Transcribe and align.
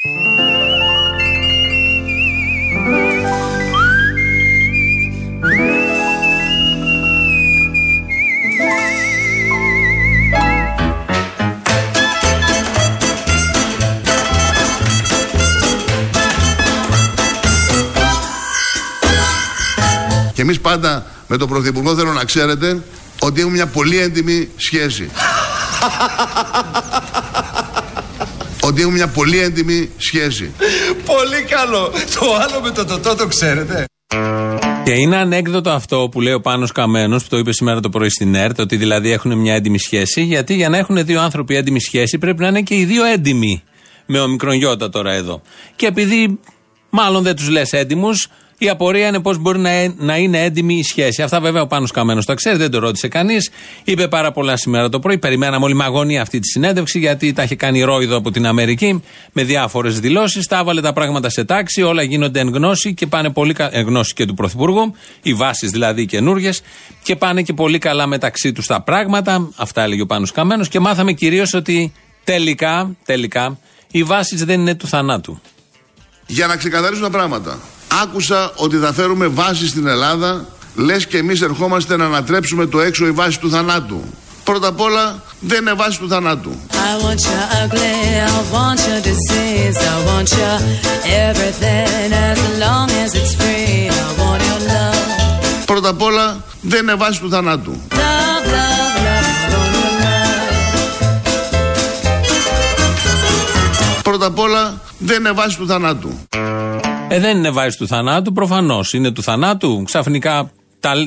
Και 0.00 0.08
εμείς 20.42 20.60
πάντα 20.60 21.06
με 21.26 21.36
τον 21.36 21.48
Πρωθυπουργό 21.48 21.94
θέλω 21.94 22.12
να 22.12 22.24
ξέρετε 22.24 22.82
ότι 23.18 23.40
έχουμε 23.40 23.56
μια 23.56 23.66
πολύ 23.66 23.98
έντιμη 23.98 24.48
σχέση. 24.56 25.10
ότι 28.68 28.80
έχουμε 28.80 28.96
μια 28.96 29.08
πολύ 29.08 29.38
έντιμη 29.38 29.90
σχέση. 29.96 30.52
Πολύ 31.04 31.42
καλό. 31.48 31.92
Το 32.20 32.34
άλλο 32.34 32.60
με 32.62 32.70
το 32.70 32.84
τοτό 32.84 33.14
το 33.14 33.26
ξέρετε. 33.26 33.84
Και 34.84 34.92
είναι 34.92 35.16
ανέκδοτο 35.16 35.70
αυτό 35.70 36.08
που 36.10 36.20
λέει 36.20 36.32
ο 36.32 36.40
Πάνος 36.40 36.72
Καμένος, 36.72 37.22
που 37.22 37.28
το 37.28 37.38
είπε 37.38 37.52
σήμερα 37.52 37.80
το 37.80 37.88
πρωί 37.88 38.08
στην 38.08 38.34
ΕΡΤ, 38.34 38.60
ότι 38.60 38.76
δηλαδή 38.76 39.10
έχουν 39.12 39.38
μια 39.38 39.54
έντιμη 39.54 39.78
σχέση, 39.78 40.22
γιατί 40.22 40.54
για 40.54 40.68
να 40.68 40.76
έχουν 40.76 41.04
δύο 41.04 41.20
άνθρωποι 41.20 41.56
έντιμη 41.56 41.80
σχέση 41.80 42.18
πρέπει 42.18 42.40
να 42.40 42.48
είναι 42.48 42.62
και 42.62 42.74
οι 42.74 42.84
δύο 42.84 43.04
έντιμοι. 43.04 43.62
Με 44.06 44.20
ο 44.20 44.28
μικρονιώτα 44.28 44.88
τώρα 44.88 45.12
εδώ. 45.12 45.42
Και 45.76 45.86
επειδή 45.86 46.38
μάλλον 46.90 47.22
δεν 47.22 47.36
τους 47.36 47.48
λες 47.48 47.72
έντιμους, 47.72 48.28
η 48.58 48.68
απορία 48.68 49.06
είναι 49.06 49.20
πώς 49.20 49.38
μπορεί 49.38 49.58
να, 49.58 49.70
ε- 49.70 49.94
να 49.96 50.16
είναι 50.16 50.42
έντιμη 50.42 50.74
η 50.74 50.82
σχέση. 50.82 51.22
Αυτά 51.22 51.40
βέβαια 51.40 51.62
ο 51.62 51.66
Πάνος 51.66 51.90
Καμένος 51.90 52.24
τα 52.24 52.34
ξέρει, 52.34 52.56
δεν 52.56 52.70
το 52.70 52.78
ρώτησε 52.78 53.08
κανείς. 53.08 53.50
Είπε 53.84 54.08
πάρα 54.08 54.32
πολλά 54.32 54.56
σήμερα 54.56 54.88
το 54.88 54.98
πρωί. 54.98 55.18
Περιμέναμε 55.18 55.64
όλη 55.64 55.74
μαγωνία 55.74 56.22
αυτή 56.22 56.38
τη 56.38 56.46
συνέντευξη, 56.48 56.98
γιατί 56.98 57.32
τα 57.32 57.42
είχε 57.42 57.54
κάνει 57.56 57.82
ρόιδο 57.82 58.16
από 58.16 58.30
την 58.30 58.46
Αμερική 58.46 59.02
με 59.32 59.42
διάφορες 59.42 60.00
δηλώσεις. 60.00 60.46
Τα 60.46 60.58
έβαλε 60.58 60.80
τα 60.80 60.92
πράγματα 60.92 61.28
σε 61.28 61.44
τάξη, 61.44 61.82
όλα 61.82 62.02
γίνονται 62.02 62.40
εν 62.40 62.48
γνώση 62.48 62.94
και 62.94 63.06
πάνε 63.06 63.30
πολύ 63.30 63.52
καλά. 63.52 63.70
Εν 63.72 63.84
γνώση 63.86 64.14
και 64.14 64.24
του 64.24 64.34
Πρωθυπουργού, 64.34 64.94
οι 65.22 65.34
βάσεις 65.34 65.70
δηλαδή 65.70 66.06
καινούριε, 66.06 66.50
και 67.02 67.16
πάνε 67.16 67.42
και 67.42 67.52
πολύ 67.52 67.78
καλά 67.78 68.06
μεταξύ 68.06 68.52
τους 68.52 68.66
τα 68.66 68.82
πράγματα. 68.82 69.50
Αυτά 69.56 69.82
έλεγε 69.82 70.02
ο 70.02 70.06
Πάνος 70.06 70.32
Καμένος 70.32 70.68
και 70.68 70.80
μάθαμε 70.80 71.12
κυρίως 71.12 71.54
ότι 71.54 71.92
τελικά, 72.24 72.96
τελικά, 73.04 73.58
οι 73.90 74.02
βάσεις 74.02 74.44
δεν 74.44 74.60
είναι 74.60 74.74
του 74.74 74.86
θανάτου. 74.86 75.40
Για 76.26 76.46
να 76.46 76.56
ξεκαθαρίσουμε 76.56 77.10
τα 77.10 77.16
πράγματα. 77.18 77.58
Άκουσα 78.02 78.52
ότι 78.54 78.76
θα 78.76 78.92
φέρουμε 78.92 79.26
βάση 79.26 79.66
στην 79.68 79.86
Ελλάδα, 79.86 80.46
λες 80.74 81.06
και 81.06 81.16
εμείς 81.18 81.40
ερχόμαστε 81.42 81.96
να 81.96 82.04
ανατρέψουμε 82.04 82.66
το 82.66 82.80
έξω 82.80 83.06
η 83.06 83.10
βάση 83.10 83.38
του 83.40 83.50
θανάτου. 83.50 84.00
Πρώτα 84.44 84.68
απ' 84.68 84.80
όλα 84.80 85.22
δεν 85.40 85.60
είναι 85.60 85.72
βάση 85.72 85.98
του 85.98 86.08
θανάτου. 86.08 86.50
I 86.70 86.76
want 87.04 87.20
you 87.28 87.38
ugly, 87.62 87.96
I 88.26 88.40
want 88.56 88.78
your 88.88 89.00
disease, 89.10 89.76
I 89.94 89.96
want 90.10 90.28
you 90.38 90.50
everything 91.28 92.12
as 92.30 92.38
long 92.64 92.86
as 93.04 93.10
it's 93.20 93.34
free. 93.40 93.88
I 93.88 94.08
want 94.20 94.40
your 94.48 94.60
love, 94.72 95.66
Πρώτα 95.66 95.88
απ' 95.88 96.02
όλα 96.02 96.42
δεν 96.60 96.82
είναι 96.82 96.94
βάση 96.94 97.20
του 97.20 97.30
θανάτου. 97.30 97.80
love, 97.90 97.96
love, 97.96 98.96
love, 99.04 99.26
I 99.44 99.54
want 99.54 99.72
your 99.74 99.92
love. 103.96 104.02
Πρώτα 104.02 104.26
απ' 104.26 104.38
όλα 104.38 104.80
δεν 104.98 105.18
είναι 105.18 105.32
βάση 105.32 105.56
του 105.56 105.66
θανάτου. 105.66 106.18
Ε, 107.10 107.20
δεν 107.20 107.36
είναι 107.36 107.50
βάση 107.50 107.78
του 107.78 107.86
θανάτου, 107.86 108.32
προφανώς. 108.32 108.92
Είναι 108.92 109.10
του 109.10 109.22
θανάτου. 109.22 109.82
Ξαφνικά 109.84 110.50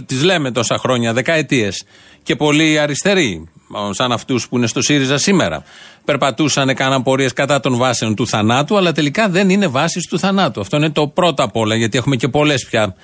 τις 0.05 0.23
λέμε 0.23 0.51
τόσα 0.51 0.77
χρόνια, 0.77 1.13
δεκαετίες. 1.13 1.83
Και 2.23 2.35
πολλοί 2.35 2.79
αριστεροί, 2.79 3.49
σαν 3.91 4.11
αυτούς 4.11 4.47
που 4.47 4.57
είναι 4.57 4.67
στο 4.67 4.81
ΣΥΡΙΖΑ 4.81 5.17
σήμερα, 5.17 5.63
περπατούσαν, 6.05 6.69
έκαναν 6.69 7.03
πορείες 7.03 7.33
κατά 7.33 7.59
των 7.59 7.77
βάσεων 7.77 8.15
του 8.15 8.27
θανάτου, 8.27 8.77
αλλά 8.77 8.91
τελικά 8.91 9.29
δεν 9.29 9.49
είναι 9.49 9.67
βάση 9.67 9.99
του 10.09 10.19
θανάτου. 10.19 10.61
Αυτό 10.61 10.77
είναι 10.77 10.89
το 10.89 11.07
πρώτο 11.07 11.43
απ' 11.43 11.55
όλα, 11.55 11.75
γιατί 11.75 11.97
έχουμε 11.97 12.15
και 12.15 12.27
πολλές 12.27 12.65
πια. 12.65 12.95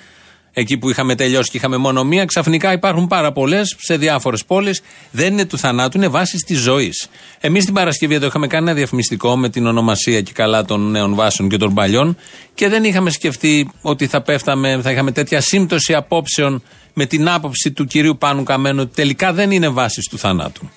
Εκεί 0.58 0.78
που 0.78 0.90
είχαμε 0.90 1.14
τελειώσει 1.14 1.50
και 1.50 1.56
είχαμε 1.56 1.76
μόνο 1.76 2.04
μία, 2.04 2.24
ξαφνικά 2.24 2.72
υπάρχουν 2.72 3.06
πάρα 3.06 3.32
πολλές 3.32 3.76
σε 3.78 3.96
διάφορες 3.96 4.44
πόλεις. 4.44 4.80
Δεν 5.10 5.32
είναι 5.32 5.44
του 5.44 5.58
θανάτου, 5.58 5.96
είναι 5.96 6.08
βάση 6.08 6.36
της 6.46 6.58
ζωής. 6.58 7.08
Εμείς 7.40 7.64
την 7.64 7.74
Παρασκευή 7.74 8.14
εδώ 8.14 8.26
είχαμε 8.26 8.46
κάνει 8.46 8.64
ένα 8.64 8.74
διαφημιστικό 8.74 9.36
με 9.36 9.48
την 9.48 9.66
ονομασία 9.66 10.20
και 10.20 10.32
καλά 10.32 10.64
των 10.64 10.90
νέων 10.90 11.14
βάσεων 11.14 11.48
και 11.48 11.56
των 11.56 11.74
παλιών 11.74 12.16
και 12.54 12.68
δεν 12.68 12.84
είχαμε 12.84 13.10
σκεφτεί 13.10 13.70
ότι 13.82 14.06
θα 14.06 14.22
πέφταμε, 14.22 14.80
θα 14.82 14.90
είχαμε 14.90 15.12
τέτοια 15.12 15.40
σύμπτωση 15.40 15.94
απόψεων 15.94 16.62
με 16.92 17.06
την 17.06 17.28
άποψη 17.28 17.72
του 17.72 17.84
κυρίου 17.84 18.18
Πάνου 18.18 18.42
Καμένου 18.42 18.80
ότι 18.82 18.94
τελικά 18.94 19.32
δεν 19.32 19.50
είναι 19.50 19.68
βάση 19.68 20.00
του 20.10 20.18
θανάτου. 20.18 20.70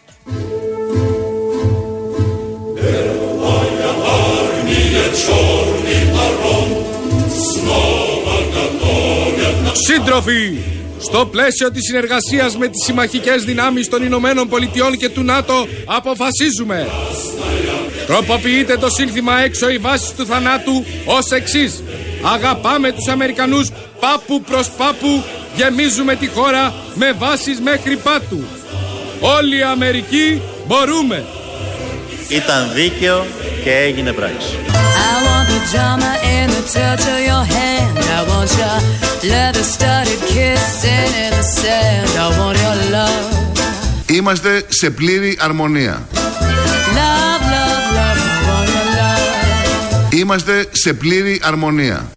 Σύντροφοι, 9.94 10.58
στο 11.00 11.26
πλαίσιο 11.26 11.72
της 11.72 11.84
συνεργασίας 11.84 12.58
με 12.58 12.68
τις 12.68 12.84
συμμαχικές 12.86 13.44
δυνάμεις 13.44 13.90
των 13.90 14.04
Ηνωμένων 14.04 14.50
Πολιτειών 14.50 14.98
και 14.98 15.10
του 15.10 15.24
ΝΑΤΟ 15.24 15.68
αποφασίζουμε. 15.86 16.88
Τροποποιείται 18.08 18.78
το 18.78 18.90
σύνθημα 18.90 19.40
έξω 19.40 19.70
η 19.70 19.78
βάση 19.78 20.16
του 20.16 20.26
θανάτου 20.26 20.86
ως 21.06 21.32
εξής. 21.32 21.84
Αγαπάμε 22.22 22.92
τους 22.92 23.08
Αμερικανούς 23.08 23.70
πάπου 24.00 24.42
προς 24.42 24.70
πάπου, 24.70 25.24
γεμίζουμε 25.56 26.16
τη 26.16 26.28
χώρα 26.28 26.74
με 26.96 27.12
βάσεις 27.12 27.60
μέχρι 27.60 27.96
πάτου. 27.96 28.44
Όλοι 29.20 29.58
οι 29.58 29.64
Αμερικοί 29.64 30.42
μπορούμε. 30.68 31.26
Ηταν 32.38 32.72
δίκαιο 32.74 33.26
και 33.64 33.72
έγινε 33.72 34.12
πράξη. 34.12 34.56
Είμαστε 44.08 44.64
σε 44.68 44.90
πλήρη 44.90 45.38
αρμονία. 45.42 46.08
Είμαστε 50.10 50.66
σε 50.72 50.94
πλήρη 50.94 51.42
αρμονία. 51.44 52.12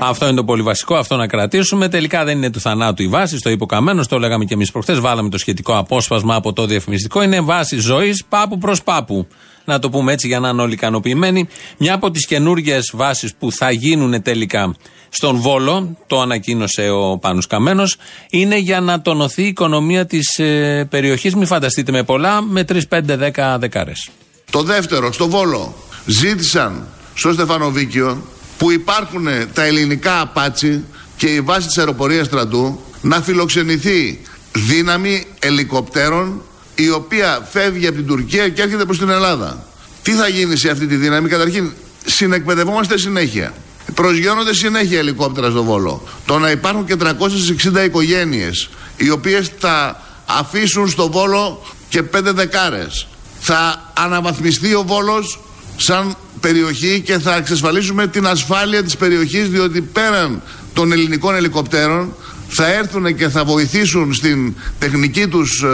Αυτό 0.00 0.26
είναι 0.26 0.36
το 0.36 0.44
πολύ 0.44 0.62
βασικό, 0.62 0.94
αυτό 0.94 1.16
να 1.16 1.26
κρατήσουμε. 1.26 1.88
Τελικά 1.88 2.24
δεν 2.24 2.36
είναι 2.36 2.50
του 2.50 2.60
θανάτου 2.60 3.02
η 3.02 3.08
βάση, 3.08 3.40
το 3.40 3.50
είπε 3.50 3.62
ο 3.62 3.66
Καμένος, 3.66 4.06
το 4.06 4.18
λέγαμε 4.18 4.44
και 4.44 4.54
εμείς 4.54 4.70
προχθές. 4.70 5.00
Βάλαμε 5.00 5.28
το 5.28 5.38
σχετικό 5.38 5.76
απόσπασμα 5.76 6.34
από 6.34 6.52
το 6.52 6.66
διαφημιστικό. 6.66 7.22
Είναι 7.22 7.40
βάση 7.40 7.78
ζωής 7.78 8.24
πάπου 8.28 8.58
προς 8.58 8.82
πάπου. 8.82 9.26
Να 9.64 9.78
το 9.78 9.90
πούμε 9.90 10.12
έτσι 10.12 10.26
για 10.26 10.40
να 10.40 10.48
είναι 10.48 10.62
όλοι 10.62 10.72
ικανοποιημένοι. 10.72 11.48
Μια 11.78 11.94
από 11.94 12.10
τις 12.10 12.26
καινούργιες 12.26 12.90
βάσεις 12.94 13.34
που 13.34 13.52
θα 13.52 13.70
γίνουν 13.70 14.22
τελικά 14.22 14.74
στον 15.08 15.36
Βόλο, 15.36 15.96
το 16.06 16.20
ανακοίνωσε 16.20 16.90
ο 16.90 17.18
Πάνος 17.18 17.46
Καμένος, 17.46 17.96
είναι 18.30 18.58
για 18.58 18.80
να 18.80 19.00
τονωθεί 19.00 19.42
η 19.42 19.46
οικονομία 19.46 20.06
της 20.06 20.38
ε, 20.38 20.86
περιοχής. 20.90 21.34
Μην 21.34 21.46
φανταστείτε 21.46 21.92
με 21.92 22.02
πολλά, 22.02 22.42
με 22.42 22.64
3, 22.68 22.80
5, 22.88 23.18
10 23.34 23.56
δεκάρες. 23.58 24.08
Το 24.50 24.62
δεύτερο, 24.62 25.12
στο 25.12 25.28
Βόλο, 25.28 25.74
ζήτησαν 26.06 26.86
στο 27.14 27.32
Στεφανοβίκιο 27.32 28.22
που 28.58 28.70
υπάρχουν 28.70 29.26
τα 29.52 29.64
ελληνικά 29.64 30.20
απάτσι 30.20 30.84
και 31.16 31.26
η 31.26 31.40
βάση 31.40 31.66
της 31.66 31.78
αεροπορίας 31.78 32.26
στρατού 32.26 32.80
να 33.00 33.22
φιλοξενηθεί 33.22 34.20
δύναμη 34.52 35.26
ελικοπτέρων 35.38 36.42
η 36.74 36.90
οποία 36.90 37.48
φεύγει 37.50 37.86
από 37.86 37.96
την 37.96 38.06
Τουρκία 38.06 38.48
και 38.48 38.62
έρχεται 38.62 38.84
προς 38.84 38.98
την 38.98 39.08
Ελλάδα. 39.08 39.64
Τι 40.02 40.12
θα 40.12 40.28
γίνει 40.28 40.56
σε 40.56 40.70
αυτή 40.70 40.86
τη 40.86 40.96
δύναμη, 40.96 41.28
καταρχήν 41.28 41.72
συνεκπαιδευόμαστε 42.04 42.98
συνέχεια. 42.98 43.54
Προσγειώνονται 43.94 44.54
συνέχεια 44.54 44.98
ελικόπτερα 44.98 45.50
στο 45.50 45.64
Βόλο. 45.64 46.02
Το 46.26 46.38
να 46.38 46.50
υπάρχουν 46.50 46.84
και 46.84 46.96
360 46.96 47.84
οικογένειες 47.84 48.68
οι 48.96 49.10
οποίες 49.10 49.50
θα 49.58 50.02
αφήσουν 50.26 50.88
στο 50.88 51.10
Βόλο 51.10 51.62
και 51.88 52.02
πέντε 52.02 52.32
δεκάρες. 52.32 53.06
Θα 53.40 53.92
αναβαθμιστεί 53.94 54.74
ο 54.74 54.82
Βόλος 54.82 55.40
σαν 55.76 56.16
περιοχή 56.40 57.00
και 57.04 57.18
θα 57.18 57.36
εξασφαλίσουμε 57.36 58.06
την 58.06 58.26
ασφάλεια 58.26 58.82
της 58.82 58.96
περιοχής 58.96 59.48
διότι 59.48 59.80
πέραν 59.80 60.42
των 60.72 60.92
ελληνικών 60.92 61.34
ελικοπτέρων 61.34 62.14
θα 62.48 62.72
έρθουν 62.72 63.16
και 63.16 63.28
θα 63.28 63.44
βοηθήσουν 63.44 64.14
στην 64.14 64.54
τεχνική 64.78 65.26
τους 65.26 65.64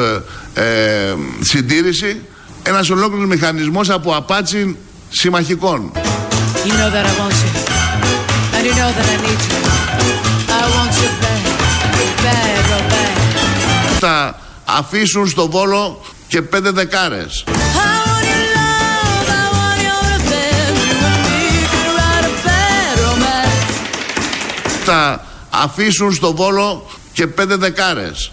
ε, 0.55 0.61
ε, 0.63 1.15
συντήρηση 1.41 2.21
ένας 2.63 2.91
ολόκληρος 2.91 3.29
μηχανισμός 3.29 3.91
από 3.91 4.17
απάτσι 4.17 4.77
συμμαχικών. 5.11 5.93
You 6.67 6.73
know 6.81 6.91
that 6.95 7.05
I 7.11 7.15
want 7.21 7.37
you, 7.43 7.51
and 8.57 8.65
you 8.69 8.75
know 8.81 8.91
that 8.97 9.07
I 9.15 9.17
need 9.25 9.41
you. 9.49 9.59
I 10.59 10.63
want 10.75 10.93
you 11.01 11.11
bad, 11.23 11.43
bad, 12.25 12.57
real 12.69 12.83
bad. 12.93 13.99
Θα 14.01 14.41
αφήσουν 14.65 15.29
στο 15.29 15.51
Βόλο 15.51 16.05
και 16.29 16.43
πέντε 16.43 16.71
δεκάρες. 16.71 17.45
Θα 24.87 25.25
αφήσουν 25.51 26.13
στο 26.13 26.35
Βόλο 26.35 26.87
και 27.13 27.27
πέντε 27.27 27.57
δεκάρες. 27.57 28.31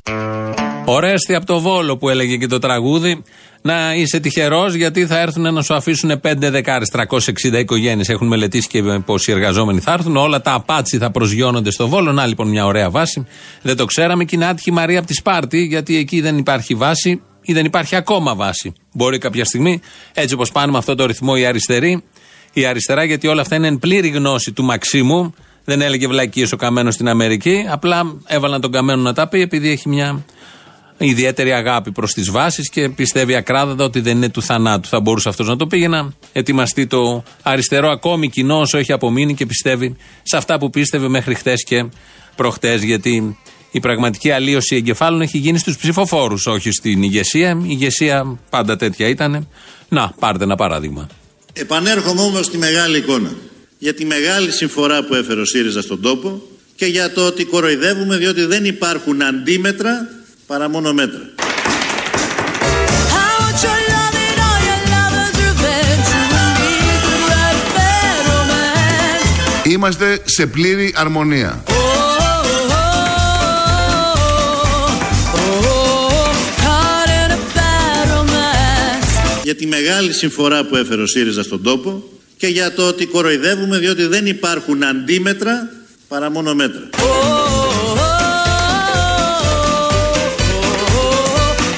Ορέστη 0.85 1.35
από 1.35 1.45
το 1.45 1.59
Βόλο 1.59 1.97
που 1.97 2.09
έλεγε 2.09 2.37
και 2.37 2.47
το 2.47 2.59
τραγούδι. 2.59 3.23
να 3.61 3.95
είσαι 3.95 4.19
τυχερός 4.19 4.73
γιατί 4.73 5.05
θα 5.05 5.19
έρθουν 5.19 5.53
να 5.53 5.61
σου 5.61 5.73
αφήσουν 5.73 6.19
5 6.23 6.33
δεκάρες, 6.37 6.89
360 6.89 7.59
οικογένειες. 7.59 8.09
Έχουν 8.09 8.27
μελετήσει 8.27 8.67
και 8.67 8.81
πόσοι 9.05 9.31
εργαζόμενοι 9.31 9.79
θα 9.79 9.91
έρθουν. 9.91 10.17
Όλα 10.17 10.41
τα 10.41 10.53
απάτσι 10.53 10.97
θα 10.97 11.11
προσγειώνονται 11.11 11.71
στο 11.71 11.87
βόλο. 11.87 12.11
Να 12.11 12.25
λοιπόν 12.25 12.47
μια 12.49 12.65
ωραία 12.65 12.89
βάση. 12.89 13.25
Δεν 13.61 13.77
το 13.77 13.85
ξέραμε 13.85 14.23
και 14.23 14.35
είναι 14.35 14.45
άτυχη 14.45 14.71
Μαρία 14.71 14.97
από 14.99 15.07
τη 15.07 15.13
Σπάρτη 15.13 15.63
γιατί 15.63 15.97
εκεί 15.97 16.21
δεν 16.21 16.37
υπάρχει 16.37 16.75
βάση 16.75 17.21
ή 17.41 17.53
δεν 17.53 17.65
υπάρχει 17.65 17.95
ακόμα 17.95 18.35
βάση. 18.35 18.73
Μπορεί 18.93 19.17
κάποια 19.17 19.45
στιγμή, 19.45 19.81
έτσι 20.13 20.33
όπως 20.33 20.51
πάνε 20.51 20.71
με 20.71 20.77
αυτό 20.77 20.95
το 20.95 21.05
ρυθμό 21.05 21.33
οι 21.37 21.45
αριστεροί, 21.45 22.03
η 22.53 22.65
αριστερά, 22.65 23.03
γιατί 23.03 23.27
όλα 23.27 23.41
αυτά 23.41 23.55
είναι 23.55 23.67
εν 23.67 23.79
πλήρη 23.79 24.07
γνώση 24.07 24.51
του 24.51 24.63
Μαξίμου. 24.63 25.33
Δεν 25.71 25.81
έλεγε 25.81 26.07
βλακίε 26.07 26.47
ο 26.53 26.55
Καμένο 26.55 26.91
στην 26.91 27.07
Αμερική. 27.07 27.65
Απλά 27.69 28.15
έβαλαν 28.25 28.61
τον 28.61 28.71
Καμένο 28.71 29.01
να 29.01 29.13
τα 29.13 29.27
πει 29.27 29.41
επειδή 29.41 29.69
έχει 29.69 29.89
μια 29.89 30.25
ιδιαίτερη 30.97 31.53
αγάπη 31.53 31.91
προς 31.91 32.13
τις 32.13 32.31
βάσεις 32.31 32.69
και 32.69 32.89
πιστεύει 32.89 33.35
ακράδαντα 33.35 33.83
ότι 33.83 33.99
δεν 33.99 34.17
είναι 34.17 34.29
του 34.29 34.41
θανάτου. 34.41 34.87
Θα 34.87 34.99
μπορούσε 34.99 35.29
αυτός 35.29 35.47
να 35.47 35.55
το 35.55 35.67
πει 35.67 35.77
για 35.77 35.87
να 35.87 36.13
ετοιμαστεί 36.33 36.87
το 36.87 37.23
αριστερό 37.41 37.89
ακόμη 37.89 38.29
κοινό 38.29 38.59
όσο 38.59 38.77
έχει 38.77 38.91
απομείνει 38.91 39.33
και 39.33 39.45
πιστεύει 39.45 39.95
σε 40.23 40.37
αυτά 40.37 40.57
που 40.57 40.69
πίστευε 40.69 41.07
μέχρι 41.07 41.35
χτε 41.35 41.53
και 41.53 41.85
προχτές. 42.35 42.83
Γιατί 42.83 43.37
η 43.71 43.79
πραγματική 43.79 44.31
αλλίωση 44.31 44.75
εγκεφάλων 44.75 45.21
έχει 45.21 45.37
γίνει 45.37 45.57
στους 45.57 45.77
ψηφοφόρους, 45.77 46.47
όχι 46.47 46.71
στην 46.71 47.03
ηγεσία. 47.03 47.57
Η 47.61 47.65
ηγεσία 47.67 48.39
πάντα 48.49 48.75
τέτοια 48.75 49.07
ήταν. 49.07 49.47
Να, 49.89 50.13
πάρτε 50.19 50.43
ένα 50.43 50.55
παράδειγμα. 50.55 51.07
Επανέρχομαι 51.53 52.21
όμως 52.21 52.45
στη 52.45 52.57
μεγάλη 52.57 52.97
εικόνα. 52.97 53.31
Για 53.83 53.93
τη 53.93 54.05
μεγάλη 54.05 54.51
συμφορά 54.51 55.03
που 55.03 55.15
έφερε 55.15 55.41
ο 55.41 55.45
ΣΥΡΙΖΑ 55.45 55.81
στον 55.81 56.01
τόπο 56.01 56.41
και 56.75 56.85
για 56.85 57.11
το 57.11 57.25
ότι 57.25 57.45
κοροϊδεύουμε 57.45 58.17
διότι 58.17 58.45
δεν 58.45 58.65
υπάρχουν 58.65 59.21
αντίμετρα 59.21 60.09
παρά 60.47 60.69
μόνο 60.69 60.93
μέτρα. 60.93 61.19
I 61.19 61.39
want 63.39 63.57
your 63.65 63.79
love 63.91 64.15
and 64.27 64.39
all 64.47 64.59
your 64.69 64.81
lovers' 64.93 65.37
revenge. 65.47 66.07
You 66.13 66.23
and 66.43 66.55
me 66.61 66.75
could 67.05 67.23
write 67.29 67.57
a 67.61 67.65
bad 67.77 68.21
romance. 68.31 69.67
Είμαστε 69.67 70.21
σε 70.25 70.45
πλήρη 70.45 70.93
αρμονία. 70.95 71.63
Oh, 71.67 71.71
oh, 71.71 71.81
oh, 75.35 75.49
oh, 75.63 76.31
caught 76.63 77.09
in 77.21 77.31
a 77.31 77.39
bad 77.57 78.05
romance. 78.15 79.41
Για 79.43 79.55
τη 79.55 79.67
μεγάλη 79.67 80.11
συμφορά 80.13 80.65
που 80.65 80.75
έφερε 80.75 81.01
ο 81.01 81.07
ΣΥΡΙΖΑ 81.07 81.43
στον 81.43 81.63
τόπο 81.63 82.03
και 82.41 82.47
για 82.47 82.73
το 82.73 82.87
ότι 82.87 83.05
κοροϊδεύουμε 83.05 83.77
διότι 83.77 84.05
δεν 84.05 84.25
υπάρχουν 84.25 84.83
αντίμετρα 84.83 85.69
παρά 86.07 86.31
μόνο 86.31 86.53
μέτρα. 86.53 86.89
Oh, 86.91 86.97
oh, 86.97 87.01
oh, 90.81 90.85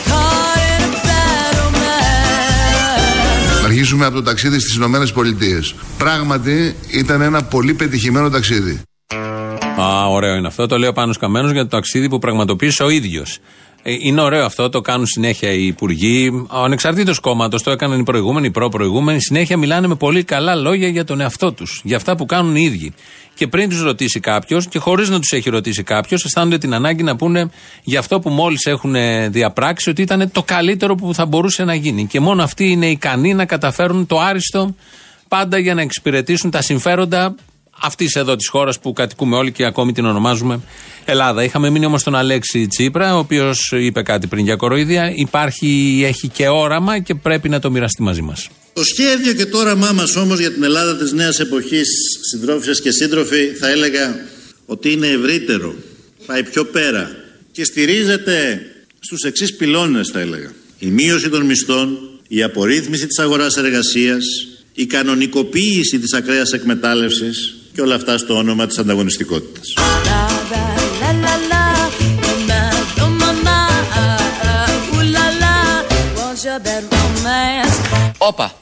caught 0.10 0.60
in 0.70 0.82
a 0.84 0.86
bad 1.08 1.54
romance. 1.62 3.62
Να 3.62 3.68
αρχίσουμε 3.68 4.06
από 4.06 4.16
το 4.16 4.24
ταξίδι 4.24 4.60
στις 4.60 4.76
Ηνωμένες 4.76 5.12
Πολιτείες. 5.12 5.76
Πράγματι 5.98 6.76
ήταν 6.92 7.22
ένα 7.22 7.44
πολύ 7.44 7.74
πετυχημένο 7.74 8.30
ταξίδι. 8.30 8.82
Α, 9.80 10.08
ωραίο 10.10 10.36
είναι 10.36 10.48
αυτό. 10.48 10.68
Το 10.68 10.78
λέω 10.78 10.94
πάνω 10.94 11.14
Καμένο 11.20 11.52
για 11.52 11.62
το 11.62 11.68
ταξίδι 11.70 12.10
που 12.10 12.20
πραγματοποίησε 12.20 12.84
ο 12.84 12.90
ίδιος. 12.90 13.40
Είναι 13.84 14.22
ωραίο 14.22 14.46
αυτό, 14.46 14.70
το 14.70 14.82
κάνουν 14.82 15.06
συνέχεια 15.06 15.52
οι 15.52 15.66
υπουργοί. 15.66 16.46
Ο 16.52 16.64
ανεξαρτήτως 16.64 17.20
κόμματος 17.20 17.64
το 17.64 17.72
έκαναν 17.72 18.00
οι 18.00 18.04
προηγούμενοι, 18.04 18.48
οι 18.48 18.52
προ-προηγούμενοι. 18.52 19.22
Συνέχεια 19.22 19.58
μιλάνε 19.58 19.88
με 19.88 19.96
πολύ 19.96 20.24
καλά 20.24 20.56
λόγια 20.56 20.88
για 20.88 21.04
τον 21.04 21.22
εαυτό 21.22 21.54
τους, 21.54 21.82
για 21.84 21.96
αυτά 21.96 22.16
που 22.16 22.26
κάνουν 22.26 22.56
οι 22.56 22.62
ίδιοι. 22.62 22.94
Και 23.36 23.48
πριν 23.48 23.70
τους 23.70 23.82
ρωτήσει 23.82 24.20
κάποιος, 24.20 24.68
και 24.68 24.80
χωρίς 24.80 25.10
να 25.10 25.20
τους 25.20 25.32
έχει 25.32 25.50
ρωτήσει 25.50 25.84
κάποιος, 25.84 26.26
αισθάνονται 26.26 26.58
την 26.58 26.74
ανάγκη 26.74 27.04
να 27.04 27.16
πούνε 27.16 27.50
για 27.84 28.00
αυτό 28.00 28.20
που 28.20 28.30
μόλις 28.30 28.66
έχουν 28.66 28.96
διαπράξει 29.30 29.90
ότι 29.90 30.02
ήταν 30.02 30.32
το 30.32 30.44
καλύτερο 30.44 30.96
που 30.96 31.14
θα 31.14 31.26
μπορούσε 31.26 31.64
να 31.64 31.76
γίνει. 31.76 32.06
Και 32.06 32.20
μόνο 32.20 32.44
αυτοί 32.44 32.72
είναι 32.72 32.86
ικανοί 32.90 33.34
να 33.34 33.46
καταφέρουν 33.46 34.06
το 34.06 34.20
άριστο 34.20 34.76
πάντα 35.28 35.58
για 35.58 35.74
να 35.74 35.82
εξυπηρετήσουν 35.82 36.52
τα 36.52 36.62
συμφέροντα 36.62 37.36
αυτής 37.84 38.16
εδώ 38.16 38.36
της 38.36 38.48
χώρας 38.48 38.80
που 38.80 38.94
κατοικούμε 38.94 39.36
όλοι 39.36 39.52
και 39.52 39.66
ακόμη 39.66 39.92
την 39.92 40.06
ονομάζουμε 40.06 40.60
Ελλάδα. 41.06 41.44
Είχαμε 41.44 41.70
μείνει 41.70 41.86
όμως 41.86 42.04
τον 42.04 42.16
Αλέξη 42.16 42.68
Τσίπρα, 42.68 43.16
ο 43.16 43.18
οποίος 43.18 43.72
είπε 43.72 44.02
κάτι 44.02 44.28
πριν 44.28 44.44
για 44.44 44.56
κοροϊδία. 44.56 45.14
Υπάρχει, 45.16 46.02
έχει 46.06 46.28
και 46.28 46.48
όραμα 46.48 47.00
και 47.00 47.16
πρέπει 47.16 47.50
να 47.50 47.60
το 47.60 47.72
μοιραστεί 47.72 48.02
μαζί 48.02 48.22
μας. 48.22 48.50
Το 48.74 48.84
σχέδιο 48.84 49.34
και 49.34 49.46
το 49.46 49.58
όραμά 49.58 49.92
μας 49.92 50.16
όμως 50.16 50.40
για 50.40 50.52
την 50.52 50.64
Ελλάδα 50.64 50.98
της 50.98 51.12
νέας 51.12 51.40
εποχής, 51.40 51.88
συντρόφισσες 52.32 52.82
και 52.82 52.92
σύντροφοι, 52.92 53.46
θα 53.60 53.70
έλεγα 53.70 54.16
ότι 54.66 54.92
είναι 54.92 55.08
ευρύτερο, 55.08 55.76
πάει 56.26 56.44
πιο 56.44 56.66
πέρα 56.66 57.12
και 57.52 57.64
στηρίζεται 57.64 58.62
στους 59.00 59.22
εξής 59.22 59.56
πυλώνες 59.56 60.10
θα 60.14 60.20
έλεγα. 60.20 60.52
Η 60.80 60.88
μείωση 60.88 61.30
των 61.30 61.46
μισθών, 61.46 61.98
η 62.28 62.44
απορρίθμιση 62.44 63.08
της 63.08 63.20
αγοράς 63.20 63.58
εργασίας, 63.58 64.26
η 64.74 64.86
κανονικοποίηση 64.86 66.00
της 66.00 66.14
ακραίας 66.14 66.52
εκμετάλλευσης 66.52 67.58
και 67.74 67.82
όλα 67.82 67.96
αυτά 67.96 68.18
στο 68.18 68.38
όνομα 68.38 68.68
της 68.68 68.78
ανταγωνιστικότητας. 68.78 69.74
La 71.04 71.10
la 71.24 71.24
la 71.26 71.36
la, 71.52 71.66
oh 72.28 72.40
my, 72.50 73.04
oh 73.04 73.12
my, 73.22 73.32
my, 73.48 73.68
ooh 74.96 75.04
la 75.16 75.26
la, 75.42 75.56
want 76.18 76.40
your 76.46 76.60
bad 76.66 76.84
romance. 76.94 77.78
Όπα. 78.18 78.54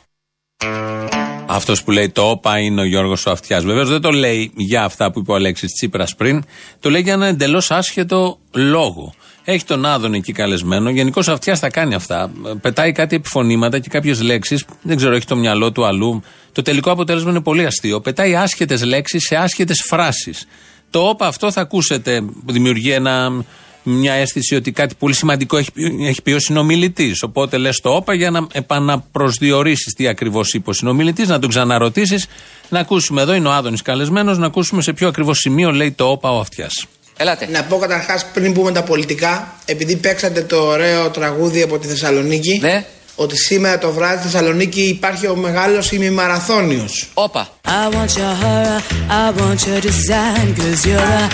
Αυτός 1.46 1.84
που 1.84 1.92
λέει 1.92 2.10
το 2.10 2.30
όπα 2.30 2.60
είναι 2.60 2.82
ο 2.82 2.86
Γιώργος 2.86 3.28
Αυτιάς. 3.28 3.64
Βεβαίως 3.64 3.90
δεν 3.90 4.02
το 4.02 4.12
λέει 4.12 4.52
για 4.56 4.84
αυτά 4.84 5.12
που 5.12 5.20
είπε 5.20 5.32
ο 5.32 5.36
Αλέξης 5.36 5.72
Τσίπρας 5.72 6.16
πριν. 6.16 6.44
Το 6.80 6.90
λέει 6.90 7.02
για 7.02 7.14
ένα 7.14 7.28
εντελώς 7.28 7.72
άσχετο 7.72 8.40
λόγο. 8.54 9.14
Έχει 9.44 9.64
τον 9.66 9.86
Άδων 9.86 10.14
εκεί 10.14 10.32
καλεσμένο. 10.32 10.90
Γενικώς 10.90 11.28
Αυτιά 11.28 11.56
θα 11.56 11.70
κάνει 11.70 11.94
αυτά. 11.94 12.32
Πετάει 12.62 12.92
κάτι 12.92 13.16
επιφωνήματα 13.16 13.80
και 13.80 13.90
κάποιες 13.90 14.22
λέξεις. 14.22 14.66
Δεν 14.82 14.98
ξέρω, 14.98 15.16
έχει 15.16 15.26
το 15.26 15.36
μυαλό 15.36 15.72
του 15.72 15.86
αλλού. 15.86 16.22
Το 16.52 16.62
τελικό 16.62 16.92
αποτέλεσμα 16.92 17.30
είναι 17.30 17.42
πολύ 17.42 17.66
αστείο. 17.66 18.00
Πετάει 18.02 18.36
άσχετες 18.36 18.84
λέξεις 18.84 19.24
σε 19.24 19.36
άσχετες 19.36 19.84
φράσεις. 19.88 20.48
Το 20.90 21.00
όπα 21.00 21.28
αυτό 21.28 21.52
θα 21.52 21.62
ακούσετε. 21.62 22.22
Δημιουργεί 22.46 22.92
ένα, 22.92 23.44
μια 23.84 24.14
αίσθηση 24.14 24.56
ότι 24.56 24.72
κάτι 24.72 24.96
πολύ 25.00 25.14
σημαντικό 25.14 25.58
έχει, 25.58 25.72
πει- 25.72 26.00
έχει 26.02 26.22
πει 26.22 26.32
ο 26.32 26.40
συνομιλητής. 26.40 27.24
Οπότε 27.24 27.58
λες 27.58 27.80
το 27.80 27.90
όπα 27.90 28.14
για 28.14 28.32
να 28.32 28.48
επαναπροσδιορίσεις 28.52 29.94
τι 29.94 30.08
ακριβώς 30.08 30.54
είπε 30.54 30.70
ο 30.70 30.74
συνομιλητής, 30.74 31.28
να 31.28 31.40
τον 31.40 31.50
ξαναρωτήσεις. 31.50 32.28
Να 32.70 32.80
ακούσουμε 32.80 33.22
εδώ, 33.22 33.34
είναι 33.34 33.48
ο 33.48 33.52
Άδωνης 33.52 33.82
καλεσμένος, 33.82 34.38
να 34.38 34.46
ακούσουμε 34.46 34.82
σε 34.82 34.94
ποιο 34.94 35.08
ακριβώς 35.08 35.38
σημείο 35.38 35.72
λέει 35.72 35.92
το 35.92 36.06
όπα 36.06 36.32
ο 36.32 36.40
Αυτιάς. 36.40 36.86
Ελάτε. 37.18 37.48
Να 37.52 37.64
πω 37.64 37.78
καταρχάς 37.78 38.26
πριν 38.34 38.54
πούμε 38.54 38.72
τα 38.72 38.84
πολιτικά, 38.84 39.54
επειδή 39.66 39.96
παίξατε 39.96 40.42
το 40.42 40.58
ωραίο 40.62 41.10
τραγούδι 41.10 41.62
από 41.62 41.78
τη 41.80 41.88
Θεσσαλονίκη, 41.88 42.60
Ναι. 42.62 42.86
ότι 43.16 43.38
σήμερα 43.38 43.78
το 43.78 43.92
βράδυ 43.92 44.18
στη 44.22 44.28
Θεσσαλονίκη 44.30 44.82
υπάρχει 44.82 45.28
ο 45.28 45.36
μεγάλος 45.36 45.92
ημιμαραθώνιος. 45.92 47.10
Όπα. 47.14 47.48
I 47.66 47.94
want 47.94 48.18
your 48.20 48.36
horror, 48.44 48.82
I 49.10 49.40
want 49.42 49.60
your 49.68 49.82
design, 49.90 50.56
cause 50.58 50.86
you're 50.86 51.12
a 51.20 51.30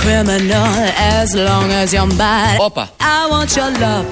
criminal 0.00 0.72
as 1.20 1.28
long 1.48 1.70
as 1.82 1.92
you're 1.92 2.12
mine. 2.12 2.56
Όπα. 2.58 2.90
I 2.98 3.32
want 3.32 3.56
your 3.56 3.70
love. 3.84 4.06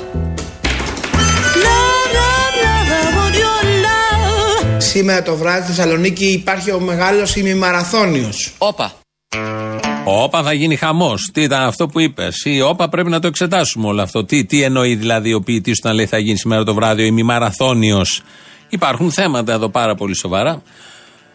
Love, 1.67 2.09
love, 2.19 2.55
love, 2.65 2.89
I 3.01 3.07
want 3.19 3.35
your 3.35 3.63
love. 3.87 4.81
Σήμερα 4.81 5.23
το 5.23 5.37
βράδυ 5.37 5.63
στη 5.65 5.73
Θεσσαλονίκη 5.73 6.27
υπάρχει 6.27 6.71
ο 6.71 6.81
μεγάλος 6.81 7.37
ημιμαραθώνιος. 7.37 8.53
Όπα. 8.59 8.93
Όπα 10.05 10.43
θα 10.43 10.53
γίνει 10.53 10.77
χαμός. 10.77 11.31
Τι 11.33 11.43
ήταν 11.43 11.63
αυτό 11.63 11.87
που 11.87 12.01
είπες; 12.01 12.45
Η 12.45 12.61
Όπα 12.61 12.89
πρέπει 12.89 13.11
να 13.11 13.21
το 13.21 13.27
εξετάσουμε 13.27 13.87
όλο 13.87 14.03
αυτό. 14.03 14.25
Τι, 14.25 14.45
τι 14.45 14.63
εννοεί 14.63 14.95
δηλαδή 14.95 15.33
ο 15.33 15.41
ποιητής 15.41 15.79
όταν 15.79 15.95
λέει 15.95 16.07
θα 16.07 16.19
γίνει 16.19 16.39
σήμερα 16.39 16.65
το 16.65 16.75
βράδυ 16.75 17.03
ο 17.03 17.05
ημιμαραθώνιος; 17.05 18.23
Υπάρχουν 18.69 19.11
θέματα 19.11 19.53
εδώ 19.53 19.69
πάρα 19.69 19.95
πολύ 19.95 20.17
σοβαρά. 20.17 20.63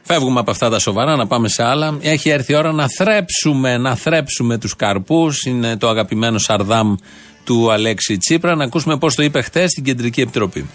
Φεύγουμε 0.01 0.39
από 0.39 0.51
αυτά 0.51 0.69
τα 0.69 0.79
σοβαρά 0.79 1.15
να 1.15 1.27
πάμε 1.27 1.49
σε 1.49 1.63
άλλα. 1.63 1.97
Έχει 2.01 2.29
έρθει 2.29 2.51
η 2.51 2.55
ώρα 2.55 2.71
να 2.71 2.87
θρέψουμε, 2.87 3.77
να 3.77 3.95
θρέψουμε 3.95 4.57
τους 4.57 4.75
καρπούς. 4.75 5.43
Είναι 5.45 5.77
το 5.77 5.89
αγαπημένο 5.89 6.37
Σαρδάμ 6.37 6.95
του 7.43 7.71
Αλέξη 7.71 8.17
Τσίπρα. 8.17 8.55
Να 8.55 8.63
ακούσουμε 8.63 8.97
πώς 8.97 9.15
το 9.15 9.23
είπε 9.23 9.41
χθε 9.41 9.67
στην 9.67 9.83
Κεντρική 9.83 10.21
Επιτροπή. 10.21 10.69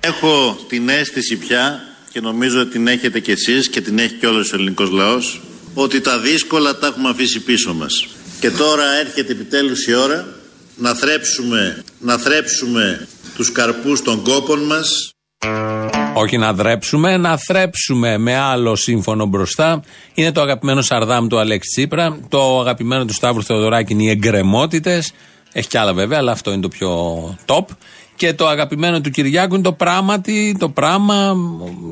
Έχω 0.00 0.56
την 0.68 0.88
αίσθηση 0.88 1.36
πια 1.36 1.80
και 2.12 2.20
νομίζω 2.20 2.60
ότι 2.60 2.70
την 2.70 2.86
έχετε 2.86 3.20
κι 3.20 3.30
εσείς 3.30 3.68
και 3.68 3.80
την 3.80 3.98
έχει 3.98 4.14
και 4.14 4.26
όλος 4.26 4.52
ο 4.52 4.56
ελληνικός 4.56 4.90
λαός 4.90 5.40
ότι 5.74 6.00
τα 6.00 6.18
δύσκολα 6.18 6.76
τα 6.76 6.86
έχουμε 6.86 7.08
αφήσει 7.08 7.40
πίσω 7.40 7.74
μας. 7.74 8.06
Και 8.40 8.50
τώρα 8.50 8.84
έρχεται 9.00 9.32
επιτέλους 9.32 9.86
η 9.86 9.94
ώρα 9.94 10.26
να 10.76 10.94
θρέψουμε, 10.94 11.84
να 11.98 12.18
θρέψουμε 12.18 13.08
τους 13.34 13.52
καρπούς 13.52 14.02
των 14.02 14.22
κόπων 14.22 14.62
μας 14.62 15.14
Όχι 16.14 16.38
να 16.38 16.52
δρέψουμε, 16.52 17.16
να 17.16 17.36
θρέψουμε 17.36 18.18
με 18.18 18.36
άλλο 18.36 18.76
σύμφωνο 18.76 19.26
μπροστά. 19.26 19.82
Είναι 20.14 20.32
το 20.32 20.40
αγαπημένο 20.40 20.82
Σαρδάμ 20.82 21.26
του 21.26 21.38
Αλέξη 21.38 21.68
Τσίπρα. 21.76 22.18
Το 22.28 22.60
αγαπημένο 22.60 23.04
του 23.04 23.14
Σταύρου 23.14 23.42
Θεοδωράκη 23.42 23.92
είναι 23.92 24.02
οι 24.02 24.10
εγκρεμότητες. 24.10 25.12
Έχει 25.52 25.68
κι 25.68 25.78
άλλα 25.78 25.94
βέβαια, 25.94 26.18
αλλά 26.18 26.32
αυτό 26.32 26.52
είναι 26.52 26.62
το 26.62 26.68
πιο 26.68 26.90
top. 27.46 27.64
Και 28.16 28.34
το 28.34 28.46
αγαπημένο 28.48 29.00
του 29.00 29.10
Κυριάκου 29.10 29.54
είναι 29.54 29.62
το 29.62 29.72
πράγματι, 29.72 30.56
το 30.58 30.68
πράγμα 30.68 31.36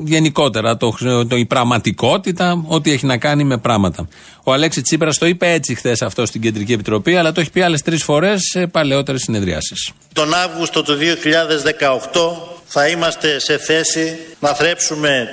γενικότερα, 0.03 0.77
το, 0.77 0.95
το, 1.27 1.35
η 1.35 1.45
πραγματικότητα, 1.45 2.63
ό,τι 2.67 2.91
έχει 2.91 3.05
να 3.05 3.17
κάνει 3.17 3.43
με 3.43 3.57
πράγματα. 3.57 4.07
Ο 4.43 4.53
Αλέξης 4.53 4.83
Τσίπρας 4.83 5.17
το 5.17 5.25
είπε 5.25 5.51
έτσι 5.51 5.75
χθες 5.75 6.01
αυτό 6.01 6.25
στην 6.25 6.41
Κεντρική 6.41 6.73
Επιτροπή, 6.73 7.15
αλλά 7.15 7.31
το 7.31 7.41
έχει 7.41 7.51
πει 7.51 7.61
άλλες 7.61 7.81
τρεις 7.81 8.03
φορές 8.03 8.41
σε 8.51 8.67
παλαιότερες 8.67 9.21
συνεδριάσεις. 9.21 9.91
Τον 10.13 10.33
Αύγουστο 10.33 10.83
του 10.83 10.97
2018 10.97 12.53
θα 12.65 12.87
είμαστε 12.87 13.39
σε 13.39 13.57
θέση 13.57 14.17
να 14.39 14.53
θρέψουμε, 14.53 15.31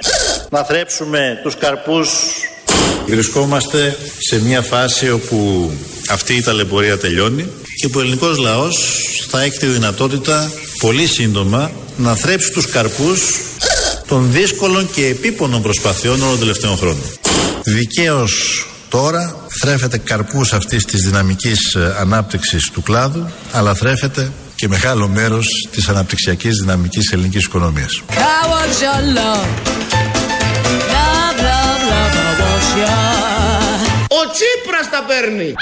να 0.50 0.64
θρέψουμε 0.64 1.40
τους 1.42 1.56
καρπούς. 1.56 2.11
Βρισκόμαστε 3.06 3.97
σε 4.18 4.42
μια 4.42 4.62
φάση 4.62 5.11
όπου 5.11 5.70
αυτή 6.11 6.35
η 6.35 6.42
ταλαιπωρία 6.42 6.99
τελειώνει 6.99 7.47
και 7.81 7.89
που 7.89 7.99
ο 7.99 8.01
ελληνικός 8.03 8.39
λαός 8.39 8.79
θα 9.29 9.43
έχει 9.43 9.59
τη 9.59 9.67
δυνατότητα 9.67 10.53
πολύ 10.81 11.07
σύντομα 11.07 11.71
να 11.97 12.15
θρέψει 12.15 12.53
τους 12.53 12.67
καρπούς 12.67 13.21
των 14.07 14.33
δύσκολων 14.33 14.91
και 14.91 15.07
επίπονων 15.07 15.63
προσπαθειών 15.63 16.21
όλων 16.21 16.31
των 16.31 16.39
τελευταίων 16.39 16.77
χρόνων. 16.77 17.03
Δικαίως 17.65 18.67
τώρα 18.89 19.37
θρέφεται 19.61 19.99
καρπούς 19.99 20.53
αυτής 20.53 20.85
της 20.85 21.03
δυναμικής 21.03 21.75
ε, 21.75 21.97
ανάπτυξης 21.99 22.71
του 22.71 22.83
κλάδου 22.83 23.31
αλλά 23.53 23.75
θρέφεται 23.75 24.33
και 24.55 24.69
μεγάλο 24.69 25.09
μέρος 25.09 25.69
της 25.71 25.89
αναπτυξιακής 25.89 26.57
δυναμικής 26.61 27.13
ελληνικής 27.13 27.45
οικονομίας. 27.45 28.03
Ο 34.09 34.31
Τσίπρας 34.33 34.91
τα 34.91 35.05
παίρνει. 35.07 35.55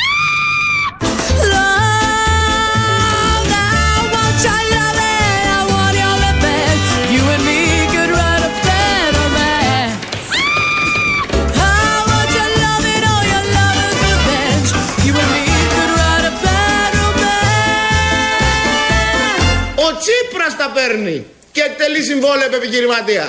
Ο 19.80 19.96
Τσίπρας 20.00 20.56
τα 20.56 20.70
παίρνει 20.74 21.26
και 21.52 21.60
εκτελεί 21.60 22.02
συμβόλαιο 22.02 22.48
επιχειρηματία. 22.54 23.28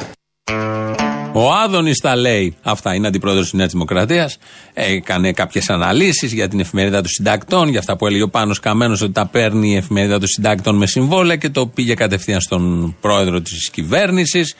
Ο 1.33 1.53
Άδωνης 1.53 1.99
τα 1.99 2.15
λέει. 2.15 2.55
Αυτά 2.61 2.93
είναι 2.93 3.07
αντιπρόεδρος 3.07 3.43
της 3.43 3.53
Νέας 3.53 3.71
Δημοκρατίας. 3.71 4.37
Έκανε 4.73 5.31
κάποιες 5.31 5.69
αναλύσεις 5.69 6.33
για 6.33 6.47
την 6.47 6.59
εφημερίδα 6.59 7.01
των 7.01 7.09
συντακτών, 7.09 7.67
για 7.67 7.79
αυτά 7.79 7.95
που 7.95 8.07
έλεγε 8.07 8.23
ο 8.23 8.29
Πάνος 8.29 8.59
Καμένος 8.59 9.01
ότι 9.01 9.11
τα 9.11 9.25
παίρνει 9.25 9.71
η 9.71 9.75
εφημερίδα 9.75 10.19
των 10.19 10.27
συντακτών 10.27 10.75
με 10.75 10.85
συμβόλαια 10.85 11.35
και 11.35 11.49
το 11.49 11.67
πήγε 11.67 11.93
κατευθείαν 11.93 12.41
στον 12.41 12.95
πρόεδρο 13.01 13.41
της 13.41 13.69
κυβέρνησης. 13.69 14.55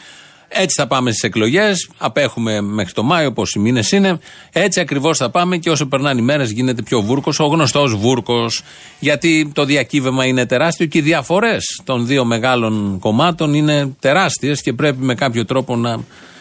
Έτσι 0.48 0.82
θα 0.82 0.88
πάμε 0.88 1.10
στις 1.12 1.24
εκλογές. 1.24 1.90
Απέχουμε 1.98 2.62
μέχρι 2.62 2.94
το 2.94 3.04
Μάιο, 3.04 3.32
πόσοι 3.32 3.60
μήνες 3.60 3.92
είναι. 3.92 4.20
Έτσι 4.52 4.80
ακριβώς 4.80 5.18
θα 5.18 5.30
πάμε 5.30 5.58
και 5.58 5.70
όσο 5.70 5.86
περνάνε 5.86 6.22
οι 6.22 6.24
μέρες 6.24 6.52
γίνεται 6.52 6.82
πιο 6.82 7.02
βούρκος, 7.02 7.40
ο 7.40 7.46
γνωστός 7.46 7.96
βούρκος. 7.96 8.64
Γιατί 9.00 9.52
το 9.54 9.66
διακύβευμα 9.66 10.26
είναι 10.26 10.46
τεράστιο 10.46 10.86
και 10.86 10.98
οι 10.98 11.02
διαφορές 11.02 11.82
των 11.84 12.08
δύο 12.08 12.26
μεγάλων 12.26 12.98
κομμάτων 13.00 13.54
είναι 13.54 13.96
τεράστιες 14.00 14.62
και 14.62 14.74
πρέπει 14.74 15.04
με 15.04 15.16
κάποιο 15.16 15.46
τρόπο 15.46 15.76
να 15.76 16.00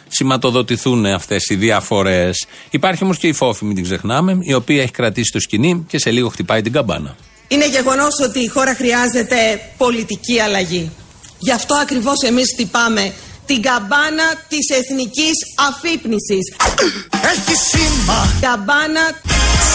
σηματοδοτηθούν 0.08 1.06
αυτές 1.06 1.48
οι 1.48 1.54
διαφορές. 1.54 2.46
Υπάρχει 2.70 3.04
όμως 3.04 3.18
και 3.18 3.26
η 3.26 3.32
φόφη, 3.32 3.64
μην 3.64 3.74
την 3.74 3.84
ξεχνάμε, 3.84 4.38
η 4.40 4.54
οποία 4.54 4.82
έχει 4.82 4.92
κρατήσει 4.92 5.32
το 5.32 5.40
σκηνή 5.40 5.84
και 5.88 5.98
σε 5.98 6.10
λίγο 6.10 6.28
χτυπάει 6.28 6.62
την 6.62 6.72
καμπάνα. 6.72 7.16
Είναι 7.48 7.68
γεγονός 7.68 8.14
ότι 8.24 8.38
η 8.38 8.48
χώρα 8.48 8.74
χρειάζεται 8.74 9.36
πολιτική 9.76 10.40
αλλαγή. 10.40 10.90
Γι' 11.38 11.52
αυτό 11.52 11.74
ακριβώς 11.74 12.22
εμείς 12.22 12.52
χτυπάμε 12.54 13.12
την 13.46 13.62
καμπάνα 13.62 14.26
της 14.48 14.76
εθνικής 14.78 15.36
αφύπνισης. 15.68 16.44
Έχει 17.32 17.54
σήμα, 17.70 18.32
Καμπάνα 18.40 19.00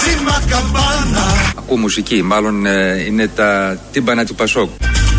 σήμα 0.04 0.44
καμπάνα. 0.50 1.54
Ακούω 1.58 1.78
μουσική, 1.78 2.22
μάλλον 2.22 2.66
ε, 2.66 3.04
είναι 3.08 3.28
τα 3.28 3.80
τύμπανα 3.92 4.26
του 4.26 4.36
Πασόκ. 4.36 4.70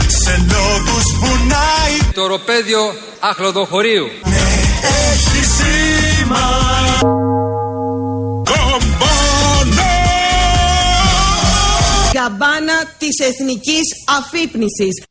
Σε 0.08 0.44
λόγους 0.50 1.04
βουνάει, 1.18 2.12
Το 2.14 2.22
οροπέδιο 2.22 2.80
αχλοδοχωρίου. 3.20 4.06
Έχει 4.84 5.44
σήμα. 5.44 6.46
Καμπάνα. 8.42 9.92
καμπάνα 12.12 12.94
της 12.98 13.18
εθνικής 13.18 13.82
αφύπνισης. 14.18 15.04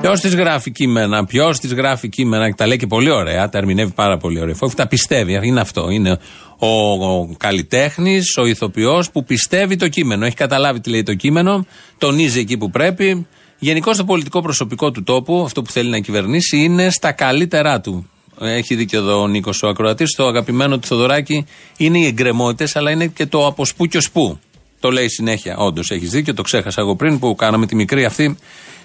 Ποιος 0.00 0.20
της 0.20 0.34
γράφει 0.34 0.70
κείμενα, 0.70 1.24
ποιος 1.24 1.58
της 1.58 1.72
γράφει 1.72 2.08
κείμενα 2.08 2.48
και 2.48 2.54
τα 2.56 2.66
λέει 2.66 2.76
και 2.76 2.86
πολύ 2.86 3.10
ωραία, 3.10 3.48
τα 3.48 3.58
ερμηνεύει 3.58 3.92
πάρα 3.92 4.16
πολύ 4.16 4.40
ωραία. 4.40 4.54
Φόβη 4.54 4.74
τα 4.74 4.86
πιστεύει, 4.86 5.40
είναι 5.42 5.60
αυτό. 5.60 5.90
Είναι 5.90 6.18
ο, 6.58 6.92
ο 7.06 7.28
καλλιτέχνης, 7.36 8.36
ο 8.36 8.46
ηθοποιός 8.46 9.10
που 9.10 9.24
πιστεύει 9.24 9.76
το 9.76 9.88
κείμενο. 9.88 10.26
Έχει 10.26 10.36
καταλάβει 10.36 10.80
τι 10.80 10.90
λέει 10.90 11.02
το 11.02 11.14
κείμενο, 11.14 11.66
τονίζει 11.98 12.40
εκεί 12.40 12.56
που 12.56 12.70
πρέπει. 12.70 13.26
Γενικώς 13.58 13.96
το 13.96 14.04
πολιτικό 14.04 14.42
προσωπικό 14.42 14.90
του 14.90 15.02
τόπου, 15.02 15.42
αυτό 15.44 15.62
που 15.62 15.70
θέλει 15.70 15.90
να 15.90 15.98
κυβερνήσει, 15.98 16.56
είναι 16.56 16.90
στα 16.90 17.12
καλύτερά 17.12 17.80
του. 17.80 18.10
Έχει 18.40 18.74
δίκιο 18.74 18.98
εδώ 18.98 19.20
ο 19.20 19.28
Νίκος 19.28 19.62
ο 19.62 19.68
Ακροατής. 19.68 20.14
Το 20.16 20.26
αγαπημένο 20.26 20.78
του 20.78 20.86
Θοδωράκη 20.86 21.46
είναι 21.76 21.98
οι 21.98 22.06
εγκρεμότητες, 22.06 22.76
αλλά 22.76 22.90
είναι 22.90 23.06
και 23.06 23.26
το 23.26 23.46
από 23.46 23.64
σπού 23.64 23.86
και 23.86 23.96
ως 23.96 24.10
πού. 24.10 24.38
Το 24.80 24.90
λέει 24.90 25.08
συνέχεια. 25.08 25.56
Όντως 25.56 25.90
έχεις 25.90 26.10
δίκιο, 26.10 26.34
το 26.34 26.42
ξέχασα 26.42 26.80
εγώ 26.80 26.96
πριν 26.96 27.18
που 27.18 27.34
κάναμε 27.34 27.66
τη 27.66 27.74
μικρή 27.74 28.04
αυτή 28.04 28.38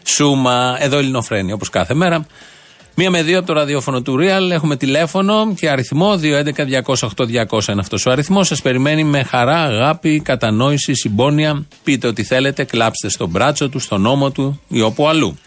σούμα. 0.03 0.77
Εδώ 0.79 0.97
Ελληνοφρένη, 0.97 1.51
όπως 1.51 1.69
κάθε 1.69 1.93
μέρα. 1.93 2.25
Μία 2.97 3.09
με 3.09 3.23
δύο 3.23 3.37
από 3.37 3.47
το 3.47 3.53
ραδιόφωνο 3.53 4.01
του 4.01 4.17
Real. 4.19 4.51
Έχουμε 4.51 4.75
τηλέφωνο 4.75 5.53
και 5.55 5.69
αριθμό 5.69 6.19
211-208-200 6.21 7.67
είναι 7.67 7.79
αυτός 7.79 8.05
ο 8.05 8.11
αριθμός. 8.11 8.47
Σας 8.47 8.61
περιμένει 8.61 9.03
με 9.03 9.23
χαρά, 9.23 9.57
αγάπη, 9.57 10.19
κατανόηση, 10.19 10.93
συμπόνια. 10.93 11.65
Πείτε 11.83 12.07
ό,τι 12.07 12.23
θέλετε, 12.23 12.63
κλάψτε 12.63 13.09
στον 13.09 13.29
μπράτσο 13.29 13.69
του, 13.69 13.79
στον 13.79 14.05
ώμο 14.05 14.31
του 14.31 14.61
ή 14.67 14.81
όπου 14.81 15.07
αλλού. 15.07 15.37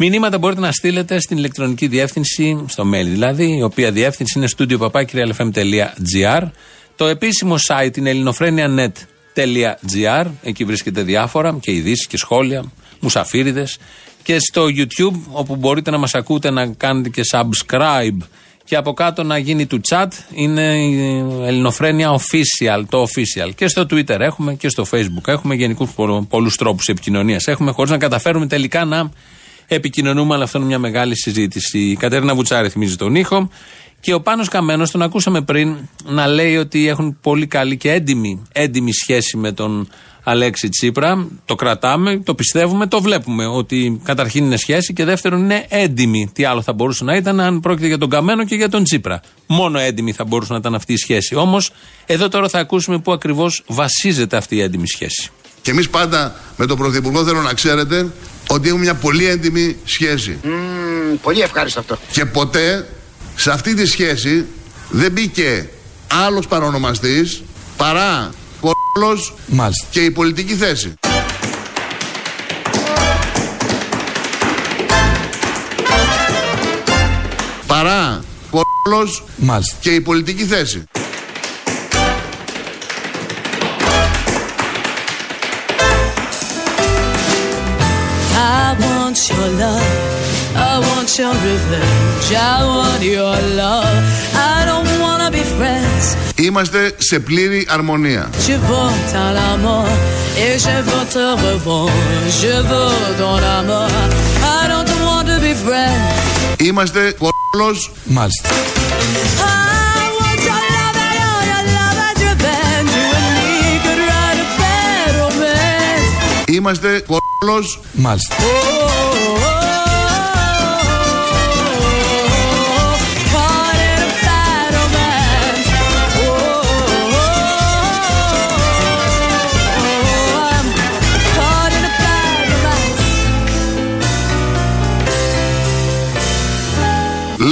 Μηνύματα 0.00 0.38
μπορείτε 0.38 0.60
να 0.60 0.72
στείλετε 0.72 1.20
στην 1.20 1.36
ηλεκτρονική 1.36 1.86
διεύθυνση, 1.86 2.64
στο 2.68 2.84
mail 2.94 3.04
δηλαδή, 3.04 3.56
η 3.56 3.62
οποία 3.62 3.92
διεύθυνση 3.92 4.38
είναι 4.38 4.48
studio.papakirialfm.gr. 4.56 6.42
Το 6.96 7.06
επίσημο 7.06 7.56
site 7.68 7.96
είναι 7.96 8.10
ελληνοφρένια.net.gr. 8.10 10.26
Εκεί 10.42 10.64
βρίσκεται 10.64 11.02
διάφορα 11.02 11.58
και 11.60 11.72
ειδήσεις 11.72 12.06
και 12.06 12.16
σχόλια, 12.16 12.72
μουσαφίριδες. 13.00 13.78
Και 14.22 14.38
στο 14.38 14.66
YouTube, 14.66 15.16
όπου 15.32 15.56
μπορείτε 15.56 15.90
να 15.90 15.98
μας 15.98 16.14
ακούτε, 16.14 16.50
να 16.50 16.66
κάνετε 16.66 17.08
και 17.08 17.22
subscribe. 17.32 18.18
Και 18.64 18.76
από 18.76 18.92
κάτω 18.92 19.22
να 19.22 19.38
γίνει 19.38 19.66
του 19.66 19.80
chat 19.88 20.08
είναι 20.34 20.76
η 20.76 21.18
Ελληνοφρένια 21.46 22.18
Official, 22.18 22.82
το 22.88 23.02
official. 23.02 23.50
Και 23.54 23.68
στο 23.68 23.86
Twitter 23.90 24.20
έχουμε 24.20 24.54
και 24.54 24.68
στο 24.68 24.86
Facebook 24.90 25.26
έχουμε 25.26 25.54
γενικούς 25.54 25.90
πολλούς 26.28 26.56
τρόπους 26.56 26.88
επικοινωνίας. 26.88 27.46
Έχουμε 27.46 27.70
χωρίς 27.70 27.90
να 27.90 27.98
καταφέρουμε 27.98 28.46
τελικά 28.46 28.84
να 28.84 29.10
επικοινωνούμε, 29.68 30.34
αλλά 30.34 30.44
αυτό 30.44 30.58
είναι 30.58 30.66
μια 30.66 30.78
μεγάλη 30.78 31.16
συζήτηση. 31.16 31.78
Η 31.78 31.96
Κατέρινα 31.96 32.34
Βουτσάρη 32.34 32.68
θυμίζει 32.68 32.96
τον 32.96 33.14
ήχο. 33.14 33.48
Και 34.00 34.14
ο 34.14 34.20
Πάνος 34.20 34.48
Καμένος, 34.48 34.90
τον 34.90 35.02
ακούσαμε 35.02 35.42
πριν, 35.42 35.76
να 36.04 36.26
λέει 36.26 36.56
ότι 36.56 36.88
έχουν 36.88 37.18
πολύ 37.20 37.46
καλή 37.46 37.76
και 37.76 37.92
έντιμη, 37.92 38.42
έντιμη 38.52 38.92
σχέση 38.92 39.36
με 39.36 39.52
τον 39.52 39.88
Αλέξη 40.22 40.68
Τσίπρα. 40.68 41.28
Το 41.44 41.54
κρατάμε, 41.54 42.18
το 42.18 42.34
πιστεύουμε, 42.34 42.86
το 42.86 43.00
βλέπουμε. 43.00 43.46
Ότι 43.46 44.00
καταρχήν 44.04 44.44
είναι 44.44 44.56
σχέση 44.56 44.92
και 44.92 45.04
δεύτερον 45.04 45.40
είναι 45.40 45.66
έντιμη. 45.68 46.30
Τι 46.32 46.44
άλλο 46.44 46.62
θα 46.62 46.72
μπορούσε 46.72 47.04
να 47.04 47.16
ήταν 47.16 47.40
αν 47.40 47.60
πρόκειται 47.60 47.86
για 47.86 47.98
τον 47.98 48.10
Καμένο 48.10 48.44
και 48.44 48.54
για 48.54 48.68
τον 48.68 48.84
Τσίπρα. 48.84 49.20
Μόνο 49.46 49.78
έντιμη 49.78 50.12
θα 50.12 50.24
μπορούσε 50.24 50.52
να 50.52 50.58
ήταν 50.58 50.74
αυτή 50.74 50.92
η 50.92 50.96
σχέση. 50.96 51.34
Όμως, 51.34 51.70
εδώ 52.06 52.28
τώρα 52.28 52.48
θα 52.48 52.58
ακούσουμε 52.58 52.98
πού 52.98 53.12
ακριβώς 53.12 53.64
βασίζεται 53.66 54.36
αυτή 54.36 54.56
η 54.56 54.60
έντιμη 54.60 54.88
σχέση. 54.88 55.30
Και 55.62 55.70
εμείς 55.70 55.88
πάντα 55.88 56.34
με 56.56 56.66
τον 56.66 56.78
Πρωθυπουργό 56.78 57.24
θέλω 57.24 57.42
να 57.42 57.52
ξέρετε 57.52 58.10
ότι 58.48 58.68
έχουμε 58.68 58.82
μια 58.82 58.94
πολύ 58.94 59.26
έντιμη 59.26 59.76
σχέση. 59.84 60.38
πολύ 61.22 61.40
ευχάριστο 61.40 61.80
αυτό. 61.80 61.98
Και 62.10 62.24
ποτέ 62.24 62.88
σε 63.36 63.50
αυτή 63.50 63.74
τη 63.74 63.86
σχέση 63.86 64.44
δεν 64.90 65.12
μπήκε 65.12 65.68
άλλος 66.26 66.46
παρονομαστής 66.46 67.42
παρά 67.76 68.30
ο 68.60 68.70
ρόλος 68.94 69.34
Μάλιστα. 69.46 69.86
και 69.90 70.00
η 70.00 70.10
πολιτική 70.10 70.54
θέση. 70.54 70.94
Παρά 77.66 78.20
ο 78.50 78.58
ρόλος 78.90 79.24
Μάλιστα. 79.36 79.76
και 79.80 79.90
η 79.90 80.00
πολιτική 80.00 80.44
θέση. 80.44 80.82
Want 89.08 89.28
your 89.30 89.48
love. 89.64 89.88
I 90.54 90.78
want 90.86 91.10
your 91.18 91.32
revenge. 91.48 92.28
I 92.36 92.58
want 92.74 93.02
your 93.02 93.36
love. 93.62 93.98
I 94.34 94.56
don't 94.68 94.90
wanna 95.04 95.30
be 95.30 95.42
friends. 95.56 96.04
Είμαστε 96.36 96.94
σε 96.98 97.18
πλήρη 97.18 97.66
αρμονία. 97.70 98.30
Je 98.46 98.56
veux 98.68 98.90
à 99.26 99.32
la 99.40 99.50
mort 99.64 99.92
et 100.44 100.54
je 100.64 100.76
veux 100.88 101.04
te 101.14 101.26
revoir. 101.44 101.90
Je 102.40 102.54
veux 102.70 102.94
dans 103.22 103.38
la 103.46 103.58
mort. 103.70 103.98
I 104.58 104.62
don't 104.72 104.92
want 105.06 105.26
to 105.32 105.36
be 105.46 105.54
friends. 105.66 106.04
Είμαστε 106.58 107.16
κόλος 107.18 107.90
Μάλιστα. 108.04 108.48
I 108.48 108.52
want 110.18 110.40
your 110.48 110.60
love 110.74 110.88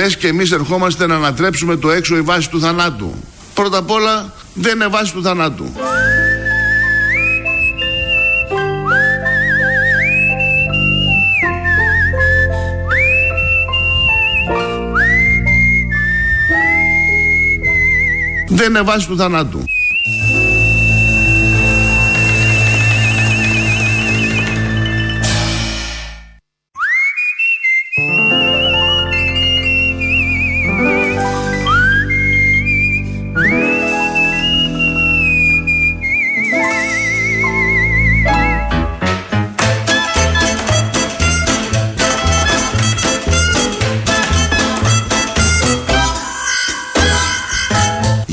Λες 0.07 0.17
και 0.17 0.29
εμείς 0.29 0.51
ερχόμαστε 0.51 1.07
να 1.07 1.15
ανατρέψουμε 1.15 1.77
το 1.77 1.91
έξω 1.91 2.17
η 2.17 2.21
βάση 2.21 2.51
του 2.51 2.61
θανάτου. 2.61 3.15
Πρώτα 3.55 3.79
απ' 3.79 3.91
όλα 3.91 4.33
δεν 4.55 4.75
είναι 4.75 4.87
βάση 4.87 5.13
του 5.13 5.23
θανάτου. 5.23 5.73
Δεν 18.49 18.69
είναι 18.69 18.83
βάση 18.83 19.07
του 19.07 19.17
θανάτου. 19.17 19.65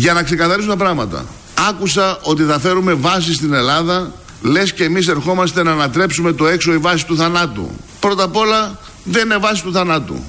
Για 0.03 0.13
να 0.13 0.23
ξεκαθαρίσουν 0.23 0.69
τα 0.69 0.77
πράγματα. 0.77 1.25
Άκουσα 1.69 2.19
ότι 2.21 2.43
θα 2.43 2.59
φέρουμε 2.59 2.93
βάση 2.93 3.33
στην 3.33 3.53
Ελλάδα, 3.53 4.11
λες 4.41 4.73
και 4.73 4.83
εμείς 4.83 5.07
ερχόμαστε 5.07 5.63
να 5.63 5.71
ανατρέψουμε 5.71 6.33
το 6.33 6.47
έξω 6.47 6.73
η 6.73 6.77
βάση 6.77 7.05
του 7.05 7.17
θανάτου. 7.17 7.69
Πρώτα 7.99 8.23
απ' 8.23 8.35
όλα 8.35 8.77
δεν 9.03 9.25
είναι 9.25 9.37
βάση 9.37 9.63
του 9.63 9.71
θανάτου. 9.71 10.25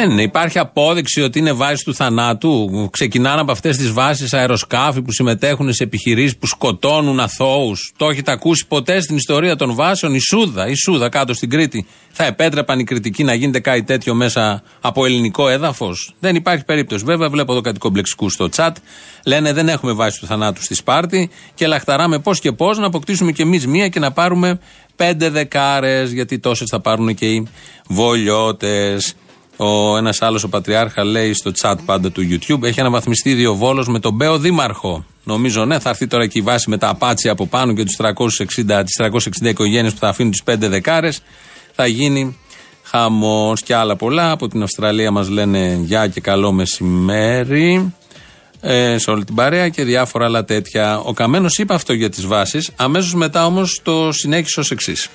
Δεν 0.00 0.10
είναι. 0.10 0.22
Υπάρχει 0.22 0.58
απόδειξη 0.58 1.22
ότι 1.22 1.38
είναι 1.38 1.52
βάση 1.52 1.84
του 1.84 1.94
θανάτου. 1.94 2.88
Ξεκινάνε 2.90 3.40
από 3.40 3.52
αυτές 3.52 3.76
τις 3.76 3.92
βάσεις 3.92 4.32
αεροσκάφη 4.32 5.02
που 5.02 5.12
συμμετέχουν 5.12 5.72
σε 5.72 5.82
επιχειρήσεις 5.82 6.36
που 6.36 6.46
σκοτώνουν 6.46 7.20
αθώους. 7.20 7.92
Το 7.96 8.08
έχετε 8.08 8.32
ακούσει 8.32 8.66
ποτέ 8.66 9.00
στην 9.00 9.16
ιστορία 9.16 9.56
των 9.56 9.74
βάσεων; 9.74 10.14
Η 10.14 10.18
Σούδα, 10.18 10.68
η 10.68 10.74
Σούδα 10.74 11.08
κάτω 11.08 11.34
στην 11.34 11.50
Κρήτη. 11.50 11.86
Θα 12.10 12.24
επέτρεπαν 12.24 12.78
οι 12.78 12.84
κριτικοί 12.84 13.24
να 13.24 13.34
γίνεται 13.34 13.60
κάτι 13.60 13.82
τέτοιο 13.82 14.14
μέσα 14.14 14.62
από 14.80 15.04
ελληνικό 15.04 15.48
έδαφος; 15.48 16.14
Δεν 16.20 16.34
υπάρχει 16.34 16.64
περίπτωση. 16.64 17.04
Βέβαια, 17.04 17.28
βλέπω 17.28 17.52
εδώ 17.52 17.60
κάτι 17.60 17.78
κομπλεξικού 17.78 18.30
στο 18.30 18.48
chat. 18.56 18.72
Λένε 19.24 19.52
δεν 19.52 19.68
έχουμε 19.68 19.92
βάση 19.92 20.20
του 20.20 20.26
θανάτου 20.26 20.62
στη 20.62 20.74
Σπάρτη 20.74 21.30
και 21.54 21.66
λαχταράμε 21.66 22.18
πώς 22.18 22.40
και 22.40 22.52
πώς 22.52 22.78
να 22.78 22.86
αποκτήσουμε 22.86 23.32
κι 23.32 23.42
εμείς 23.42 23.66
μία 23.66 23.88
και 23.88 23.98
να 23.98 24.12
πάρουμε 24.12 24.60
πέντε 24.96 25.30
δεκάρες. 25.30 26.12
Γιατί 26.12 26.38
τόσες 26.38 26.68
θα 26.70 26.80
πάρουν 26.80 27.14
και 27.14 27.26
οι 27.26 27.46
βολιώτες. 27.88 29.14
Ο 29.62 29.96
ένας 29.96 30.22
άλλος, 30.22 30.42
ο 30.44 30.48
Πατριάρχα, 30.48 31.04
λέει 31.04 31.32
στο 31.34 31.50
chat 31.60 31.74
πάντα 31.84 32.10
του 32.10 32.22
YouTube: 32.30 32.62
Έχει 32.62 32.80
αναβαθμιστεί 32.80 33.34
δύο 33.34 33.54
βόλος 33.54 33.88
με 33.88 33.98
τον 33.98 34.14
Μπέο 34.14 34.38
Δήμαρχο. 34.38 35.04
Νομίζω, 35.24 35.64
ναι, 35.64 35.78
θα 35.78 35.88
έρθει 35.88 36.06
τώρα 36.06 36.26
και 36.26 36.38
η 36.38 36.42
βάση 36.42 36.70
με 36.70 36.78
τα 36.78 36.88
απάτσια 36.88 37.32
από 37.32 37.46
πάνω 37.46 37.72
και 37.72 37.84
τους 37.84 37.96
360, 37.96 38.82
τις 38.84 38.96
360 38.96 39.48
οικογένειες 39.48 39.92
που 39.92 39.98
θα 39.98 40.08
αφήνουν 40.08 40.30
τις 40.30 40.42
πέντε 40.42 40.68
δεκάρες. 40.68 41.22
Θα 41.74 41.86
γίνει 41.86 42.38
χαμός 42.82 43.62
και 43.62 43.74
άλλα 43.74 43.96
πολλά. 43.96 44.30
Από 44.30 44.48
την 44.48 44.62
Αυστραλία 44.62 45.10
μας 45.10 45.28
λένε 45.28 45.80
Γεια 45.82 46.06
και 46.06 46.20
καλό 46.20 46.52
μεσημέρι. 46.52 47.94
Ε, 48.60 48.98
σε 48.98 49.10
όλη 49.10 49.24
την 49.24 49.34
παρέα 49.34 49.68
και 49.68 49.84
διάφορα 49.84 50.24
άλλα 50.24 50.44
τέτοια. 50.44 50.98
Ο 50.98 51.12
Καμένος 51.12 51.58
είπε 51.58 51.74
αυτό 51.74 51.92
για 51.92 52.10
τις 52.10 52.26
βάσεις. 52.26 52.70
Αμέσως 52.76 53.14
μετά 53.14 53.46
όμως 53.46 53.80
το 53.82 54.12
συνέχισε 54.12 54.60
ως 54.60 54.70
εξής. 54.70 55.08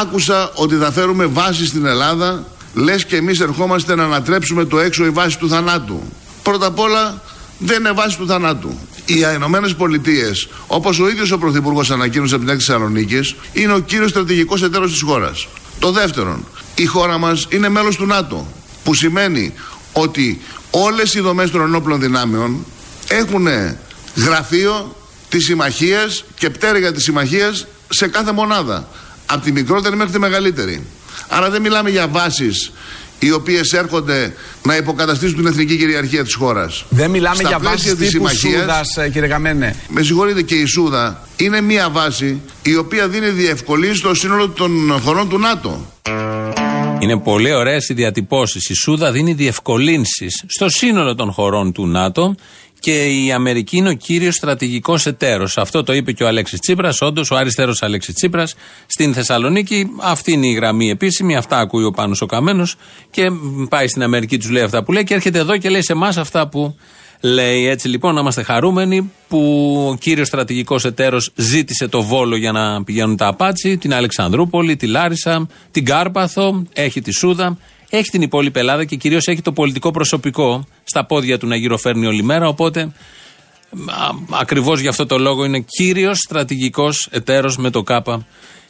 Άκουσα 0.00 0.50
ότι 0.54 0.74
θα 0.74 0.92
φέρουμε 0.92 1.26
βάση 1.26 1.66
στην 1.66 1.86
Ελλάδα, 1.86 2.44
λες 2.74 3.04
και 3.04 3.16
εμείς 3.16 3.40
ερχόμαστε 3.40 3.94
να 3.94 4.04
ανατρέψουμε 4.04 4.64
το 4.64 4.80
έξω 4.80 5.04
η 5.04 5.10
βάση 5.10 5.38
του 5.38 5.48
θανάτου. 5.48 6.02
Πρώτα 6.42 6.66
απ' 6.66 6.78
όλα 6.78 7.22
δεν 7.58 7.78
είναι 7.78 7.92
βάση 7.92 8.16
του 8.16 8.26
θανάτου. 8.26 8.78
Οι 9.04 9.24
Ηνωμένες 9.34 9.74
Πολιτείες, 9.74 10.48
όπως 10.66 10.98
ο 10.98 11.08
ίδιος 11.08 11.30
ο 11.30 11.38
Πρωθυπουργός 11.38 11.90
ανακοίνωσε 11.90 12.34
από 12.34 12.44
την 12.44 12.52
έκθεση 12.52 12.70
Θεσσαλονίκης, 12.70 13.34
είναι 13.52 13.72
ο 13.72 13.78
κύριος 13.78 14.10
στρατηγικός 14.10 14.62
εταίρος 14.62 14.92
της 14.92 15.02
χώρας. 15.02 15.46
Το 15.78 15.90
δεύτερον, 15.90 16.44
η 16.74 16.84
χώρα 16.84 17.18
μας 17.18 17.46
είναι 17.50 17.68
μέλος 17.68 17.96
του 17.96 18.06
ΝΑΤΟ. 18.06 18.46
Που 18.84 18.94
σημαίνει 18.94 19.52
ότι 19.92 20.40
όλες 20.70 21.14
οι 21.14 21.20
δομές 21.20 21.50
των 21.50 21.60
ενόπλων 21.60 22.00
δυνάμεων 22.00 22.64
έχουν 23.08 23.46
γραφείο 24.16 24.96
τη 25.28 25.40
συμμαχία 25.40 26.00
και 26.38 26.50
πτέρυγα 26.50 26.92
της 26.92 27.02
συμμαχίας 27.02 27.66
σε 27.88 28.08
κάθε 28.08 28.32
μονάδα. 28.32 28.88
Από 29.26 29.44
τη 29.44 29.52
μικρότερη 29.52 29.96
μέχρι 29.96 30.12
τη 30.12 30.18
μεγαλύτερη. 30.18 30.82
Άρα 31.28 31.50
δεν 31.50 31.62
μιλάμε 31.62 31.90
για 31.90 32.08
βάσεις 32.08 32.72
οι 33.18 33.32
οποίες 33.32 33.72
έρχονται 33.72 34.34
να 34.62 34.76
υποκαταστήσουν 34.76 35.36
την 35.36 35.46
εθνική 35.46 35.76
κυριαρχία 35.76 36.24
της 36.24 36.34
χώρας. 36.34 36.84
Δεν 36.88 37.10
μιλάμε 37.10 37.34
Στα 37.36 37.48
για 37.48 37.58
πλαίσια 37.58 37.76
βάση 37.90 37.96
της 37.96 38.10
τύπου 38.10 38.28
συμμαχίας- 38.28 38.60
Σούδας, 38.60 38.96
ε, 38.96 39.08
κύριε 39.08 39.28
Καμένε. 39.28 39.74
Με 39.88 40.02
συγχωρείτε 40.02 40.42
και 40.42 40.54
η 40.54 40.64
Σούδα 40.66 41.28
είναι 41.36 41.60
μια 41.60 41.90
βάση 41.90 42.40
η 42.62 42.76
οποία 42.76 43.08
δίνει 43.08 43.28
διευκολύνση 43.28 43.98
στο 43.98 44.14
σύνολο 44.14 44.48
των 44.48 44.98
χωρών 45.04 45.28
του 45.28 45.38
ΝΑΤΟ. 45.38 45.86
Είναι 46.98 47.18
πολύ 47.18 47.52
ωραίες 47.54 47.88
οι 47.88 47.94
διατυπώσεις. 47.94 48.68
Η 48.68 48.74
Σούδα 48.74 49.12
δίνει 49.12 49.32
διευκολύνσεις 49.32 50.44
στο 50.46 50.68
σύνολο 50.68 51.14
των 51.14 51.32
χωρών 51.32 51.72
του 51.72 51.86
ΝΑΤΟ 51.86 52.34
και 52.82 53.04
η 53.04 53.32
Αμερική 53.32 53.76
είναι 53.76 53.88
ο 53.88 53.92
κύριος 53.92 54.34
στρατηγικός 54.34 55.06
εταίρος. 55.06 55.58
Αυτό 55.58 55.82
το 55.82 55.92
είπε 55.92 56.12
και 56.12 56.24
ο 56.24 56.26
Αλέξης 56.26 56.58
Τσίπρας, 56.58 57.00
όντως 57.00 57.30
ο 57.30 57.36
αριστερός 57.36 57.82
Αλέξης 57.82 58.14
Τσίπρας 58.14 58.54
στην 58.86 59.14
Θεσσαλονίκη. 59.14 59.86
Αυτή 60.00 60.32
είναι 60.32 60.46
η 60.46 60.52
γραμμή 60.52 60.90
επίσημη, 60.90 61.36
αυτά 61.36 61.58
ακούει 61.58 61.84
ο 61.84 61.90
Πάνος 61.90 62.20
ο 62.20 62.26
Καμένος 62.26 62.76
και 63.10 63.30
πάει 63.68 63.88
στην 63.88 64.02
Αμερική, 64.02 64.38
τους 64.38 64.50
λέει 64.50 64.62
αυτά 64.62 64.82
που 64.82 64.92
λέει 64.92 65.04
και 65.04 65.14
έρχεται 65.14 65.38
εδώ 65.38 65.56
και 65.56 65.68
λέει 65.68 65.82
σε 65.82 65.92
εμάς 65.92 66.16
αυτά 66.16 66.48
που 66.48 66.76
λέει. 67.20 67.66
Έτσι 67.66 67.88
λοιπόν, 67.88 68.14
να 68.14 68.20
είμαστε 68.20 68.42
χαρούμενοι 68.42 69.12
που 69.28 69.38
ο 69.90 69.96
κύριος 69.96 70.26
στρατηγικός 70.26 70.84
εταίρος 70.84 71.30
ζήτησε 71.34 71.88
το 71.88 72.02
βόλο 72.02 72.36
για 72.36 72.52
να 72.52 72.84
πηγαίνουν 72.84 73.16
τα 73.16 73.26
απάτσι, 73.26 73.76
την 73.76 73.94
Αλεξανδρούπολη, 73.94 74.76
τη 74.76 74.86
Λάρισα, 74.86 75.46
την 75.70 75.84
Κάρπαθο, 75.84 76.62
έχει 76.72 77.00
τη 77.00 77.12
Σούδα. 77.12 77.58
Έχει 77.94 78.10
την 78.10 78.22
υπόλοιπη 78.22 78.58
Ελλάδα 78.58 78.84
και 78.84 78.96
κυρίως 78.96 79.26
έχει 79.26 79.42
το 79.42 79.52
πολιτικό 79.52 79.90
προσωπικό 79.90 80.64
στα 80.84 81.04
πόδια 81.04 81.38
του 81.38 81.46
να 81.46 81.56
γυροφέρνει 81.56 82.06
όλη 82.06 82.22
μέρα. 82.22 82.48
Οπότε 82.48 82.92
ακριβώς 84.30 84.80
γι' 84.80 84.88
αυτό 84.88 85.06
το 85.06 85.18
λόγο 85.18 85.44
είναι 85.44 85.64
κύριος 85.76 86.18
στρατηγικός 86.18 87.08
εταίρος 87.10 87.56
με 87.56 87.70
το 87.70 87.82
ΚΑΠΑ 87.82 88.26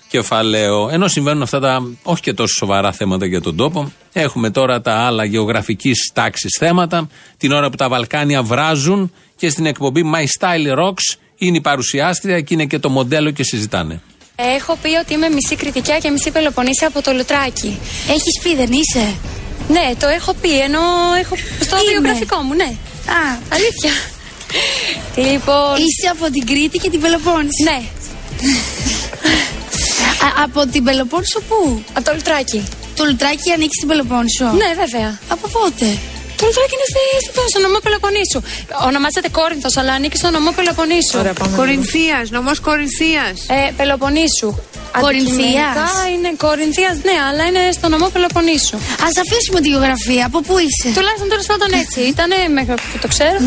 κεφαλαίο. 0.09 0.89
Ενώ 0.89 1.09
συμβαίνουν 1.09 1.43
αυτά 1.43 1.61
τα 1.61 1.83
όχι 2.03 2.23
και 2.23 2.33
τόσο 2.33 2.55
σοβαρά 2.55 2.93
θέματα 2.93 3.27
για 3.27 3.41
τον 3.41 3.57
τόπο, 3.57 3.93
έχουμε 4.13 4.51
τώρα 4.51 4.81
τα 4.81 4.95
άλλα 4.95 5.25
γεωγραφικής 5.25 6.11
τάξης 6.15 6.57
θέματα. 6.59 7.09
Την 7.37 7.53
ώρα 7.53 7.71
που 7.71 7.77
τα 7.77 7.89
Βαλκάνια 7.89 8.43
βράζουν 8.43 9.13
και 9.37 9.49
στην 9.49 9.67
εκπομπή 9.67 10.03
My 10.15 10.25
Style 10.39 10.79
Rocks 10.79 11.17
είναι 11.37 11.57
η 11.57 11.61
παρουσιάστρια 11.61 12.41
και 12.41 12.55
είναι 12.55 12.67
και 12.67 12.79
το 12.79 12.89
μοντέλο 12.89 13.31
και 13.31 13.45
συζητάνε. 13.45 14.03
Έχω 14.57 14.77
πει 14.83 14.89
ότι 15.03 15.13
είμαι 15.15 15.29
μισή 15.29 15.57
κριτικιά 15.57 15.99
και 15.99 16.11
μισή 16.11 16.31
Πελοποννήσια 16.31 16.87
από 16.89 17.03
το 17.03 17.13
Λουτράκι. 17.13 17.79
Έχεις 18.09 18.35
πει, 18.43 18.55
δεν 18.57 18.71
είσαι; 18.73 19.15
Ναι, 19.69 19.91
το 19.99 20.07
έχω 20.09 20.33
πει, 20.35 20.61
ενώ 20.61 20.81
έχω 21.23 21.35
στο 21.61 21.77
Είμαι. 21.77 21.91
βιογραφικό 21.91 22.37
μου, 22.43 22.55
ναι. 22.55 22.71
Α, 23.19 23.21
Αλήθεια. 23.57 23.93
λοιπόν. 25.31 25.75
είσαι 25.77 26.09
από 26.11 26.31
την 26.31 26.47
Κρήτη 26.47 26.79
και 26.79 26.91
την 26.91 27.01
Πελοπόννησο. 27.01 27.63
Ναι, 27.65 27.79
Α, 30.27 30.43
από 30.45 30.67
την 30.67 30.85
Πελοπόννησο 30.85 31.41
πού; 31.49 31.83
από 31.93 32.05
το 32.05 32.13
Λουτράκι. 32.15 32.65
Το 32.97 33.05
Λουτράκι 33.05 33.51
ανήκει 33.55 33.75
στην 33.75 33.89
Πελοπόννησο. 33.89 34.45
Ναι, 34.45 34.71
βέβαια. 34.83 35.19
Από 35.29 35.49
πότε; 35.49 35.99
Το 36.43 36.49
Λουτράκι 36.49 36.75
είναι 36.79 36.89
στη, 36.93 37.03
στο, 37.27 37.43
στο 37.53 37.61
νομό 37.67 37.79
Πελοποννήσου. 37.87 38.41
Ονομάζεται 38.89 39.29
Κόρινθος, 39.39 39.75
αλλά 39.81 39.93
ανήκει 39.99 40.17
στο 40.23 40.31
νομό 40.37 40.51
Πελοποννήσου. 40.59 41.19
Κορινθίας, 41.61 42.25
νομός 42.37 42.59
Κορινθίας. 42.69 43.37
Ε, 43.57 43.61
Πελοποννήσου. 43.79 44.51
Κορινθίας. 45.05 45.77
Αντικειμενικά 45.77 45.91
είναι 46.15 46.31
Κορινθίας, 46.47 46.97
ναι, 47.09 47.17
αλλά 47.29 47.43
είναι 47.49 47.65
στο 47.79 47.87
νομό 47.95 48.07
Πελοποννήσου. 48.15 48.77
Ας 49.07 49.15
αφήσουμε 49.23 49.59
τη 49.61 49.69
γεωγραφία. 49.73 50.23
Από 50.31 50.39
πού 50.47 50.55
είσαι; 50.65 50.87
Τουλάχιστον 50.97 51.29
τέλος 51.33 51.47
πάντων 51.51 51.69
έτσι. 51.83 51.99
Ήτανε 52.13 52.37
μέχρι 52.59 52.75
που 52.75 52.99
το 53.05 53.09
ξέρω. 53.15 53.39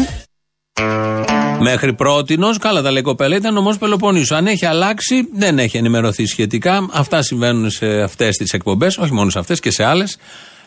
Μέχρι 1.59 1.93
πρότινος, 1.93 2.57
καλά 2.57 2.81
τα 2.81 2.91
λέει 2.91 3.01
η 3.01 3.09
κοπέλα, 3.11 3.35
ήταν 3.35 3.53
νομός 3.53 3.77
Πελοποννήσου. 3.77 4.35
Αν 4.35 4.47
έχει 4.47 4.65
αλλάξει, 4.65 5.15
δεν 5.33 5.59
έχει 5.59 5.77
ενημερωθεί 5.77 6.25
σχετικά. 6.25 6.87
Αυτά 6.91 7.21
συμβαίνουν 7.21 7.69
σε 7.69 7.87
αυτές 8.01 8.37
τις 8.37 8.51
εκπομπές, 8.53 8.97
όχι 8.97 9.13
μόνο 9.13 9.29
σε 9.29 9.39
αυτές 9.39 9.59
και 9.59 9.71
σε 9.71 9.83
άλλες. 9.83 10.17